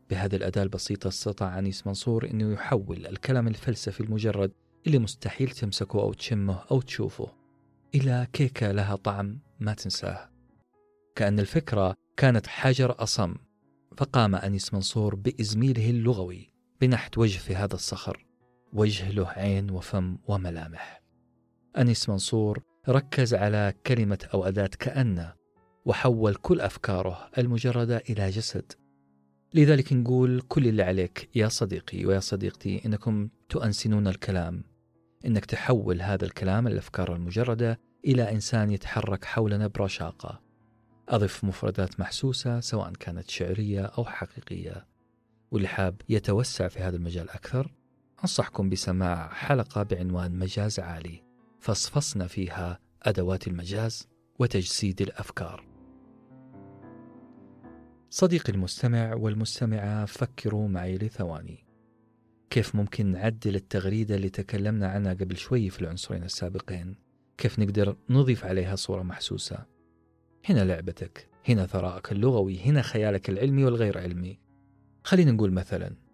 بهذه 0.10 0.36
الأداة 0.36 0.64
البسيطة 0.64 1.08
استطاع 1.08 1.60
أنيس 1.60 1.88
منصور 1.88 2.30
أنه 2.30 2.54
يحول 2.54 3.06
الكلام 3.06 3.48
الفلسفي 3.48 4.00
المجرد 4.00 4.52
اللي 4.88 5.00
مستحيل 5.00 5.50
تمسكه 5.50 6.00
أو 6.00 6.14
تشمه 6.14 6.64
أو 6.72 6.82
تشوفه. 6.82 7.34
إلى 7.96 8.28
كيكة 8.34 8.72
لها 8.72 8.96
طعم 8.96 9.40
ما 9.60 9.74
تنساه. 9.74 10.30
كأن 11.16 11.40
الفكرة 11.40 11.96
كانت 12.18 12.48
حجر 12.48 13.04
أصم 13.04 13.36
فقام 13.98 14.36
أنيس 14.36 14.74
منصور 14.74 15.16
بإزميله 15.16 15.90
اللغوي 15.90 16.50
بنحت 16.82 17.18
وجه 17.18 17.38
في 17.38 17.56
هذا 17.56 17.76
الصخر. 17.76 18.29
وجه 18.74 19.12
له 19.12 19.28
عين 19.28 19.72
وفم 19.72 20.18
وملامح. 20.28 21.02
أنيس 21.78 22.10
منصور 22.10 22.60
ركز 22.90 23.34
على 23.34 23.74
كلمة 23.88 24.28
أو 24.34 24.48
أداة 24.48 24.70
كأن 24.80 25.32
وحول 25.86 26.36
كل 26.36 26.62
أفكاره 26.62 27.30
المجردة 27.38 28.04
إلى 28.10 28.30
جسد. 28.30 28.72
لذلك 29.54 29.94
نقول 29.94 30.42
كل 30.42 30.68
اللي 30.68 30.84
عليك 30.84 31.30
يا 31.36 31.48
صديقي 31.48 32.06
ويا 32.06 32.20
صديقتي 32.20 32.82
إنكم 32.86 33.30
تؤنسنون 33.50 34.08
الكلام. 34.08 34.64
إنك 35.26 35.46
تحول 35.46 36.02
هذا 36.02 36.26
الكلام 36.26 36.68
الأفكار 36.68 37.16
المجردة 37.16 37.80
إلى 38.06 38.32
إنسان 38.32 38.72
يتحرك 38.72 39.26
حولنا 39.26 39.68
برشاقة 39.68 40.42
أضف 41.10 41.44
مفردات 41.44 42.00
محسوسة 42.00 42.60
سواء 42.60 42.92
كانت 42.92 43.30
شعرية 43.30 43.82
أو 43.82 44.06
حقيقية. 44.06 44.88
واللي 45.52 45.68
حاب 45.68 46.02
يتوسع 46.10 46.68
في 46.68 46.80
هذا 46.80 46.96
المجال 46.96 47.30
أكثر 47.30 47.79
أنصحكم 48.22 48.70
بسماع 48.70 49.30
حلقة 49.30 49.84
بعنوان 49.84 50.40
مجاز 50.40 50.80
عالي. 50.80 51.24
فصفصنا 51.60 52.28
فيها 52.28 52.80
أدوات 53.04 53.48
المجاز 53.48 54.08
وتجسيد 54.40 55.02
الأفكار. 55.02 55.68
صديقي 58.10 58.54
المستمع 58.54 59.14
والمستمعة 59.14 60.06
فكروا 60.06 60.68
معي 60.68 60.98
لثواني. 60.98 61.66
كيف 62.50 62.76
ممكن 62.76 63.12
نعدل 63.12 63.56
التغريدة 63.56 64.16
اللي 64.16 64.30
تكلمنا 64.30 64.88
عنها 64.88 65.14
قبل 65.14 65.38
شوي 65.38 65.70
في 65.70 65.82
العنصرين 65.82 66.24
السابقين؟ 66.24 66.96
كيف 67.38 67.60
نقدر 67.60 67.98
نضيف 68.10 68.46
عليها 68.46 68.76
صورة 68.76 69.04
محسوسة؟ 69.04 69.66
هنا 70.46 70.66
لعبتك 70.66 71.30
هنا 71.50 71.66
ثراءك 71.66 72.12
اللغوي 72.12 72.60
هنا 72.60 72.82
خيالك 72.82 73.30
العلمي 73.30 73.64
والغير 73.64 73.98
علمي. 73.98 74.40
خلينا 75.04 75.32
نقول 75.32 75.52
مثلا 75.52 76.09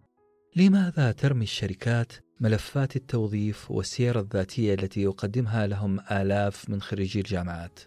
لماذا 0.57 1.11
ترمي 1.11 1.43
الشركات 1.43 2.13
ملفات 2.39 2.95
التوظيف 2.95 3.71
والسيرة 3.71 4.19
الذاتية 4.19 4.73
التي 4.73 5.01
يقدمها 5.01 5.67
لهم 5.67 5.99
آلاف 6.11 6.69
من 6.69 6.81
خريجي 6.81 7.19
الجامعات؟ 7.19 7.79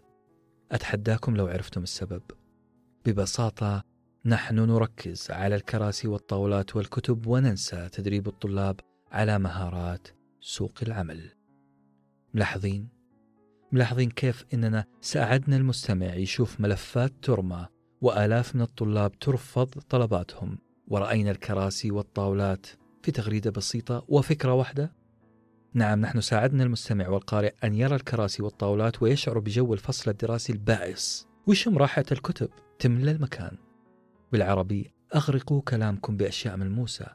أتحداكم 0.73 1.37
لو 1.37 1.47
عرفتم 1.47 1.83
السبب. 1.83 2.23
ببساطة 3.07 3.83
نحن 4.25 4.55
نركز 4.55 5.31
على 5.31 5.55
الكراسي 5.55 6.09
والطاولات 6.09 6.77
والكتب 6.77 7.27
وننسى 7.27 7.89
تدريب 7.89 8.29
الطلاب 8.29 8.81
على 9.13 9.39
مهارات 9.39 10.09
سوق 10.41 10.79
العمل. 10.83 11.31
ملاحظين؟ 12.35 12.89
ملاحظين 13.73 14.11
كيف 14.11 14.45
إننا 14.55 14.85
ساعدنا 15.01 15.57
المستمع 15.57 16.15
يشوف 16.15 16.61
ملفات 16.61 17.13
ترمى 17.23 17.67
وآلاف 18.01 18.55
من 18.55 18.63
الطلاب 18.63 19.19
ترفض 19.19 19.67
طلباتهم 19.67 20.68
ورأينا 20.91 21.31
الكراسي 21.31 21.91
والطاولات 21.91 22.67
في 23.03 23.13
تغريدة 23.13 23.51
بسيطة 23.51 24.05
وفكرة 24.09 24.53
واحدة؟ 24.53 24.93
نعم 25.75 26.01
نحن 26.01 26.21
ساعدنا 26.21 26.65
المستمع 26.65 27.09
والقارئ 27.09 27.55
أن 27.65 27.75
يرى 27.75 27.95
الكراسي 27.97 28.43
والطاولات 28.43 29.03
ويشعر 29.03 29.39
بجو 29.39 29.75
الفصل 29.75 30.11
الدراسي 30.11 30.53
البائس. 30.53 31.29
ويشم 31.47 31.79
راحة 31.79 32.05
الكتب 32.13 32.49
تملى 32.79 33.11
المكان. 33.11 33.57
بالعربي 34.33 34.93
أغرقوا 35.15 35.61
كلامكم 35.61 36.17
بأشياء 36.17 36.57
ملموسة. 36.57 37.07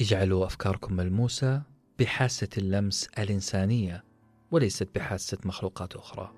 اجعلوا 0.00 0.46
أفكاركم 0.46 0.96
ملموسة 0.96 1.62
بحاسة 1.98 2.48
اللمس 2.58 3.08
الإنسانية 3.18 4.04
وليست 4.50 4.88
بحاسة 4.94 5.38
مخلوقات 5.44 5.96
أخرى. 5.96 6.32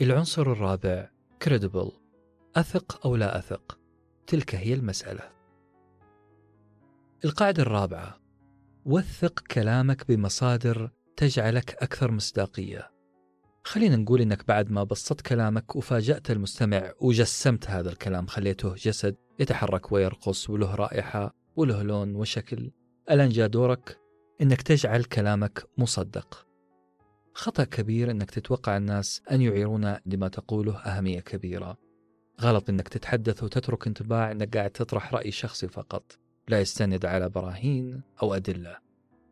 العنصر 0.00 0.52
الرابع 0.52 1.10
credible. 1.44 2.09
أثق 2.56 3.06
أو 3.06 3.16
لا 3.16 3.38
أثق؟ 3.38 3.78
تلك 4.26 4.54
هي 4.54 4.74
المسألة. 4.74 5.32
القاعدة 7.24 7.62
الرابعة. 7.62 8.20
وثق 8.84 9.40
كلامك 9.40 10.08
بمصادر 10.08 10.90
تجعلك 11.16 11.82
أكثر 11.82 12.10
مصداقية. 12.10 12.90
خلينا 13.64 13.96
نقول 13.96 14.20
إنك 14.20 14.46
بعد 14.48 14.70
ما 14.70 14.84
بسطت 14.84 15.20
كلامك 15.20 15.76
وفاجأت 15.76 16.30
المستمع 16.30 16.92
وجسمت 17.00 17.70
هذا 17.70 17.90
الكلام 17.90 18.26
خليته 18.26 18.74
جسد 18.74 19.16
يتحرك 19.38 19.92
ويرقص 19.92 20.50
وله 20.50 20.74
رائحة 20.74 21.34
وله 21.56 21.82
لون 21.82 22.14
وشكل 22.14 22.70
ألآن 23.10 23.28
جاء 23.28 23.48
دورك 23.48 23.98
إنك 24.40 24.62
تجعل 24.62 25.04
كلامك 25.04 25.66
مصدق. 25.78 26.46
خطأ 27.34 27.64
كبير 27.64 28.10
إنك 28.10 28.30
تتوقع 28.30 28.76
الناس 28.76 29.22
أن 29.30 29.42
يعيرون 29.42 29.96
لما 30.06 30.28
تقوله 30.28 30.76
أهمية 30.76 31.20
كبيرة. 31.20 31.89
غلط 32.40 32.70
إنك 32.70 32.88
تتحدث 32.88 33.42
وتترك 33.42 33.86
انطباع 33.86 34.30
إنك 34.32 34.56
قاعد 34.56 34.70
تطرح 34.70 35.14
رأي 35.14 35.30
شخصي 35.30 35.68
فقط. 35.68 36.18
لا 36.48 36.60
يستند 36.60 37.06
على 37.06 37.28
براهين 37.28 38.02
أو 38.22 38.34
أدلة. 38.34 38.78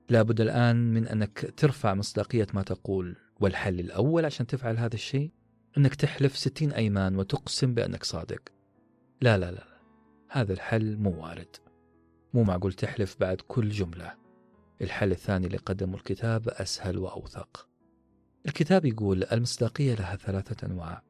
لابد 0.09 0.41
الآن 0.41 0.95
من 0.95 1.09
أنك 1.09 1.55
ترفع 1.57 1.95
مصداقية 1.95 2.47
ما 2.55 2.63
تقول. 2.63 3.17
والحل 3.41 3.81
الأول 3.81 4.25
عشان 4.25 4.47
تفعل 4.47 4.79
هذا 4.79 4.95
الشيء 4.95 5.31
إنك 5.79 5.95
تحلف 5.95 6.37
ستين 6.37 6.73
أيمان 6.73 7.17
وتقسم 7.17 7.75
بأنك 7.75 8.05
صادق. 8.05 8.43
لا 9.21 9.39
لا 9.39 9.51
لا 9.51 9.65
هذا 10.29 10.53
الحل 10.53 10.97
مو 10.97 11.23
وارد. 11.23 11.57
مو 12.35 12.43
معقول 12.43 12.73
تحلف 12.73 13.17
بعد 13.21 13.41
كل 13.41 13.69
جملة. 13.69 14.15
الحل 14.83 15.11
الثاني 15.13 15.47
اللي 15.47 15.59
قدمه 15.59 15.95
الكتاب 15.95 16.49
أسهل 16.49 16.99
وأوثق. 16.99 17.69
الكتاب 18.47 18.85
يقول 18.85 19.25
المصداقية 19.25 19.95
لها 19.95 20.17
ثلاثة 20.17 20.67
أنواع. 20.67 21.08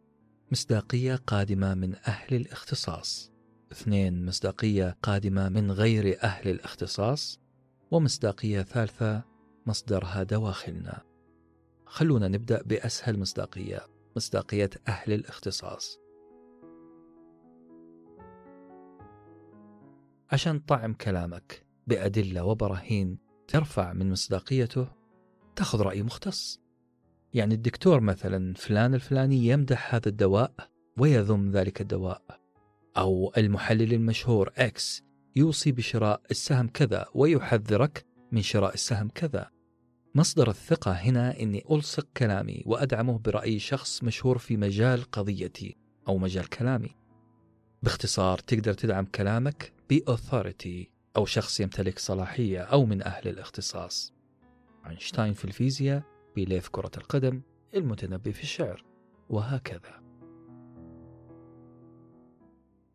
مصداقية 0.53 1.15
قادمة 1.15 1.75
من 1.75 1.95
أهل 1.95 2.37
الاختصاص. 2.37 3.33
اثنين 3.73 4.27
مصداقية 4.27 4.97
قادمة 5.03 5.49
من 5.49 5.73
غير 5.73 6.19
أهل 6.23 6.51
الاختصاص. 6.51 7.41
ومصداقية 7.91 8.63
ثالثة 8.63 9.25
مصدرها 9.67 10.23
دواخلنا. 10.23 11.03
خلونا 11.87 12.29
نبدأ 12.29 12.63
بأسهل 12.63 13.19
مصداقية 13.19 13.81
مصداقية 14.17 14.71
أهل 14.89 15.13
الاختصاص. 15.13 15.99
عشان 20.31 20.59
طعم 20.59 20.95
كلامك 20.95 21.67
بأدلة 21.87 22.45
وبراهين 22.45 23.19
ترفع 23.49 23.93
من 23.93 24.11
مصداقيته 24.11 24.89
تاخذ 25.57 25.81
رأي 25.81 26.03
مختص. 26.03 26.61
يعني 27.39 27.55
الدكتور 27.55 28.01
مثلا 28.01 28.55
فلان 28.55 28.95
الفلاني 28.95 29.47
يمدح 29.47 29.95
هذا 29.95 30.09
الدواء 30.09 30.53
ويذم 30.99 31.51
ذلك 31.51 31.81
الدواء. 31.81 32.23
أو 32.97 33.33
المحلل 33.37 33.93
المشهور 33.93 34.53
إكس 34.57 35.03
يوصي 35.37 35.73
بشراء 35.73 36.21
السهم 36.31 36.69
كذا 36.69 37.07
ويحذرك 37.15 38.07
من 38.33 38.43
شراء 38.43 38.75
السهم 38.75 39.09
كذا. 39.09 39.51
مصدر 40.15 40.51
الثقة 40.51 40.93
هنا 40.93 41.41
أني 41.41 41.65
ألصق 41.71 42.07
كلامي 42.17 42.63
وأدعمه 42.67 43.19
برأي 43.19 43.59
شخص 43.59 44.05
مشهور 44.05 44.39
في 44.39 44.57
مجال 44.57 45.03
قضيتي 45.03 45.77
أو 46.09 46.19
مجال 46.19 46.49
كلامي. 46.49 46.91
باختصار 47.83 48.39
تقدر 48.39 48.73
تدعم 48.73 49.05
كلامك 49.05 49.73
بأوثوريتي 49.91 50.93
أو 51.17 51.27
شخص 51.27 51.61
يمتلك 51.61 51.99
صلاحية 51.99 52.61
أو 52.61 52.87
من 52.87 53.03
أهل 53.03 53.29
الاختصاص. 53.29 54.13
أينشتاين 54.87 55.33
في 55.33 55.45
الفيزياء 55.45 56.18
بيليه 56.35 56.61
في 56.61 56.71
كرة 56.71 56.91
القدم 56.97 57.43
المتنبي 57.75 58.33
في 58.33 58.43
الشعر 58.43 58.85
وهكذا. 59.31 60.03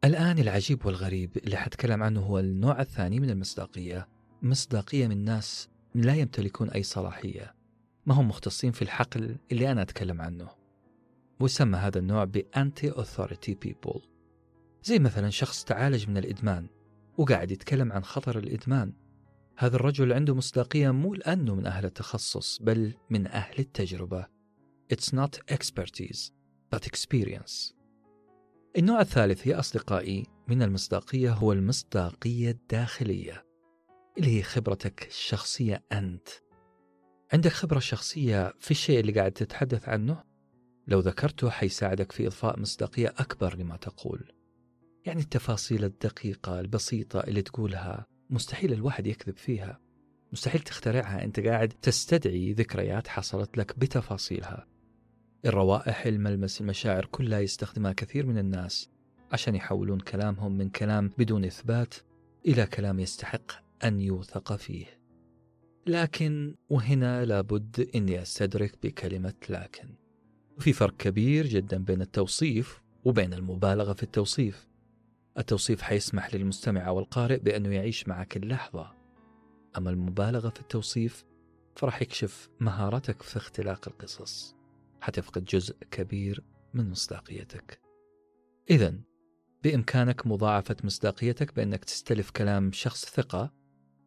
الآن 0.04 0.40
العجيب 0.40 0.86
والغريب 0.86 1.38
اللي 1.38 1.58
حتكلم 1.58 2.04
عنه 2.04 2.22
هو 2.22 2.40
النوع 2.40 2.82
الثاني 2.82 3.20
من 3.20 3.30
المصداقية. 3.30 4.08
مصداقية 4.42 5.08
من 5.08 5.26
ناس 5.26 5.70
لا 5.96 6.16
يمتلكون 6.16 6.70
أي 6.70 6.84
صلاحية. 6.84 7.56
ما 8.06 8.14
هم 8.14 8.28
مختصين 8.28 8.72
في 8.72 8.82
الحقل 8.82 9.38
اللي 9.52 9.72
أنا 9.72 9.82
أتكلم 9.82 10.22
عنه. 10.22 10.50
ويسمى 11.40 11.78
هذا 11.78 12.00
النوع 12.00 12.24
بأنتي 12.24 12.92
أوثوريتي 12.92 13.54
بيبول. 13.54 14.02
زي 14.84 15.00
مثلا 15.00 15.30
شخص 15.30 15.64
تعالج 15.64 16.10
من 16.10 16.18
الإدمان 16.18 16.68
وقاعد 17.18 17.52
يتكلم 17.52 17.92
عن 17.92 18.04
خطر 18.04 18.40
الإدمان. 18.40 18.94
هذا 19.58 19.76
الرجل 19.76 20.14
عنده 20.14 20.36
مصداقية 20.36 20.92
مو 20.92 21.14
لأنه 21.14 21.56
من 21.56 21.66
أهل 21.66 21.86
التخصص 21.86 22.62
بل 22.62 22.94
من 23.10 23.28
أهل 23.28 23.60
التجربة. 23.60 24.28
It's 24.94 25.14
not 25.14 25.56
expertise 25.56 26.32
but 26.76 26.88
experience. 26.88 27.74
النوع 28.78 29.02
الثالث 29.02 29.48
يا 29.48 29.60
أصدقائي 29.60 30.26
من 30.48 30.62
المصداقية 30.62 31.34
هو 31.34 31.52
المصداقية 31.54 32.52
الداخلية 32.52 33.46
اللي 34.18 34.38
هي 34.38 34.44
خبرتك 34.44 35.08
الشخصية 35.08 35.84
أنت. 35.92 36.30
عندك 37.34 37.52
خبرة 37.52 37.80
شخصية 37.80 38.54
في 38.60 38.72
الشيء 38.72 39.00
اللي 39.00 39.12
قاعد 39.12 39.32
تتحدث 39.32 39.90
عنه؟ 39.90 40.24
لو 40.88 41.00
ذكرته 41.00 41.50
حيساعدك 41.50 42.12
في 42.12 42.28
إضفاء 42.28 42.60
مصداقية 42.60 43.14
أكبر 43.18 43.56
لما 43.58 43.78
تقول. 43.78 44.32
يعني 45.06 45.22
التفاصيل 45.22 45.84
الدقيقة 45.84 46.60
البسيطة 46.60 47.20
اللي 47.20 47.42
تقولها 47.42 48.06
مستحيل 48.34 48.74
الواحد 48.74 49.08
يكذب 49.08 49.38
فيها. 49.38 49.80
مستحيل 50.32 50.62
تخترعها. 50.62 51.24
أنت 51.24 51.40
قاعد 51.40 51.70
تستدعي 51.70 52.54
ذكريات 52.54 53.08
حصلت 53.08 53.58
لك 53.58 53.80
بتفاصيلها. 53.80 54.68
الروائح 55.46 56.06
الملمس 56.06 56.62
المشاعر 56.62 57.06
كلها 57.06 57.40
يستخدمها 57.40 57.94
كثير 57.94 58.26
من 58.26 58.38
الناس 58.38 58.90
عشان 59.32 59.56
يحولون 59.56 60.00
كلامهم 60.00 60.58
من 60.58 60.70
كلام 60.70 61.12
بدون 61.18 61.46
إثبات 61.46 61.94
إلى 62.46 62.66
كلام 62.66 63.00
يستحق 63.00 63.52
أن 63.84 64.02
يوثق 64.02 64.56
فيه. 64.56 64.86
لكن 65.88 66.56
وهنا 66.70 67.26
لابد 67.26 67.90
أني 67.96 68.22
أستدرك 68.22 68.78
بكلمة 68.84 69.34
لكن. 69.50 69.90
في 70.60 70.74
فرق 70.74 70.98
كبير 70.98 71.48
جدا 71.48 71.84
بين 71.84 72.02
التوصيف 72.02 72.82
وبين 73.06 73.34
المبالغة 73.34 73.94
في 73.94 74.04
التوصيف. 74.04 74.73
التوصيف 75.38 75.82
حيسمح 75.82 76.36
للمستمع 76.36 76.88
أو 76.88 77.00
القارئ 77.00 77.38
بأنه 77.40 77.70
يعيش 77.70 78.08
معك 78.08 78.38
اللحظة. 78.38 78.96
أما 79.78 79.90
المبالغة 79.90 80.50
في 80.50 80.62
التوصيف 80.62 81.26
فراح 81.76 82.02
يكشف 82.02 82.50
مهارتك 82.60 83.22
في 83.22 83.38
اختلاق 83.38 83.88
القصص. 83.88 84.56
حتفقد 85.02 85.44
جزء 85.44 85.76
كبير 85.92 86.44
من 86.74 86.90
مصداقيتك. 86.90 87.82
إذا 88.70 88.96
بإمكانك 89.64 90.28
مضاعفة 90.28 90.76
مصداقيتك 90.84 91.56
بأنك 91.56 91.86
تستلف 91.86 92.32
كلام 92.32 92.72
شخص 92.72 93.06
ثقة 93.06 93.54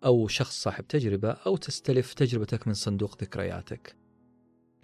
أو 0.04 0.28
شخص 0.28 0.62
صاحب 0.62 0.86
تجربة 0.86 1.30
أو 1.30 1.56
تستلف 1.56 2.14
تجربتك 2.14 2.68
من 2.68 2.74
صندوق 2.74 3.22
ذكرياتك. 3.22 3.96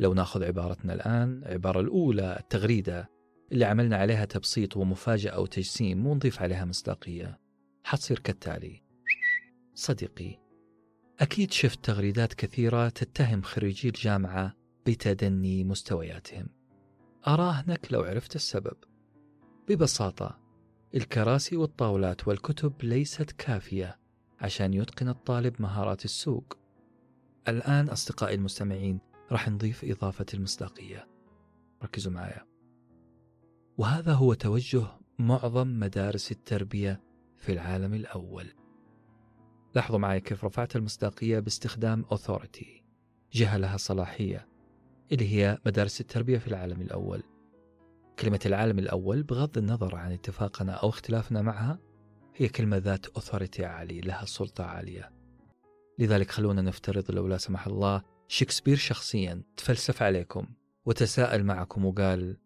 لو 0.00 0.14
نأخذ 0.14 0.44
عبارتنا 0.44 0.94
الآن 0.94 1.42
العبارة 1.46 1.80
الأولى 1.80 2.36
التغريدة 2.40 3.10
اللي 3.52 3.64
عملنا 3.64 3.96
عليها 3.96 4.24
تبسيط 4.24 4.76
ومفاجأة 4.76 5.40
وتجسيم 5.40 6.06
ونضيف 6.06 6.42
عليها 6.42 6.64
مصداقية. 6.64 7.40
حتصير 7.84 8.18
كالتالي. 8.18 8.82
صديقي 9.74 10.38
أكيد 11.20 11.52
شفت 11.52 11.84
تغريدات 11.84 12.34
كثيرة 12.34 12.88
تتهم 12.88 13.42
خريجي 13.42 13.88
الجامعة 13.88 14.54
بتدني 14.86 15.64
مستوياتهم. 15.64 16.48
أراهنك 17.28 17.86
لو 17.90 18.02
عرفت 18.02 18.36
السبب. 18.36 18.76
ببساطة 19.68 20.38
الكراسي 20.94 21.56
والطاولات 21.56 22.28
والكتب 22.28 22.72
ليست 22.82 23.30
كافية 23.30 23.98
عشان 24.40 24.74
يتقن 24.74 25.08
الطالب 25.08 25.62
مهارات 25.62 26.04
السوق. 26.04 26.58
الآن 27.48 27.88
أصدقائي 27.88 28.34
المستمعين 28.34 29.00
راح 29.32 29.48
نضيف 29.48 29.84
إضافة 29.84 30.26
المصداقية. 30.34 31.08
ركزوا 31.82 32.12
معايا. 32.12 32.51
وهذا 33.78 34.12
هو 34.12 34.34
توجه 34.34 34.86
معظم 35.18 35.78
مدارس 35.80 36.32
التربية 36.32 37.02
في 37.36 37.52
العالم 37.52 37.94
الأول. 37.94 38.46
لاحظوا 39.74 39.98
معي 39.98 40.20
كيف 40.20 40.44
رفعت 40.44 40.76
المصداقية 40.76 41.38
باستخدام 41.38 42.04
authority 42.04 42.66
جهة 43.32 43.56
لها 43.56 43.76
صلاحية 43.76 44.48
اللي 45.12 45.34
هي 45.34 45.58
مدارس 45.66 46.00
التربية 46.00 46.38
في 46.38 46.46
العالم 46.48 46.80
الأول. 46.80 47.22
كلمة 48.18 48.40
العالم 48.46 48.78
الأول 48.78 49.22
بغض 49.22 49.58
النظر 49.58 49.96
عن 49.96 50.12
اتفاقنا 50.12 50.72
أو 50.72 50.88
اختلافنا 50.88 51.42
معها 51.42 51.78
هي 52.36 52.48
كلمة 52.48 52.76
ذات 52.76 53.06
authority 53.18 53.60
عالية 53.60 54.00
لها 54.00 54.24
سلطة 54.24 54.64
عالية. 54.64 55.12
لذلك 55.98 56.30
خلونا 56.30 56.62
نفترض 56.62 57.10
لو 57.10 57.26
لا 57.26 57.36
سمح 57.36 57.66
الله 57.66 58.02
شكسبير 58.28 58.76
شخصيا 58.76 59.42
تفلسف 59.56 60.02
عليكم 60.02 60.46
وتساءل 60.86 61.44
معكم 61.44 61.84
وقال 61.84 62.36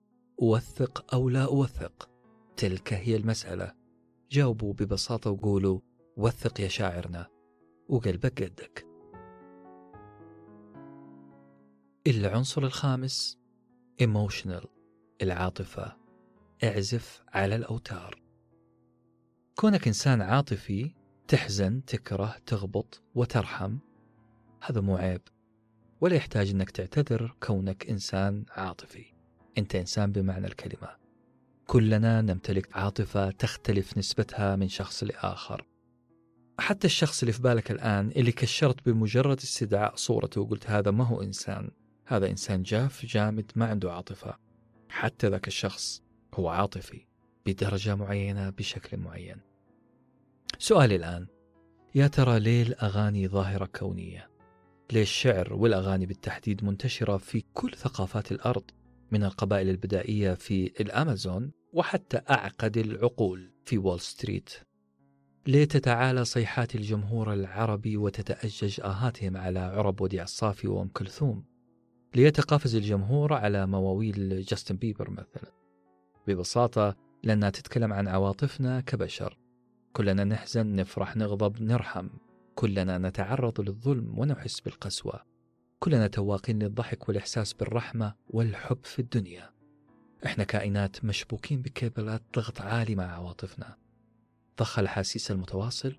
أوثق 0.42 1.14
أو 1.14 1.28
لا 1.28 1.44
أوثق؟ 1.44 2.10
تلك 2.56 2.92
هي 2.92 3.16
المسألة. 3.16 3.74
جاوبوا 4.30 4.72
ببساطة 4.72 5.30
وقولوا 5.30 5.80
وثق 6.16 6.60
يا 6.60 6.68
شاعرنا. 6.68 7.26
وقلبك 7.88 8.42
قدك. 8.42 8.86
العنصر 12.06 12.62
الخامس 12.62 13.38
emotional 14.02 14.66
العاطفة. 15.22 15.96
اعزف 16.64 17.24
على 17.28 17.56
الأوتار. 17.56 18.22
كونك 19.54 19.86
إنسان 19.86 20.22
عاطفي 20.22 20.94
تحزن 21.28 21.84
تكره 21.84 22.36
تغبط 22.46 23.02
وترحم 23.14 23.78
هذا 24.62 24.80
مو 24.80 24.96
عيب 24.96 25.22
ولا 26.00 26.16
يحتاج 26.16 26.50
أنك 26.50 26.70
تعتذر 26.70 27.36
كونك 27.40 27.90
إنسان 27.90 28.44
عاطفي. 28.50 29.15
أنت 29.58 29.74
إنسان 29.74 30.12
بمعنى 30.12 30.46
الكلمة. 30.46 30.96
كلنا 31.66 32.20
نمتلك 32.20 32.76
عاطفة 32.76 33.30
تختلف 33.30 33.98
نسبتها 33.98 34.56
من 34.56 34.68
شخص 34.68 35.04
لآخر. 35.04 35.66
حتى 36.58 36.86
الشخص 36.86 37.22
اللي 37.22 37.32
في 37.32 37.42
بالك 37.42 37.70
الآن 37.70 38.10
اللي 38.16 38.32
كشرت 38.32 38.86
بمجرد 38.86 39.36
استدعاء 39.38 39.96
صورته 39.96 40.40
وقلت 40.40 40.70
هذا 40.70 40.90
ما 40.90 41.04
هو 41.04 41.22
إنسان 41.22 41.70
هذا 42.06 42.30
إنسان 42.30 42.62
جاف 42.62 43.06
جامد 43.06 43.52
ما 43.56 43.66
عنده 43.66 43.92
عاطفة. 43.92 44.38
حتى 44.88 45.28
ذاك 45.28 45.48
الشخص 45.48 46.02
هو 46.34 46.48
عاطفي 46.48 47.06
بدرجة 47.46 47.94
معينة 47.94 48.50
بشكل 48.50 48.96
معين. 48.96 49.36
سؤالي 50.58 50.96
الآن 50.96 51.26
يا 51.94 52.06
ترى 52.06 52.40
ليه 52.40 52.62
الأغاني 52.62 53.28
ظاهرة 53.28 53.66
كونية؟ 53.66 54.30
ليه 54.92 55.02
الشعر 55.02 55.52
والأغاني 55.52 56.06
بالتحديد 56.06 56.64
منتشرة 56.64 57.16
في 57.16 57.44
كل 57.54 57.74
ثقافات 57.74 58.32
الأرض؟ 58.32 58.70
من 59.10 59.24
القبائل 59.24 59.68
البدائية 59.68 60.34
في 60.34 60.66
الأمازون 60.80 61.50
وحتى 61.72 62.20
أعقد 62.30 62.76
العقول 62.76 63.50
في 63.64 63.78
وول 63.78 64.00
ستريت. 64.00 64.50
ليه 65.46 65.64
تتعالى 65.64 66.24
صيحات 66.24 66.74
الجمهور 66.74 67.32
العربي 67.32 67.96
وتتأجج 67.96 68.80
آهاتهم 68.80 69.36
على 69.36 69.58
عرب 69.58 70.00
وديع 70.00 70.22
الصافي 70.22 70.68
وأم 70.68 70.88
كلثوم 70.88 71.44
ليتقافز 72.16 72.76
الجمهور 72.76 73.32
على 73.32 73.66
مواويل 73.66 74.42
جاستن 74.42 74.76
بيبر 74.76 75.10
مثلا. 75.10 75.52
ببساطة 76.26 76.96
لأنها 77.24 77.50
تتكلم 77.50 77.92
عن 77.92 78.08
عواطفنا 78.08 78.80
كبشر. 78.80 79.38
كلنا 79.92 80.24
نحزن 80.24 80.74
نفرح 80.74 81.16
نغضب 81.16 81.62
نرحم. 81.62 82.08
كلنا 82.54 82.98
نتعرض 82.98 83.60
للظلم 83.60 84.18
ونحس 84.18 84.60
بالقسوة. 84.60 85.35
كلنا 85.78 86.06
تواقين 86.06 86.62
للضحك 86.62 87.08
والإحساس 87.08 87.52
بالرحمة 87.52 88.14
والحب 88.28 88.78
في 88.84 88.98
الدنيا. 88.98 89.50
إحنا 90.26 90.44
كائنات 90.44 91.04
مشبوكين 91.04 91.62
بكيبلات 91.62 92.22
ضغط 92.34 92.60
عالي 92.60 92.94
مع 92.94 93.04
عواطفنا. 93.04 93.76
ضخ 94.58 94.78
الأحاسيس 94.78 95.30
المتواصل 95.30 95.96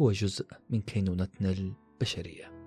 هو 0.00 0.12
جزء 0.12 0.46
من 0.70 0.80
كينونتنا 0.80 1.50
البشرية. 1.50 2.60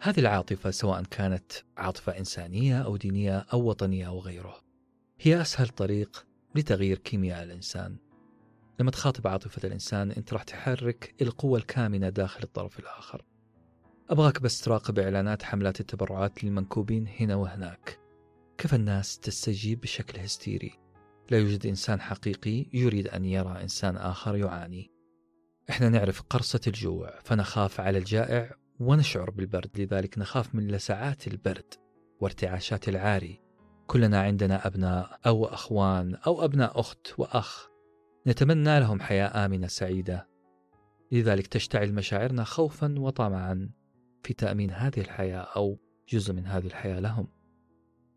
هذه 0.00 0.20
العاطفة 0.20 0.70
سواء 0.70 1.02
كانت 1.02 1.52
عاطفة 1.76 2.18
إنسانية 2.18 2.82
أو 2.82 2.96
دينية 2.96 3.38
أو 3.38 3.68
وطنية 3.68 4.06
أو 4.06 4.18
غيره 4.18 4.60
هي 5.20 5.40
أسهل 5.40 5.68
طريق 5.68 6.26
لتغيير 6.54 6.98
كيمياء 6.98 7.42
الإنسان. 7.42 7.96
لما 8.80 8.90
تخاطب 8.90 9.26
عاطفة 9.26 9.66
الإنسان 9.66 10.10
أنت 10.10 10.32
راح 10.32 10.42
تحرك 10.42 11.14
القوة 11.22 11.58
الكامنة 11.58 12.08
داخل 12.08 12.42
الطرف 12.42 12.78
الآخر. 12.78 13.24
أبغاك 14.10 14.42
بس 14.42 14.60
تراقب 14.60 14.98
إعلانات 14.98 15.42
حملات 15.42 15.80
التبرعات 15.80 16.44
للمنكوبين 16.44 17.08
هنا 17.20 17.34
وهناك. 17.34 17.98
كيف 18.58 18.74
الناس 18.74 19.18
تستجيب 19.18 19.80
بشكل 19.80 20.20
هستيري؟ 20.20 20.78
لا 21.30 21.38
يوجد 21.38 21.66
إنسان 21.66 22.00
حقيقي 22.00 22.66
يريد 22.72 23.08
أن 23.08 23.24
يرى 23.24 23.62
إنسان 23.62 23.96
آخر 23.96 24.36
يعاني. 24.36 24.90
إحنا 25.70 25.88
نعرف 25.88 26.22
قرصة 26.22 26.60
الجوع 26.66 27.20
فنخاف 27.24 27.80
على 27.80 27.98
الجائع 27.98 28.54
ونشعر 28.80 29.30
بالبرد 29.30 29.70
لذلك 29.80 30.18
نخاف 30.18 30.54
من 30.54 30.68
لسعات 30.68 31.26
البرد 31.26 31.74
وارتعاشات 32.20 32.88
العاري. 32.88 33.40
كلنا 33.86 34.20
عندنا 34.20 34.66
أبناء 34.66 35.18
أو 35.26 35.44
أخوان 35.44 36.14
أو 36.14 36.44
أبناء 36.44 36.80
أخت 36.80 37.18
وأخ. 37.18 37.68
نتمنى 38.26 38.80
لهم 38.80 39.00
حياة 39.00 39.46
آمنة 39.46 39.66
سعيدة. 39.66 40.28
لذلك 41.12 41.46
تشتعل 41.46 41.94
مشاعرنا 41.94 42.44
خوفا 42.44 42.94
وطمعا. 42.98 43.70
في 44.22 44.34
تأمين 44.34 44.70
هذه 44.70 45.00
الحياة 45.00 45.46
أو 45.56 45.78
جزء 46.08 46.32
من 46.32 46.46
هذه 46.46 46.66
الحياة 46.66 47.00
لهم. 47.00 47.28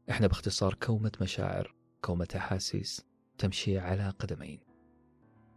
إحنا 0.10 0.28
باختصار 0.28 0.74
كومة 0.74 1.12
مشاعر 1.22 1.76
كومة 2.02 2.28
أحاسيس 2.36 3.06
تمشي 3.38 3.80
على 3.80 4.10
قدمين. 4.10 4.60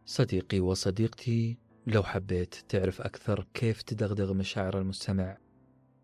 صديقي 0.04 0.60
وصديقتي 0.60 1.58
لو 1.86 2.02
حبيت 2.02 2.54
تعرف 2.54 3.00
أكثر 3.00 3.46
كيف 3.54 3.82
تدغدغ 3.82 4.32
مشاعر 4.32 4.78
المستمع 4.78 5.38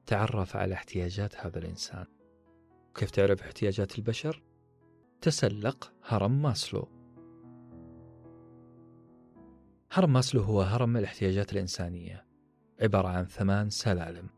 تعرف 0.06 0.56
على 0.56 0.74
احتياجات 0.74 1.36
هذا 1.36 1.58
الإنسان. 1.58 2.06
كيف 2.94 3.10
تعرف 3.10 3.42
احتياجات 3.42 3.98
البشر؟ 3.98 4.42
تسلق 5.20 5.92
هرم 6.04 6.42
ماسلو. 6.42 6.88
هرم 9.92 10.12
ماسلو 10.12 10.42
هو 10.42 10.62
هرم 10.62 10.96
الاحتياجات 10.96 11.52
الإنسانية. 11.52 12.27
عبارة 12.80 13.08
عن 13.08 13.24
ثمان 13.24 13.70
سلالم. 13.70 14.28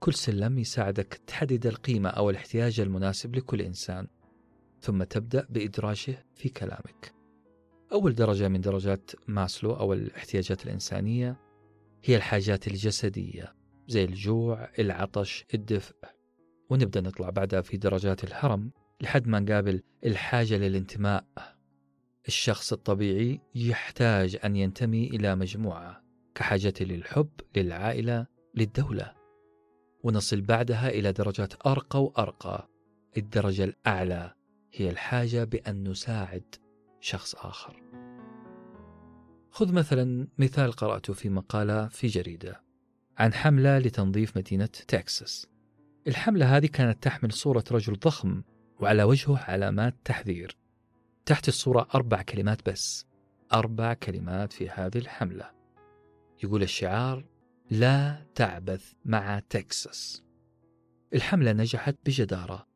كل 0.00 0.14
سلم 0.14 0.58
يساعدك 0.58 1.20
تحدد 1.26 1.66
القيمة 1.66 2.08
أو 2.08 2.30
الاحتياج 2.30 2.80
المناسب 2.80 3.36
لكل 3.36 3.62
إنسان 3.62 4.06
ثم 4.80 5.02
تبدأ 5.02 5.46
بإدراجه 5.50 6.26
في 6.34 6.48
كلامك. 6.48 7.14
أول 7.92 8.14
درجة 8.14 8.48
من 8.48 8.60
درجات 8.60 9.10
ماسلو 9.28 9.72
أو 9.72 9.92
الاحتياجات 9.92 10.66
الإنسانية 10.66 11.40
هي 12.04 12.16
الحاجات 12.16 12.68
الجسدية 12.68 13.54
زي 13.88 14.04
الجوع، 14.04 14.70
العطش، 14.78 15.44
الدفء. 15.54 15.94
ونبدأ 16.70 17.00
نطلع 17.00 17.30
بعدها 17.30 17.60
في 17.60 17.76
درجات 17.76 18.24
الهرم 18.24 18.70
لحد 19.00 19.26
ما 19.26 19.40
نقابل 19.40 19.82
الحاجة 20.06 20.56
للانتماء. 20.56 21.24
الشخص 22.28 22.72
الطبيعي 22.72 23.40
يحتاج 23.54 24.38
أن 24.44 24.56
ينتمي 24.56 25.06
إلى 25.06 25.36
مجموعة. 25.36 26.07
كحاجته 26.38 26.84
للحب، 26.84 27.30
للعائلة، 27.56 28.26
للدولة. 28.54 29.14
ونصل 30.02 30.40
بعدها 30.40 30.88
إلى 30.88 31.12
درجات 31.12 31.66
أرقى 31.66 32.02
وأرقى. 32.02 32.68
الدرجة 33.16 33.64
الأعلى 33.64 34.34
هي 34.72 34.90
الحاجة 34.90 35.44
بأن 35.44 35.88
نساعد 35.88 36.54
شخص 37.00 37.34
آخر. 37.34 37.82
خذ 39.50 39.72
مثلا 39.72 40.28
مثال 40.38 40.72
قرأته 40.72 41.12
في 41.12 41.28
مقالة 41.28 41.88
في 41.88 42.06
جريدة 42.06 42.62
عن 43.18 43.34
حملة 43.34 43.78
لتنظيف 43.78 44.36
مدينة 44.36 44.66
تكساس. 44.66 45.46
الحملة 46.06 46.56
هذه 46.56 46.66
كانت 46.66 47.02
تحمل 47.02 47.32
صورة 47.32 47.64
رجل 47.70 47.92
ضخم 47.92 48.42
وعلى 48.80 49.02
وجهه 49.02 49.38
علامات 49.38 49.94
تحذير. 50.04 50.56
تحت 51.26 51.48
الصورة 51.48 51.88
أربع 51.94 52.22
كلمات 52.22 52.70
بس. 52.70 53.06
أربع 53.52 53.94
كلمات 53.94 54.52
في 54.52 54.68
هذه 54.70 54.98
الحملة. 54.98 55.57
يقول 56.44 56.62
الشعار 56.62 57.24
لا 57.70 58.26
تعبث 58.34 58.92
مع 59.04 59.38
تكساس. 59.38 60.24
الحملة 61.14 61.52
نجحت 61.52 61.96
بجدارة 62.06 62.66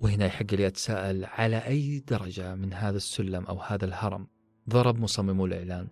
وهنا 0.00 0.26
يحق 0.26 0.54
لي 0.54 0.66
أتساءل 0.66 1.24
على 1.24 1.56
أي 1.56 1.98
درجة 1.98 2.54
من 2.54 2.72
هذا 2.72 2.96
السلم 2.96 3.44
أو 3.44 3.60
هذا 3.60 3.84
الهرم. 3.84 4.26
ضرب 4.68 4.98
مصممو 4.98 5.46
الإعلان 5.46 5.88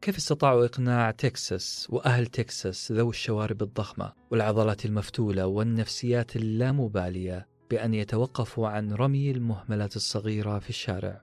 كيف 0.00 0.16
استطاعوا 0.16 0.64
إقناع 0.64 1.10
تكساس 1.10 1.86
وأهل 1.90 2.26
تكساس 2.26 2.92
ذوي 2.92 3.10
الشوارب 3.10 3.62
الضخمة 3.62 4.12
والعضلات 4.30 4.84
المفتولة 4.84 5.46
والنفسيات 5.46 6.36
اللامبالية 6.36 7.48
بأن 7.70 7.94
يتوقفوا 7.94 8.68
عن 8.68 8.92
رمي 8.92 9.30
المهملات 9.30 9.96
الصغيرة 9.96 10.58
في 10.58 10.70
الشارع؟ 10.70 11.22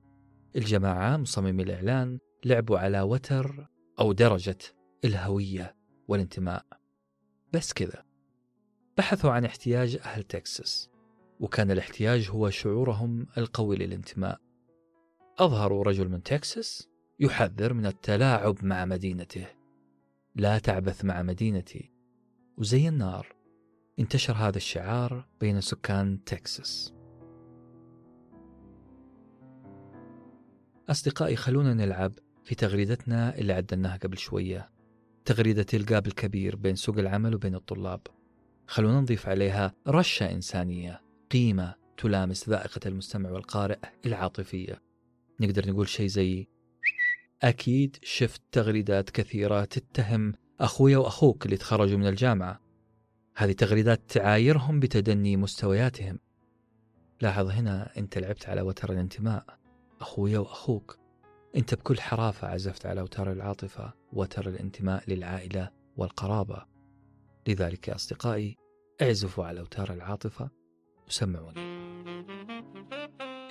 الجماعة 0.56 1.18
مصممي 1.18 1.64
الإعلان 1.64 2.20
لعبوا 2.46 2.78
على 2.80 3.02
وتر 3.02 3.68
أو 4.00 4.12
درجة. 4.12 4.58
الهوية 5.06 5.76
والانتماء. 6.08 6.66
بس 7.54 7.74
كذا. 7.74 8.06
بحثوا 8.98 9.32
عن 9.32 9.46
احتياج 9.46 9.96
أهل 9.96 10.24
تكساس 10.24 10.90
وكان 11.40 11.72
الاحتياج 11.72 12.30
هو 12.30 12.50
شعورهم 12.50 13.28
القوي 13.38 13.76
للانتماء. 13.76 14.40
أظهروا 15.40 15.84
رجل 15.84 16.10
من 16.10 16.24
تكساس 16.24 16.90
يحذر 17.20 17.74
من 17.74 17.86
التلاعب 17.86 18.66
مع 18.66 18.86
مدينته. 18.86 19.48
لا 20.36 20.60
تعبث 20.60 21.06
مع 21.06 21.22
مدينتي. 21.22 21.92
وزي 22.58 22.88
النار 22.88 23.36
انتشر 24.00 24.34
هذا 24.34 24.58
الشعار 24.58 25.28
بين 25.40 25.62
سكان 25.62 26.24
تكساس. 26.24 26.94
أصدقائي 30.90 31.36
خلونا 31.36 31.74
نلعب 31.74 32.14
في 32.44 32.56
تغريدتنا 32.56 33.38
اللي 33.38 33.54
عدلناها 33.54 33.98
قبل 33.98 34.18
شوية. 34.18 34.71
تغريدة 35.26 35.66
القاب 35.74 36.08
الكبير 36.08 36.56
بين 36.56 36.76
سوق 36.76 36.98
العمل 36.98 37.36
وبين 37.36 37.56
الطلاب. 37.56 38.02
خلونا 38.68 39.02
نضيف 39.02 39.30
عليها 39.30 39.74
رشة 39.88 40.32
إنسانية 40.32 41.02
قيمة 41.32 41.76
تلامس 41.98 42.50
ذائقة 42.50 42.82
المستمع 42.86 43.32
والقارئ 43.32 43.80
العاطفية. 44.06 44.82
نقدر 45.40 45.72
نقول 45.72 45.88
شيء 45.88 46.08
زي 46.08 46.48
أكيد 47.44 47.98
شفت 48.04 48.42
تغريدات 48.52 49.10
كثيرة 49.10 49.66
تتهم 49.66 50.34
أخويا 50.60 50.98
وأخوك 50.98 51.46
اللي 51.46 51.58
تخرجوا 51.58 51.98
من 51.98 52.08
الجامعة. 52.08 52.62
هذه 53.36 53.52
تغريدات 53.52 54.02
تعايرهم 54.08 54.80
بتدني 54.80 55.38
مستوياتهم. 55.38 56.20
لاحظ 57.22 57.50
هنا 57.50 57.98
أنت 57.98 58.18
لعبت 58.18 58.50
على 58.50 58.62
وتر 58.62 58.92
الانتماء 58.92 59.46
أخويا 60.02 60.40
وأخوك. 60.40 61.01
أنت 61.56 61.76
بكل 61.76 62.02
حرافة 62.02 62.48
عزفت 62.48 62.86
على 62.86 63.02
أوتار 63.02 63.32
العاطفة 63.32 63.94
وتر 64.14 64.50
الانتماء 64.50 65.04
للعائلة 65.10 65.72
والقرابة. 65.98 66.66
لذلك 67.48 67.88
يا 67.88 67.96
أصدقائي 67.96 68.58
اعزفوا 69.02 69.46
على 69.46 69.60
أوتار 69.60 69.94
العاطفة 69.94 70.50
وسمعوني. 71.08 71.62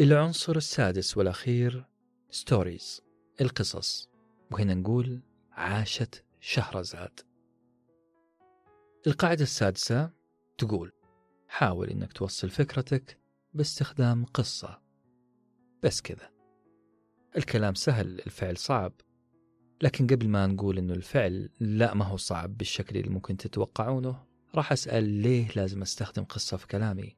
العنصر 0.01 0.57
السادس 0.57 1.17
والأخير 1.17 1.87
ستوريز 2.31 3.03
القصص. 3.41 4.11
وهنا 4.51 4.75
نقول 4.75 5.23
عاشت 5.53 6.25
شهرزاد 6.41 7.21
القاعدة 9.07 9.43
السادسة 9.43 10.11
تقول 10.59 10.93
حاول 11.49 11.91
إنك 11.91 12.13
توصل 12.13 12.51
فكرتك 12.51 13.19
باستخدام 13.55 14.25
قصة. 14.25 14.81
بس 15.83 16.01
كذا. 16.01 16.40
الكلام 17.37 17.75
سهل 17.75 18.21
الفعل 18.27 18.57
صعب. 18.57 18.93
لكن 19.83 20.07
قبل 20.07 20.29
ما 20.29 20.47
نقول 20.47 20.79
إنه 20.79 20.95
الفعل 20.95 21.51
لا 21.61 21.95
ما 21.95 22.05
هو 22.05 22.17
صعب 22.17 22.57
بالشكل 22.57 22.97
اللي 22.97 23.11
ممكن 23.11 23.37
تتوقعونه 23.37 24.25
راح 24.55 24.73
أسأل 24.73 25.05
ليه 25.05 25.49
لازم 25.57 25.83
أستخدم 25.83 26.25
قصة 26.25 26.57
في 26.57 26.67
كلامي؟ 26.67 27.17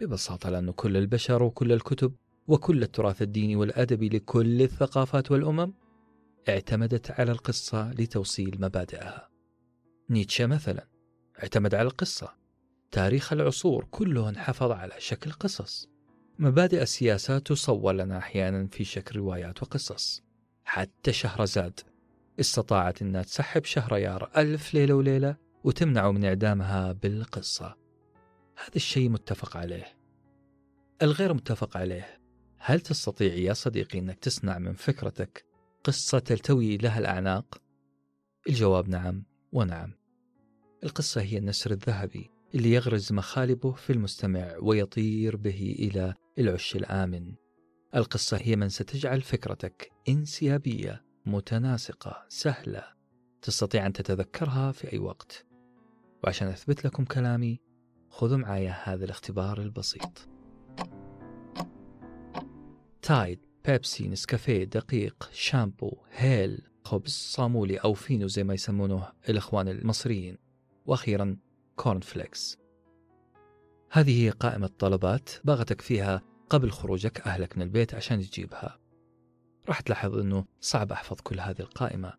ببساطة 0.00 0.50
لأنه 0.50 0.72
كل 0.72 0.96
البشر 0.96 1.42
وكل 1.42 1.72
الكتب 1.72 2.14
وكل 2.48 2.82
التراث 2.82 3.22
الديني 3.22 3.56
والأدبي 3.56 4.08
لكل 4.08 4.62
الثقافات 4.62 5.30
والأمم 5.30 5.72
اعتمدت 6.48 7.10
على 7.10 7.32
القصة 7.32 7.90
لتوصيل 7.92 8.60
مبادئها. 8.60 9.28
نيتشه 10.10 10.46
مثلا 10.46 10.88
اعتمد 11.42 11.74
على 11.74 11.88
القصة. 11.88 12.34
تاريخ 12.90 13.32
العصور 13.32 13.84
كله 13.90 14.28
انحفظ 14.28 14.70
على 14.70 14.94
شكل 14.98 15.30
قصص. 15.30 15.88
مبادئ 16.38 16.82
السياسة 16.82 17.38
تصور 17.38 17.92
لنا 17.92 18.18
أحيانا 18.18 18.66
في 18.66 18.84
شكل 18.84 19.18
روايات 19.18 19.62
وقصص. 19.62 20.22
حتى 20.64 21.12
شهرزاد 21.12 21.80
استطاعت 22.40 23.02
أنها 23.02 23.22
تسحب 23.22 23.64
شهريار 23.64 24.30
ألف 24.36 24.74
ليلة 24.74 24.94
وليلة 24.94 25.36
وتمنعه 25.64 26.10
من 26.10 26.24
إعدامها 26.24 26.92
بالقصة. 26.92 27.76
هذا 28.56 28.76
الشيء 28.76 29.08
متفق 29.08 29.56
عليه. 29.56 29.96
الغير 31.02 31.34
متفق 31.34 31.76
عليه 31.76 32.20
هل 32.58 32.80
تستطيع 32.80 33.34
يا 33.34 33.52
صديقي 33.52 33.98
أنك 33.98 34.18
تصنع 34.18 34.58
من 34.58 34.72
فكرتك 34.72 35.44
قصة 35.84 36.18
تلتوي 36.18 36.76
لها 36.76 36.98
الأعناق؟ 36.98 37.62
الجواب 38.48 38.88
نعم 38.88 39.24
ونعم. 39.52 39.92
القصة 40.84 41.20
هي 41.20 41.38
النسر 41.38 41.70
الذهبي 41.70 42.30
اللي 42.54 42.72
يغرز 42.72 43.12
مخالبه 43.12 43.72
في 43.72 43.92
المستمع 43.92 44.56
ويطير 44.62 45.36
به 45.36 45.76
إلى 45.78 46.14
العش 46.38 46.76
الآمن. 46.76 47.34
القصة 47.94 48.36
هي 48.36 48.56
من 48.56 48.68
ستجعل 48.68 49.22
فكرتك 49.22 49.90
انسيابية 50.08 51.04
متناسقة 51.26 52.24
سهلة. 52.28 52.84
تستطيع 53.42 53.86
أن 53.86 53.92
تتذكرها 53.92 54.72
في 54.72 54.92
أي 54.92 54.98
وقت. 54.98 55.46
وعشان 56.24 56.48
أثبت 56.48 56.84
لكم 56.84 57.04
كلامي 57.04 57.60
خذوا 58.10 58.38
معايا 58.38 58.70
هذا 58.84 59.04
الاختبار 59.04 59.60
البسيط. 59.60 60.28
تايد 63.02 63.40
بيبسي 63.64 64.08
نسكافيه 64.08 64.64
دقيق 64.64 65.30
شامبو 65.32 65.96
هيل 66.10 66.62
خبز 66.84 67.10
صامولي 67.10 67.76
أو 67.76 67.94
فينو 67.94 68.26
زي 68.26 68.44
ما 68.44 68.54
يسمونه 68.54 69.12
الإخوان 69.28 69.68
المصريين. 69.68 70.38
وأخيرا 70.86 71.36
كورن 71.76 72.00
فليكس. 72.00 72.58
هذه 73.96 74.24
هي 74.24 74.30
قائمة 74.30 74.70
طلبات 74.78 75.30
باغتك 75.44 75.80
فيها 75.80 76.22
قبل 76.50 76.70
خروجك 76.70 77.20
أهلك 77.20 77.56
من 77.56 77.62
البيت 77.62 77.94
عشان 77.94 78.20
تجيبها. 78.20 78.78
راح 79.68 79.80
تلاحظ 79.80 80.18
أنه 80.18 80.44
صعب 80.60 80.92
أحفظ 80.92 81.20
كل 81.20 81.40
هذه 81.40 81.60
القائمة. 81.60 82.12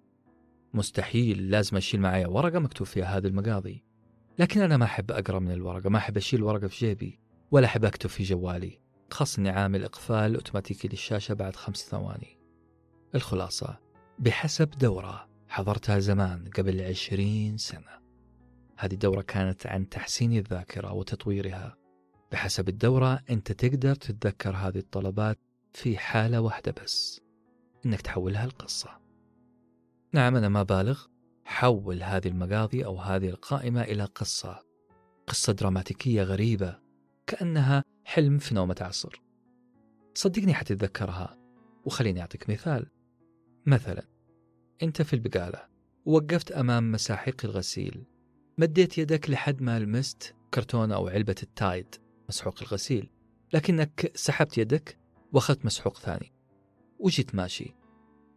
مستحيل 0.74 1.50
لازم 1.52 1.78
أشيل 1.78 2.00
معايا 2.00 2.28
ورقة 2.28 2.60
مكتوب 2.60 2.88
فيها 2.88 3.18
هذه 3.18 3.28
المقاضي. 3.28 3.84
لكن 4.40 4.62
أنا 4.62 4.78
ما 4.78 4.86
أحب 4.86 5.12
أقرأ 5.12 5.40
من 5.40 5.52
الورقة 5.52 5.90
ما 5.90 5.98
أحب 5.98 6.18
أشيل 6.18 6.44
ورقة 6.44 6.68
في 6.68 6.86
جيبي 6.86 7.20
ولا 7.52 7.66
أحب 7.66 7.86
أكتب 7.86 8.10
في 8.10 8.24
جوالي. 8.24 8.80
خاصة 9.12 9.40
إني 9.40 9.50
عامل 9.50 9.84
إقفال 9.84 10.36
أوتوماتيكي 10.36 10.88
للشاشة 10.88 11.34
بعد 11.34 11.56
خمس 11.56 11.78
ثواني. 11.78 12.38
الخلاصة 13.16 13.80
بحسب 14.20 14.70
دورة 14.70 15.30
حضرتها 15.48 16.00
زمان 16.00 16.50
قبل 16.58 16.82
عشرين 16.82 17.58
سنة. 17.58 18.07
هذه 18.78 18.94
الدورة 18.94 19.22
كانت 19.22 19.68
عن 19.68 19.90
تحسين 19.90 20.38
الذاكرة 20.38 20.94
وتطويرها. 20.94 21.78
بحسب 22.32 22.70
الدورة 22.70 23.24
أنت 23.30 23.52
تقدر 23.52 23.96
تتذكر 23.96 24.56
هذه 24.56 24.78
الطلبات 24.78 25.40
في 25.74 25.98
حالة 25.98 26.42
واحدة 26.42 26.74
بس 26.84 27.22
إنك 27.86 28.02
تحولها 28.02 28.48
لقصة. 28.48 28.90
نعم 30.14 30.36
أنا 30.36 30.50
ما 30.50 30.64
بالغ. 30.64 31.06
حول 31.46 32.04
هذه 32.04 32.28
المقاضي 32.28 32.86
أو 32.86 32.98
هذه 32.98 33.30
القائمة 33.30 33.82
إلى 33.82 34.04
قصة. 34.04 34.64
قصة 35.28 35.54
دراماتيكية 35.54 36.24
غريبة 36.24 36.80
كأنها 37.28 37.84
حلم 38.06 38.38
في 38.38 38.56
نومة 38.56 38.76
عصر. 38.82 39.22
صدقني 40.14 40.54
حتتذكرها 40.54 41.38
وخليني 41.86 42.22
أعطيك 42.22 42.50
مثال. 42.50 42.86
مثلا 43.66 44.04
أنت 44.84 45.02
في 45.02 45.14
البقالة 45.14 45.68
ووقفت 46.06 46.52
أمام 46.52 46.92
مساحيق 46.92 47.46
الغسيل. 47.46 48.04
مديت 48.60 48.98
يدك 48.98 49.30
لحد 49.30 49.62
ما 49.62 49.80
لمست 49.80 50.36
كرتون 50.54 50.92
أو 50.92 51.08
علبة 51.08 51.36
التايد 51.44 51.96
مسحوق 52.30 52.62
الغسيل. 52.62 53.10
لكنك 53.54 54.12
سحبت 54.16 54.58
يدك 54.58 54.98
وأخذت 55.34 55.66
مسحوق 55.66 55.98
ثاني. 55.98 56.34
وجيت 57.00 57.36
ماشي. 57.36 57.76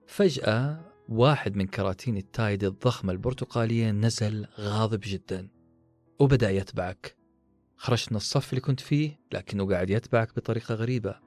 فجأة 0.06 0.80
واحد 1.08 1.56
من 1.56 1.66
كراتين 1.66 2.16
التايد 2.16 2.64
الضخمة 2.64 3.12
البرتقالية 3.12 3.90
نزل 3.90 4.46
غاضب 4.58 5.00
جدا. 5.02 5.48
وبدأ 6.18 6.50
يتبعك. 6.50 7.16
خرجت 7.76 8.12
من 8.12 8.16
الصف 8.16 8.50
اللي 8.50 8.60
كنت 8.60 8.80
فيه 8.80 9.20
لكنه 9.32 9.68
قاعد 9.68 9.90
يتبعك 9.90 10.36
بطريقة 10.36 10.74
غريبة. 10.74 11.20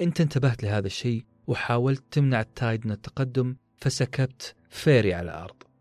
أنت 0.00 0.20
انتبهت 0.20 0.62
لهذا 0.62 0.86
الشيء 0.86 1.24
وحاولت 1.46 2.04
تمنع 2.10 2.40
التايد 2.40 2.86
من 2.86 2.92
التقدم 2.92 3.56
فسكبت 3.76 4.54
فيري 4.70 5.14
على 5.14 5.30
الأرض. 5.30 5.71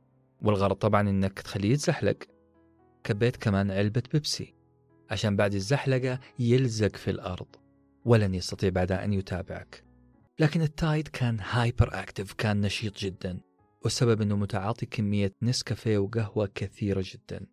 والغرض 0.41 0.75
طبعا 0.75 1.09
أنك 1.09 1.39
تخليه 1.39 1.71
يتزحلق. 1.71 2.17
كبيت 3.03 3.37
كمان 3.37 3.71
علبة 3.71 4.03
بيبسي 4.11 4.53
عشان 5.09 5.35
بعد 5.35 5.53
الزحلقة 5.53 6.19
يلزق 6.39 6.95
في 6.95 7.11
الأرض. 7.11 7.47
ولن 8.05 8.33
يستطيع 8.33 8.69
بعدها 8.69 9.05
أن 9.05 9.13
يتابعك. 9.13 9.83
لكن 10.39 10.61
التايد 10.61 11.07
كان 11.07 11.37
hyperactive 11.39 12.33
كان 12.33 12.61
نشيط 12.61 12.97
جدا 12.97 13.39
والسبب 13.83 14.21
إنه 14.21 14.35
متعاطي 14.35 14.85
كمية 14.85 15.31
نسكافيه 15.41 15.97
وقهوة 15.97 16.49
كثيرة 16.55 17.03
جدا. 17.05 17.45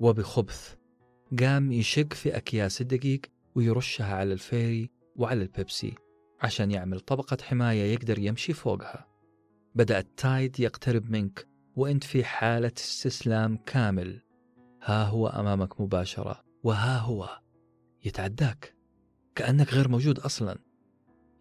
وبخبث 0.00 0.74
قام 1.40 1.72
يشق 1.72 2.12
في 2.12 2.36
أكياس 2.36 2.80
الدقيق 2.80 3.20
ويرشها 3.54 4.14
على 4.14 4.32
الفيري 4.32 4.90
وعلى 5.16 5.42
البيبسي 5.42 5.94
عشان 6.40 6.70
يعمل 6.70 7.00
طبقة 7.00 7.38
حماية 7.42 7.92
يقدر 7.92 8.18
يمشي 8.18 8.52
فوقها. 8.52 9.06
بدأ 9.74 9.98
التايد 9.98 10.60
يقترب 10.60 11.10
منك 11.10 11.51
وأنت 11.76 12.04
في 12.04 12.24
حالة 12.24 12.72
استسلام 12.76 13.56
كامل. 13.56 14.22
ها 14.82 15.04
هو 15.04 15.26
أمامك 15.26 15.80
مباشرة 15.80 16.44
وها 16.62 16.98
هو 16.98 17.40
يتعداك. 18.04 18.74
كأنك 19.34 19.74
غير 19.74 19.88
موجود 19.88 20.18
أصلا. 20.18 20.58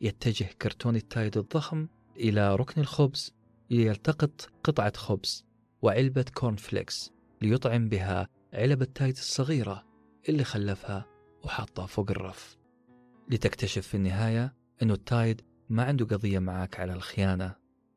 يتجه 0.02 0.50
كرتون 0.62 0.96
التايد 0.96 1.38
الضخم 1.38 1.88
إلى 2.18 2.56
ركن 2.56 2.82
الخبز 2.82 3.34
ليلتقط 3.70 4.50
قطعة 4.64 4.94
خبز 4.98 5.46
وعلبة 5.82 6.26
كورن 6.34 6.56
فليكس 6.56 7.12
ليطعم 7.42 7.90
بها 7.90 8.28
علب 8.54 8.82
التايد 8.82 9.18
الصغيرة 9.18 9.86
اللي 10.30 10.44
خلفها 10.44 11.06
وحطها 11.44 11.86
فوق 11.86 12.12
الرف. 12.12 12.58
لتكتشف 13.30 13.88
في 13.88 13.98
النهاية 13.98 14.56
أنه 14.82 14.94
التايد 14.94 15.42
ما 15.70 15.84
عنده 15.84 16.06
قضية 16.06 16.40
معك 16.40 16.80
على 16.80 16.94
الخيانة 16.94 17.56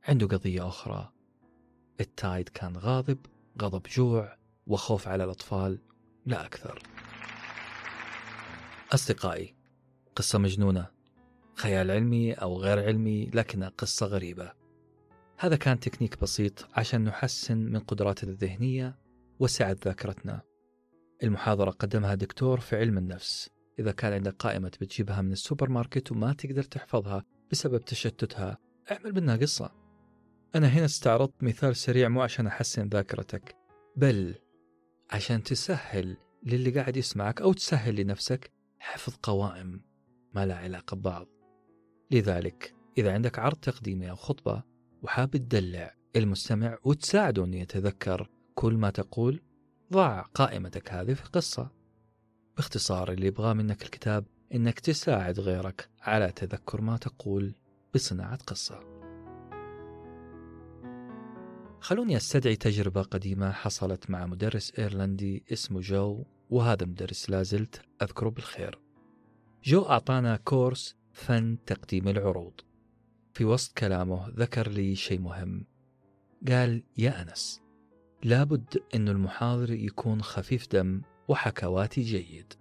عنده 0.09 0.27
قضية 0.27 0.69
أخرى. 0.69 1.13
التايد 2.01 2.49
كان 2.49 2.77
غاضب 2.77 3.19
غضب 3.63 3.83
جوع 3.97 4.37
وخوف 4.67 5.09
على 5.09 5.25
الأطفال 5.25 5.79
لا 6.27 6.47
أكثر. 6.47 6.83
أصدقائي 8.93 9.55
قصة 10.17 10.39
مجنونة 10.39 10.87
خيال 11.55 11.91
علمي 11.91 12.33
أو 12.33 12.57
غير 12.57 12.85
علمي 12.85 13.31
لكنها 13.35 13.69
قصة 13.69 14.07
غريبة. 14.07 14.53
هذا 15.39 15.57
كان 15.57 15.81
تكنيك 15.81 16.21
بسيط 16.21 16.69
عشان 16.75 17.05
نحسن 17.05 17.59
من 17.59 17.79
قدراتنا 17.81 18.31
الذهنية 18.31 18.99
وسعة 19.39 19.77
ذاكرتنا. 19.85 20.43
المحاضرة 21.23 21.71
قدمها 21.71 22.15
دكتور 22.15 22.61
في 22.61 22.77
علم 22.77 22.99
النفس. 22.99 23.51
إذا 23.79 23.93
كان 23.93 24.13
عندك 24.13 24.35
قائمة 24.39 24.73
بتجيبها 24.81 25.23
من 25.23 25.33
السوبر 25.33 25.69
ماركت 25.69 26.13
وما 26.13 26.33
تقدر 26.33 26.63
تحفظها 26.63 27.25
بسبب 27.53 27.85
تشتتها 27.85 28.59
اعمل 28.91 29.15
منها 29.15 29.37
قصة. 29.37 29.84
أنا 30.55 30.69
هنا 30.69 30.85
استعرضت 30.85 31.43
مثال 31.43 31.77
سريع 31.77 32.09
مو 32.09 32.23
عشان 32.23 32.47
أحسن 32.47 32.89
ذاكرتك 32.89 33.57
بل 33.97 34.35
عشان 35.11 35.43
تسهل 35.43 36.17
للي 36.43 36.71
قاعد 36.71 36.97
يسمعك 36.97 37.41
أو 37.41 37.53
تسهل 37.53 37.97
لنفسك 37.97 38.53
حفظ 38.79 39.15
قوائم 39.23 39.81
ما 40.35 40.47
لها 40.47 40.57
علاقة 40.57 40.95
ببعض. 40.95 41.27
لذلك 42.11 42.75
إذا 42.99 43.13
عندك 43.13 43.39
عرض 43.39 43.57
تقديمي 43.57 44.11
أو 44.11 44.17
خطبة 44.17 44.63
وحاب 45.03 45.31
تدلع 45.31 45.95
المستمع 46.17 46.79
وتساعده 46.85 47.45
أنه 47.45 47.57
يتذكر 47.57 48.31
كل 48.55 48.75
ما 48.75 48.91
تقول 48.91 49.43
ضع 49.93 50.21
قائمتك 50.21 50.93
هذه 50.93 51.15
في 51.15 51.23
قصة. 51.23 51.71
باختصار 52.57 53.13
اللي 53.13 53.27
يبغاه 53.27 53.53
منك 53.53 53.83
الكتاب 53.83 54.25
إنك 54.55 54.81
تساعد 54.81 55.41
غيرك 55.41 55.89
على 56.01 56.33
تذكر 56.33 56.81
ما 56.81 56.97
تقول 56.97 57.55
بصناعة 57.95 58.37
قصة. 58.37 58.94
خلوني 61.85 62.17
أستدعي 62.17 62.57
تجربة 62.57 63.03
قديمة 63.03 63.51
حصلت 63.51 64.11
مع 64.11 64.27
مدرس 64.27 64.73
إيرلندي 64.79 65.45
اسمه 65.53 65.81
جو 65.81 66.25
وهذا 66.51 66.85
المدرس 66.85 67.31
لازلت 67.31 67.83
أذكره 68.03 68.29
بالخير. 68.29 68.79
جو 69.65 69.83
أعطانا 69.83 70.37
كورس 70.37 70.97
فن 71.13 71.59
تقديم 71.67 72.09
العروض. 72.09 72.53
في 73.33 73.45
وسط 73.45 73.79
كلامه 73.79 74.29
ذكر 74.29 74.69
لي 74.69 74.97
شيء 74.97 75.21
مهم. 75.21 75.67
قال 76.49 76.83
يا 76.99 77.23
أنس 77.23 77.63
لابد 78.23 78.83
أن 78.95 79.09
المحاضر 79.09 79.73
يكون 79.73 80.23
خفيف 80.23 80.73
دم 80.73 81.03
وحكواتي 81.29 82.03
جيد. 82.03 82.53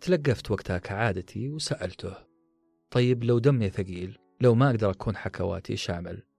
تلقفت 0.00 0.50
وقتها 0.50 0.78
كعادتي 0.78 1.48
وسألته 1.48 2.14
طيب 2.90 3.24
لو 3.24 3.38
دمي 3.38 3.70
ثقيل 3.70 4.18
لو 4.40 4.54
ما 4.54 4.70
أقدر 4.70 4.90
أكون 4.90 5.16
حكواتي 5.16 5.76
شامل 5.76 6.29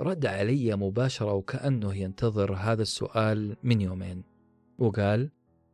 رد 0.00 0.26
علي 0.26 0.76
مباشرة 0.76 1.32
وكأنه 1.32 1.94
ينتظر 1.94 2.54
هذا 2.54 2.82
السؤال 2.82 3.56
من 3.62 3.80
يومين. 3.80 4.24
وقال 4.78 5.30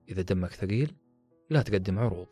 إذا 0.09 0.23
دمك 0.23 0.51
ثقيل 0.51 0.93
لا 1.51 1.63
تقدم 1.63 1.99
عروض. 1.99 2.27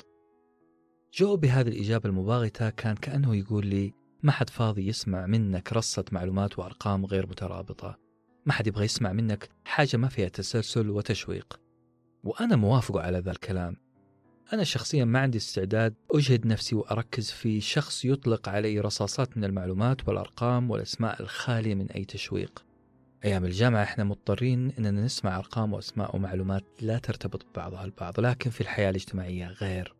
جو 1.14 1.36
بهذه 1.36 1.68
الإجابة 1.68 2.08
المباغتة 2.08 2.70
كان 2.70 2.94
كأنه 2.94 3.36
يقول 3.36 3.66
لي 3.66 3.92
ما 4.22 4.32
حد 4.32 4.50
فاضي 4.50 4.86
يسمع 4.86 5.26
منك 5.26 5.72
رصة 5.72 6.04
معلومات 6.12 6.58
وأرقام 6.58 7.06
غير 7.06 7.26
مترابطة. 7.26 7.98
ما 8.46 8.52
حد 8.52 8.66
يبغى 8.66 8.84
يسمع 8.84 9.12
منك 9.12 9.48
حاجة 9.64 9.96
ما 9.96 10.08
فيها 10.08 10.28
تسلسل 10.28 10.90
وتشويق. 10.90 11.60
وأنا 12.24 12.56
موافق 12.56 12.96
على 12.96 13.18
ذا 13.18 13.30
الكلام. 13.30 13.76
أنا 14.52 14.64
شخصيا 14.64 15.04
ما 15.04 15.18
عندي 15.18 15.38
استعداد 15.38 15.94
أجهد 16.10 16.46
نفسي 16.46 16.74
وأركز 16.74 17.30
في 17.30 17.60
شخص 17.60 18.04
يطلق 18.04 18.48
علي 18.48 18.80
رصاصات 18.80 19.36
من 19.36 19.44
المعلومات 19.44 20.08
والأرقام 20.08 20.70
والأسماء 20.70 21.22
الخالية 21.22 21.74
من 21.74 21.90
أي 21.90 22.04
تشويق. 22.04 22.64
أيام 23.24 23.44
الجامعة 23.44 23.82
إحنا 23.82 24.04
مضطرين 24.04 24.70
إننا 24.78 25.04
نسمع 25.04 25.38
أرقام 25.38 25.72
وأسماء 25.72 26.16
ومعلومات 26.16 26.62
لا 26.80 26.98
ترتبط 26.98 27.46
ببعضها 27.46 27.84
البعض 27.84 28.20
لكن 28.20 28.50
في 28.50 28.60
الحياة 28.60 28.90
الاجتماعية 28.90 29.46
غير 29.46 29.94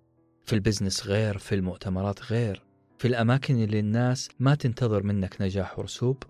في 0.45 0.53
البزنس 0.53 1.07
غير 1.07 1.39
في 1.39 1.55
المؤتمرات 1.55 2.33
غير 2.33 2.63
في 2.99 3.09
الأماكن 3.09 3.63
اللي 3.63 3.81
الناس 3.81 4.29
ما 4.41 4.55
تنتظر 4.55 5.03
منك 5.03 5.43
نجاح 5.43 5.79
ورسوب. 5.79 6.23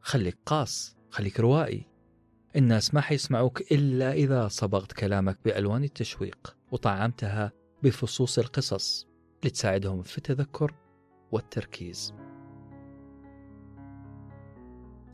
خليك 0.00 0.38
قاص 0.46 0.96
خليك 1.10 1.40
روائي. 1.40 1.86
الناس 2.56 2.94
ما 2.94 3.00
حيسمعوك 3.00 3.72
إلا 3.72 4.12
إذا 4.12 4.48
صبغت 4.48 4.92
كلامك 4.92 5.38
بألوان 5.44 5.84
التشويق 5.84 6.56
وطعمتها 6.70 7.52
بفصوص 7.84 8.38
القصص 8.38 9.06
لتساعدهم 9.44 10.02
في 10.02 10.18
التذكر 10.18 10.74
والتركيز. 11.32 12.14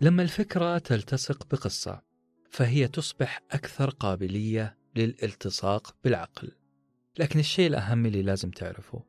لما 0.00 0.22
الفكرة 0.22 0.78
تلتصق 0.78 1.46
بقصة 1.50 2.02
فهي 2.50 2.88
تصبح 2.88 3.42
أكثر 3.50 3.90
قابلية 3.90 4.78
للالتصاق 4.96 5.96
بالعقل. 6.04 6.52
لكن 7.18 7.38
الشيء 7.38 7.66
الأهم 7.66 8.06
اللي 8.06 8.22
لازم 8.22 8.50
تعرفه 8.50 9.04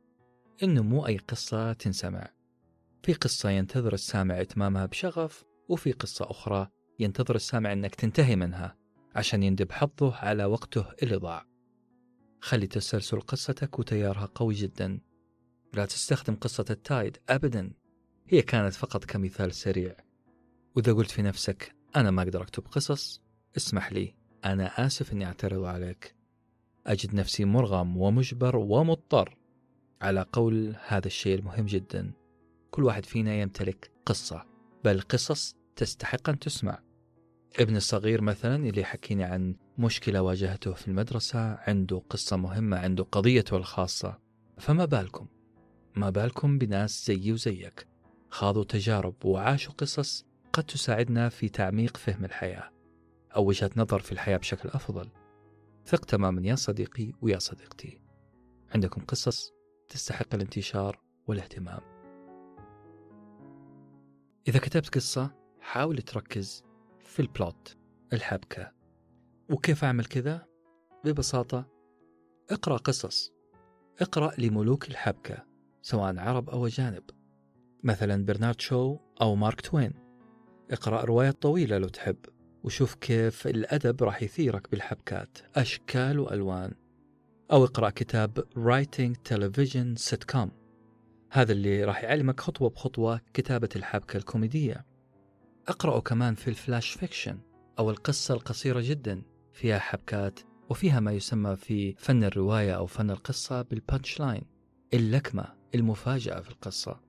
إنه 0.62 0.82
مو 0.82 1.06
أي 1.06 1.16
قصة 1.16 1.72
تنسمع. 1.72 2.28
في 3.02 3.12
قصة 3.12 3.50
ينتظر 3.50 3.92
السامع 3.92 4.40
إتمامها 4.40 4.86
بشغف 4.86 5.44
وفي 5.68 5.92
قصة 5.92 6.30
أخرى 6.30 6.68
ينتظر 6.98 7.34
السامع 7.34 7.72
أنك 7.72 7.94
تنتهي 7.94 8.36
منها 8.36 8.76
عشان 9.14 9.42
يندب 9.42 9.72
حظه 9.72 10.14
على 10.14 10.44
وقته 10.44 10.86
اللي 11.02 11.16
ضاع. 11.16 11.51
خلي 12.42 12.66
تسلسل 12.66 13.20
قصتك 13.20 13.78
وتيارها 13.78 14.26
قوي 14.34 14.54
جدا. 14.54 15.00
لا 15.74 15.86
تستخدم 15.86 16.34
قصة 16.34 16.64
التايد 16.70 17.18
أبدا. 17.28 17.72
هي 18.28 18.42
كانت 18.42 18.74
فقط 18.74 19.04
كمثال 19.04 19.54
سريع. 19.54 19.96
وإذا 20.76 20.92
قلت 20.92 21.10
في 21.10 21.22
نفسك 21.22 21.74
أنا 21.96 22.10
ما 22.10 22.22
أقدر 22.22 22.42
أكتب 22.42 22.66
قصص 22.66 23.22
اسمح 23.56 23.92
لي 23.92 24.14
أنا 24.44 24.86
آسف 24.86 25.12
أني 25.12 25.26
أعترض 25.26 25.64
عليك. 25.64 26.14
أجد 26.86 27.14
نفسي 27.14 27.44
مرغم 27.44 27.96
ومجبر 27.96 28.56
ومضطر. 28.56 29.36
على 30.00 30.26
قول 30.32 30.76
هذا 30.86 31.06
الشيء 31.06 31.38
المهم 31.38 31.66
جدا. 31.66 32.12
كل 32.70 32.84
واحد 32.84 33.04
فينا 33.04 33.34
يمتلك 33.34 33.90
قصة 34.06 34.46
بل 34.84 35.00
قصص 35.00 35.56
تستحق 35.76 36.28
أن 36.28 36.38
تسمع. 36.38 36.82
ابن 37.60 37.76
الصغير 37.76 38.20
مثلا 38.20 38.56
اللي 38.68 38.84
حكيني 38.84 39.24
عن 39.24 39.56
مشكلة 39.78 40.22
واجهته 40.22 40.72
في 40.72 40.88
المدرسة 40.88 41.38
عنده 41.40 42.02
قصة 42.10 42.36
مهمة 42.36 42.78
عنده 42.78 43.04
قضيته 43.04 43.56
الخاصة. 43.56 44.18
فما 44.58 44.84
بالكم؟ 44.84 45.26
ما 45.96 46.10
بالكم 46.10 46.58
بناس 46.58 47.06
زيي 47.06 47.32
وزيك. 47.32 47.88
خاضوا 48.30 48.64
تجارب 48.64 49.24
وعاشوا 49.24 49.74
قصص 49.74 50.26
قد 50.52 50.64
تساعدنا 50.64 51.28
في 51.28 51.48
تعميق 51.48 51.96
فهم 51.96 52.24
الحياة 52.24 52.70
أو 53.36 53.46
وجهة 53.46 53.70
نظر 53.76 53.98
في 53.98 54.12
الحياة 54.12 54.36
بشكل 54.36 54.68
أفضل. 54.68 55.08
ثق 55.86 56.04
تماما 56.04 56.48
يا 56.48 56.54
صديقي 56.54 57.12
ويا 57.22 57.38
صديقتي. 57.38 58.00
عندكم 58.74 59.04
قصص 59.04 59.52
تستحق 59.88 60.34
الانتشار 60.34 61.00
والاهتمام. 61.26 61.80
إذا 64.48 64.58
كتبت 64.58 64.94
قصة 64.94 65.34
حاول 65.60 65.98
تركز 65.98 66.64
في 67.12 67.20
البلوت 67.20 67.76
الحبكة. 68.12 68.72
وكيف 69.50 69.84
أعمل 69.84 70.04
كذا؟ 70.04 70.46
ببساطة 71.04 71.68
اقرأ 72.50 72.76
قصص. 72.76 73.32
اقرأ 74.00 74.32
لملوك 74.38 74.88
الحبكة 74.88 75.46
سواء 75.82 76.18
عرب 76.18 76.50
أو 76.50 76.66
أجانب. 76.66 77.02
مثلا 77.82 78.24
برنارد 78.24 78.60
شو 78.60 78.98
أو 79.20 79.34
مارك 79.34 79.60
توين. 79.60 79.92
اقرأ 80.70 81.04
روايات 81.04 81.42
طويلة 81.42 81.78
لو 81.78 81.88
تحب 81.88 82.16
وشوف 82.64 82.94
كيف 82.94 83.46
الأدب 83.46 84.02
راح 84.02 84.22
يثيرك 84.22 84.70
بالحبكات 84.70 85.38
أشكال 85.56 86.18
وألوان. 86.18 86.74
أو 87.52 87.64
اقرأ 87.64 87.90
كتاب 87.90 88.38
Writing 88.40 89.32
Television 89.32 90.10
Sitcom. 90.10 90.48
هذا 91.30 91.52
اللي 91.52 91.84
راح 91.84 92.04
يعلمك 92.04 92.40
خطوة 92.40 92.70
بخطوة 92.70 93.20
كتابة 93.34 93.68
الحبكة 93.76 94.16
الكوميدية. 94.16 94.91
اقرأوا 95.68 96.00
كمان 96.00 96.34
في 96.34 96.48
ال 96.48 96.55
flash 96.55 96.90
fiction 96.90 97.38
أو 97.78 97.90
القصة 97.90 98.34
القصيرة 98.34 98.80
جدا 98.80 99.22
فيها 99.52 99.78
حبكات 99.78 100.40
وفيها 100.70 101.00
ما 101.00 101.12
يسمى 101.12 101.56
في 101.56 101.94
فن 101.98 102.24
الرواية 102.24 102.76
أو 102.76 102.86
فن 102.86 103.10
القصة 103.10 103.62
بال 103.62 103.79
punch 103.79 104.20
line 104.20 104.42
اللكمة 104.94 105.44
المفاجأة 105.74 106.40
في 106.40 106.50
القصة. 106.50 107.00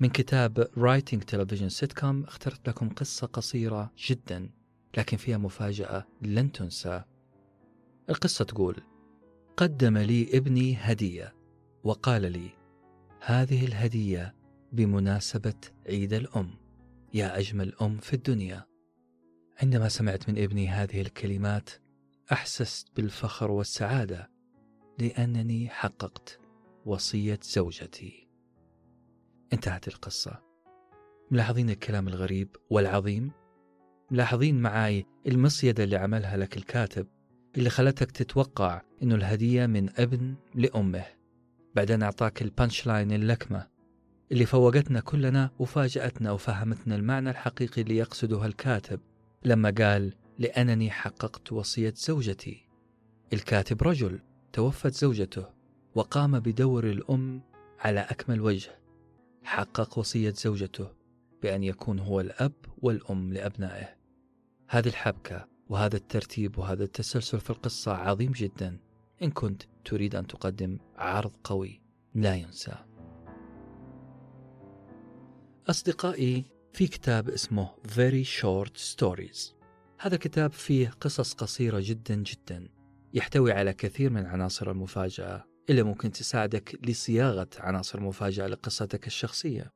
من 0.00 0.08
كتاب 0.08 0.68
Writing 0.78 1.22
Television 1.22 1.70
Sitcom 2.00 2.24
اخترت 2.24 2.68
لكم 2.68 2.88
قصة 2.88 3.26
قصيرة 3.26 3.92
جدا 4.08 4.50
لكن 4.96 5.16
فيها 5.16 5.38
مفاجأة 5.38 6.06
لن 6.22 6.52
تنسى. 6.52 7.02
القصة 8.10 8.44
تقول 8.44 8.76
قدم 9.56 9.98
لي 9.98 10.28
ابني 10.38 10.76
هدية 10.80 11.34
وقال 11.84 12.32
لي 12.32 12.50
هذه 13.20 13.64
الهدية 13.66 14.34
بمناسبة 14.72 15.54
عيد 15.86 16.12
الأم. 16.12 16.65
يا 17.14 17.38
أجمل 17.38 17.74
أم 17.82 17.98
في 17.98 18.14
الدنيا. 18.14 18.66
عندما 19.62 19.88
سمعت 19.88 20.28
من 20.28 20.38
ابني 20.38 20.68
هذه 20.68 21.00
الكلمات 21.00 21.70
أحسست 22.32 22.88
بالفخر 22.96 23.50
والسعادة 23.50 24.30
لأنني 24.98 25.68
حققت 25.68 26.40
وصية 26.86 27.38
زوجتي. 27.42 28.28
انتهت 29.52 29.88
القصة. 29.88 30.42
ملاحظين 31.30 31.70
الكلام 31.70 32.08
الغريب 32.08 32.56
والعظيم؟ 32.70 33.30
ملاحظين 34.10 34.62
معاي 34.62 35.06
المصيدة 35.26 35.84
اللي 35.84 35.96
عملها 35.96 36.36
لك 36.36 36.56
الكاتب 36.56 37.06
اللي 37.56 37.70
خلتك 37.70 38.10
تتوقع 38.10 38.82
إنه 39.02 39.14
الهدية 39.14 39.66
من 39.66 40.00
ابن 40.00 40.34
لأمه 40.54 41.04
بعدين 41.74 42.02
أعطاك 42.02 42.42
البانش 42.42 42.86
لاين 42.86 43.12
اللكمة. 43.12 43.75
اللي 44.32 44.46
فوقتنا 44.46 45.00
كلنا 45.00 45.50
وفاجأتنا 45.58 46.32
وفهمتنا 46.32 46.96
المعنى 46.96 47.30
الحقيقي 47.30 47.82
اللي 47.82 47.96
يقصده 47.96 48.46
الكاتب 48.46 49.00
لما 49.44 49.74
قال 49.78 50.12
لأنني 50.38 50.90
حققت 50.90 51.52
وصية 51.52 51.94
زوجتي 51.96 52.66
الكاتب 53.32 53.82
رجل 53.82 54.20
توفت 54.52 54.94
زوجته 54.94 55.46
وقام 55.94 56.40
بدور 56.40 56.84
الأم 56.84 57.42
على 57.80 58.00
أكمل 58.00 58.40
وجه. 58.40 58.78
حقق 59.44 59.98
وصية 59.98 60.30
زوجته 60.30 60.88
بأن 61.42 61.62
يكون 61.62 61.98
هو 61.98 62.20
الأب 62.20 62.52
والأم 62.82 63.32
لأبنائه. 63.32 63.96
هذه 64.68 64.88
الحبكة 64.88 65.48
وهذا 65.68 65.96
الترتيب 65.96 66.58
وهذا 66.58 66.84
التسلسل 66.84 67.40
في 67.40 67.50
القصة 67.50 67.92
عظيم 67.92 68.32
جدا. 68.32 68.78
إن 69.22 69.30
كنت 69.30 69.62
تريد 69.84 70.14
أن 70.14 70.26
تقدم 70.26 70.78
عرض 70.96 71.32
قوي 71.44 71.80
لا 72.14 72.34
ينسى. 72.34 72.85
أصدقائي 75.70 76.44
في 76.72 76.86
كتاب 76.86 77.28
اسمه 77.28 77.70
Very 77.86 78.26
Short 78.40 78.94
Stories. 78.94 79.54
هذا 79.98 80.14
الكتاب 80.14 80.52
فيه 80.52 80.88
قصص 80.88 81.32
قصيرة 81.32 81.80
جدا 81.82 82.14
جدا 82.14 82.68
يحتوي 83.14 83.52
على 83.52 83.72
كثير 83.72 84.10
من 84.10 84.26
عناصر 84.26 84.70
المفاجأة 84.70 85.44
اللي 85.70 85.82
ممكن 85.82 86.10
تساعدك 86.10 86.88
لصياغة 86.88 87.48
عناصر 87.58 88.00
مفاجأة 88.00 88.46
لقصتك 88.46 89.06
الشخصية. 89.06 89.72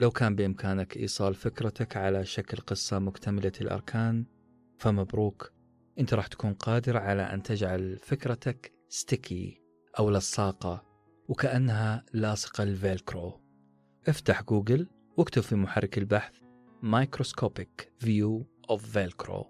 لو 0.00 0.10
كان 0.10 0.34
بإمكانك 0.34 0.96
إيصال 0.96 1.34
فكرتك 1.34 1.96
على 1.96 2.24
شكل 2.24 2.58
قصة 2.58 2.98
مكتملة 2.98 3.52
الأركان 3.60 4.24
فمبروك. 4.78 5.52
أنت 5.98 6.14
راح 6.14 6.26
تكون 6.26 6.54
قادر 6.54 6.96
على 6.96 7.22
أن 7.22 7.42
تجعل 7.42 7.98
فكرتك 7.98 8.72
sticky 8.88 9.62
أو 9.98 10.10
لصاقة 10.10 10.84
وكأنها 11.28 12.04
لاصقة 12.12 12.62
ال 12.62 12.72
Velcro. 12.72 13.40
افتح 14.08 14.42
جوجل 14.42 14.86
واكتب 15.20 15.42
في 15.42 15.56
محرك 15.56 15.98
البحث 15.98 16.32
Microscopic 16.82 18.04
View 18.04 18.44
of 18.72 18.80
Velcro 18.80 19.46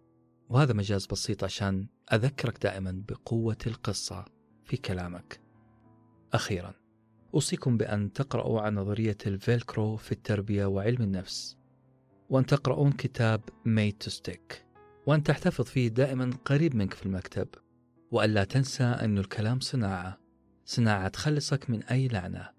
وهذا 0.49 0.73
مجاز 0.73 1.07
بسيط 1.07 1.45
عشان 1.45 1.89
أذكرك 2.13 2.63
دائما 2.63 3.03
بقوة 3.09 3.57
القصة 3.67 4.25
في 4.65 4.77
كلامك. 4.77 5.41
أخيرا 6.33 6.75
أوصيكم 7.35 7.77
بأن 7.77 8.13
تقرأوا 8.13 8.61
عن 8.61 8.75
نظرية 8.75 9.17
ال 9.27 9.37
Velcro 9.37 9.97
في 9.97 10.13
التربية 10.13 10.67
وعلم 10.67 11.03
النفس. 11.03 11.57
وأن 12.31 12.47
تقرؤون 12.47 12.93
كتاب 12.93 13.41
Made 13.67 14.07
to 14.07 14.13
Stick. 14.13 14.55
وأن 15.07 15.23
تحتفظ 15.23 15.65
فيه 15.65 15.89
دائما 15.89 16.31
قريب 16.45 16.77
منك 16.77 16.95
في 16.95 17.07
المكتب. 17.07 17.49
وألا 18.11 18.45
تنسى 18.45 18.85
أن 18.85 19.19
الكلام 19.19 19.61
صناعة. 19.61 20.21
صناعة 20.65 21.09
تخلصك 21.09 21.71
من 21.71 21.83
أي 21.83 22.09
لعنة 22.09 22.51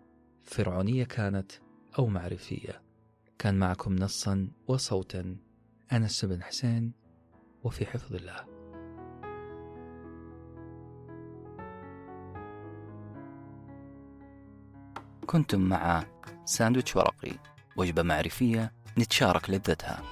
فرعونية 0.43 1.03
كانت 1.03 1.51
أو 1.99 2.07
معرفية. 2.07 2.90
كان 3.41 3.59
معكم 3.59 3.95
نصا 3.95 4.47
وصوتا. 4.67 5.35
أنس 5.93 6.25
بن 6.25 6.43
حسين 6.43 6.91
وفي 7.63 7.85
حفظ 7.85 8.15
الله. 8.15 8.45
كنتم 15.25 15.61
مع 15.61 16.03
ساندويتش 16.45 16.95
ورقي 16.95 17.31
وجبة 17.77 18.03
معرفية 18.03 18.73
نتشارك 18.97 19.49
لذتها. 19.49 20.03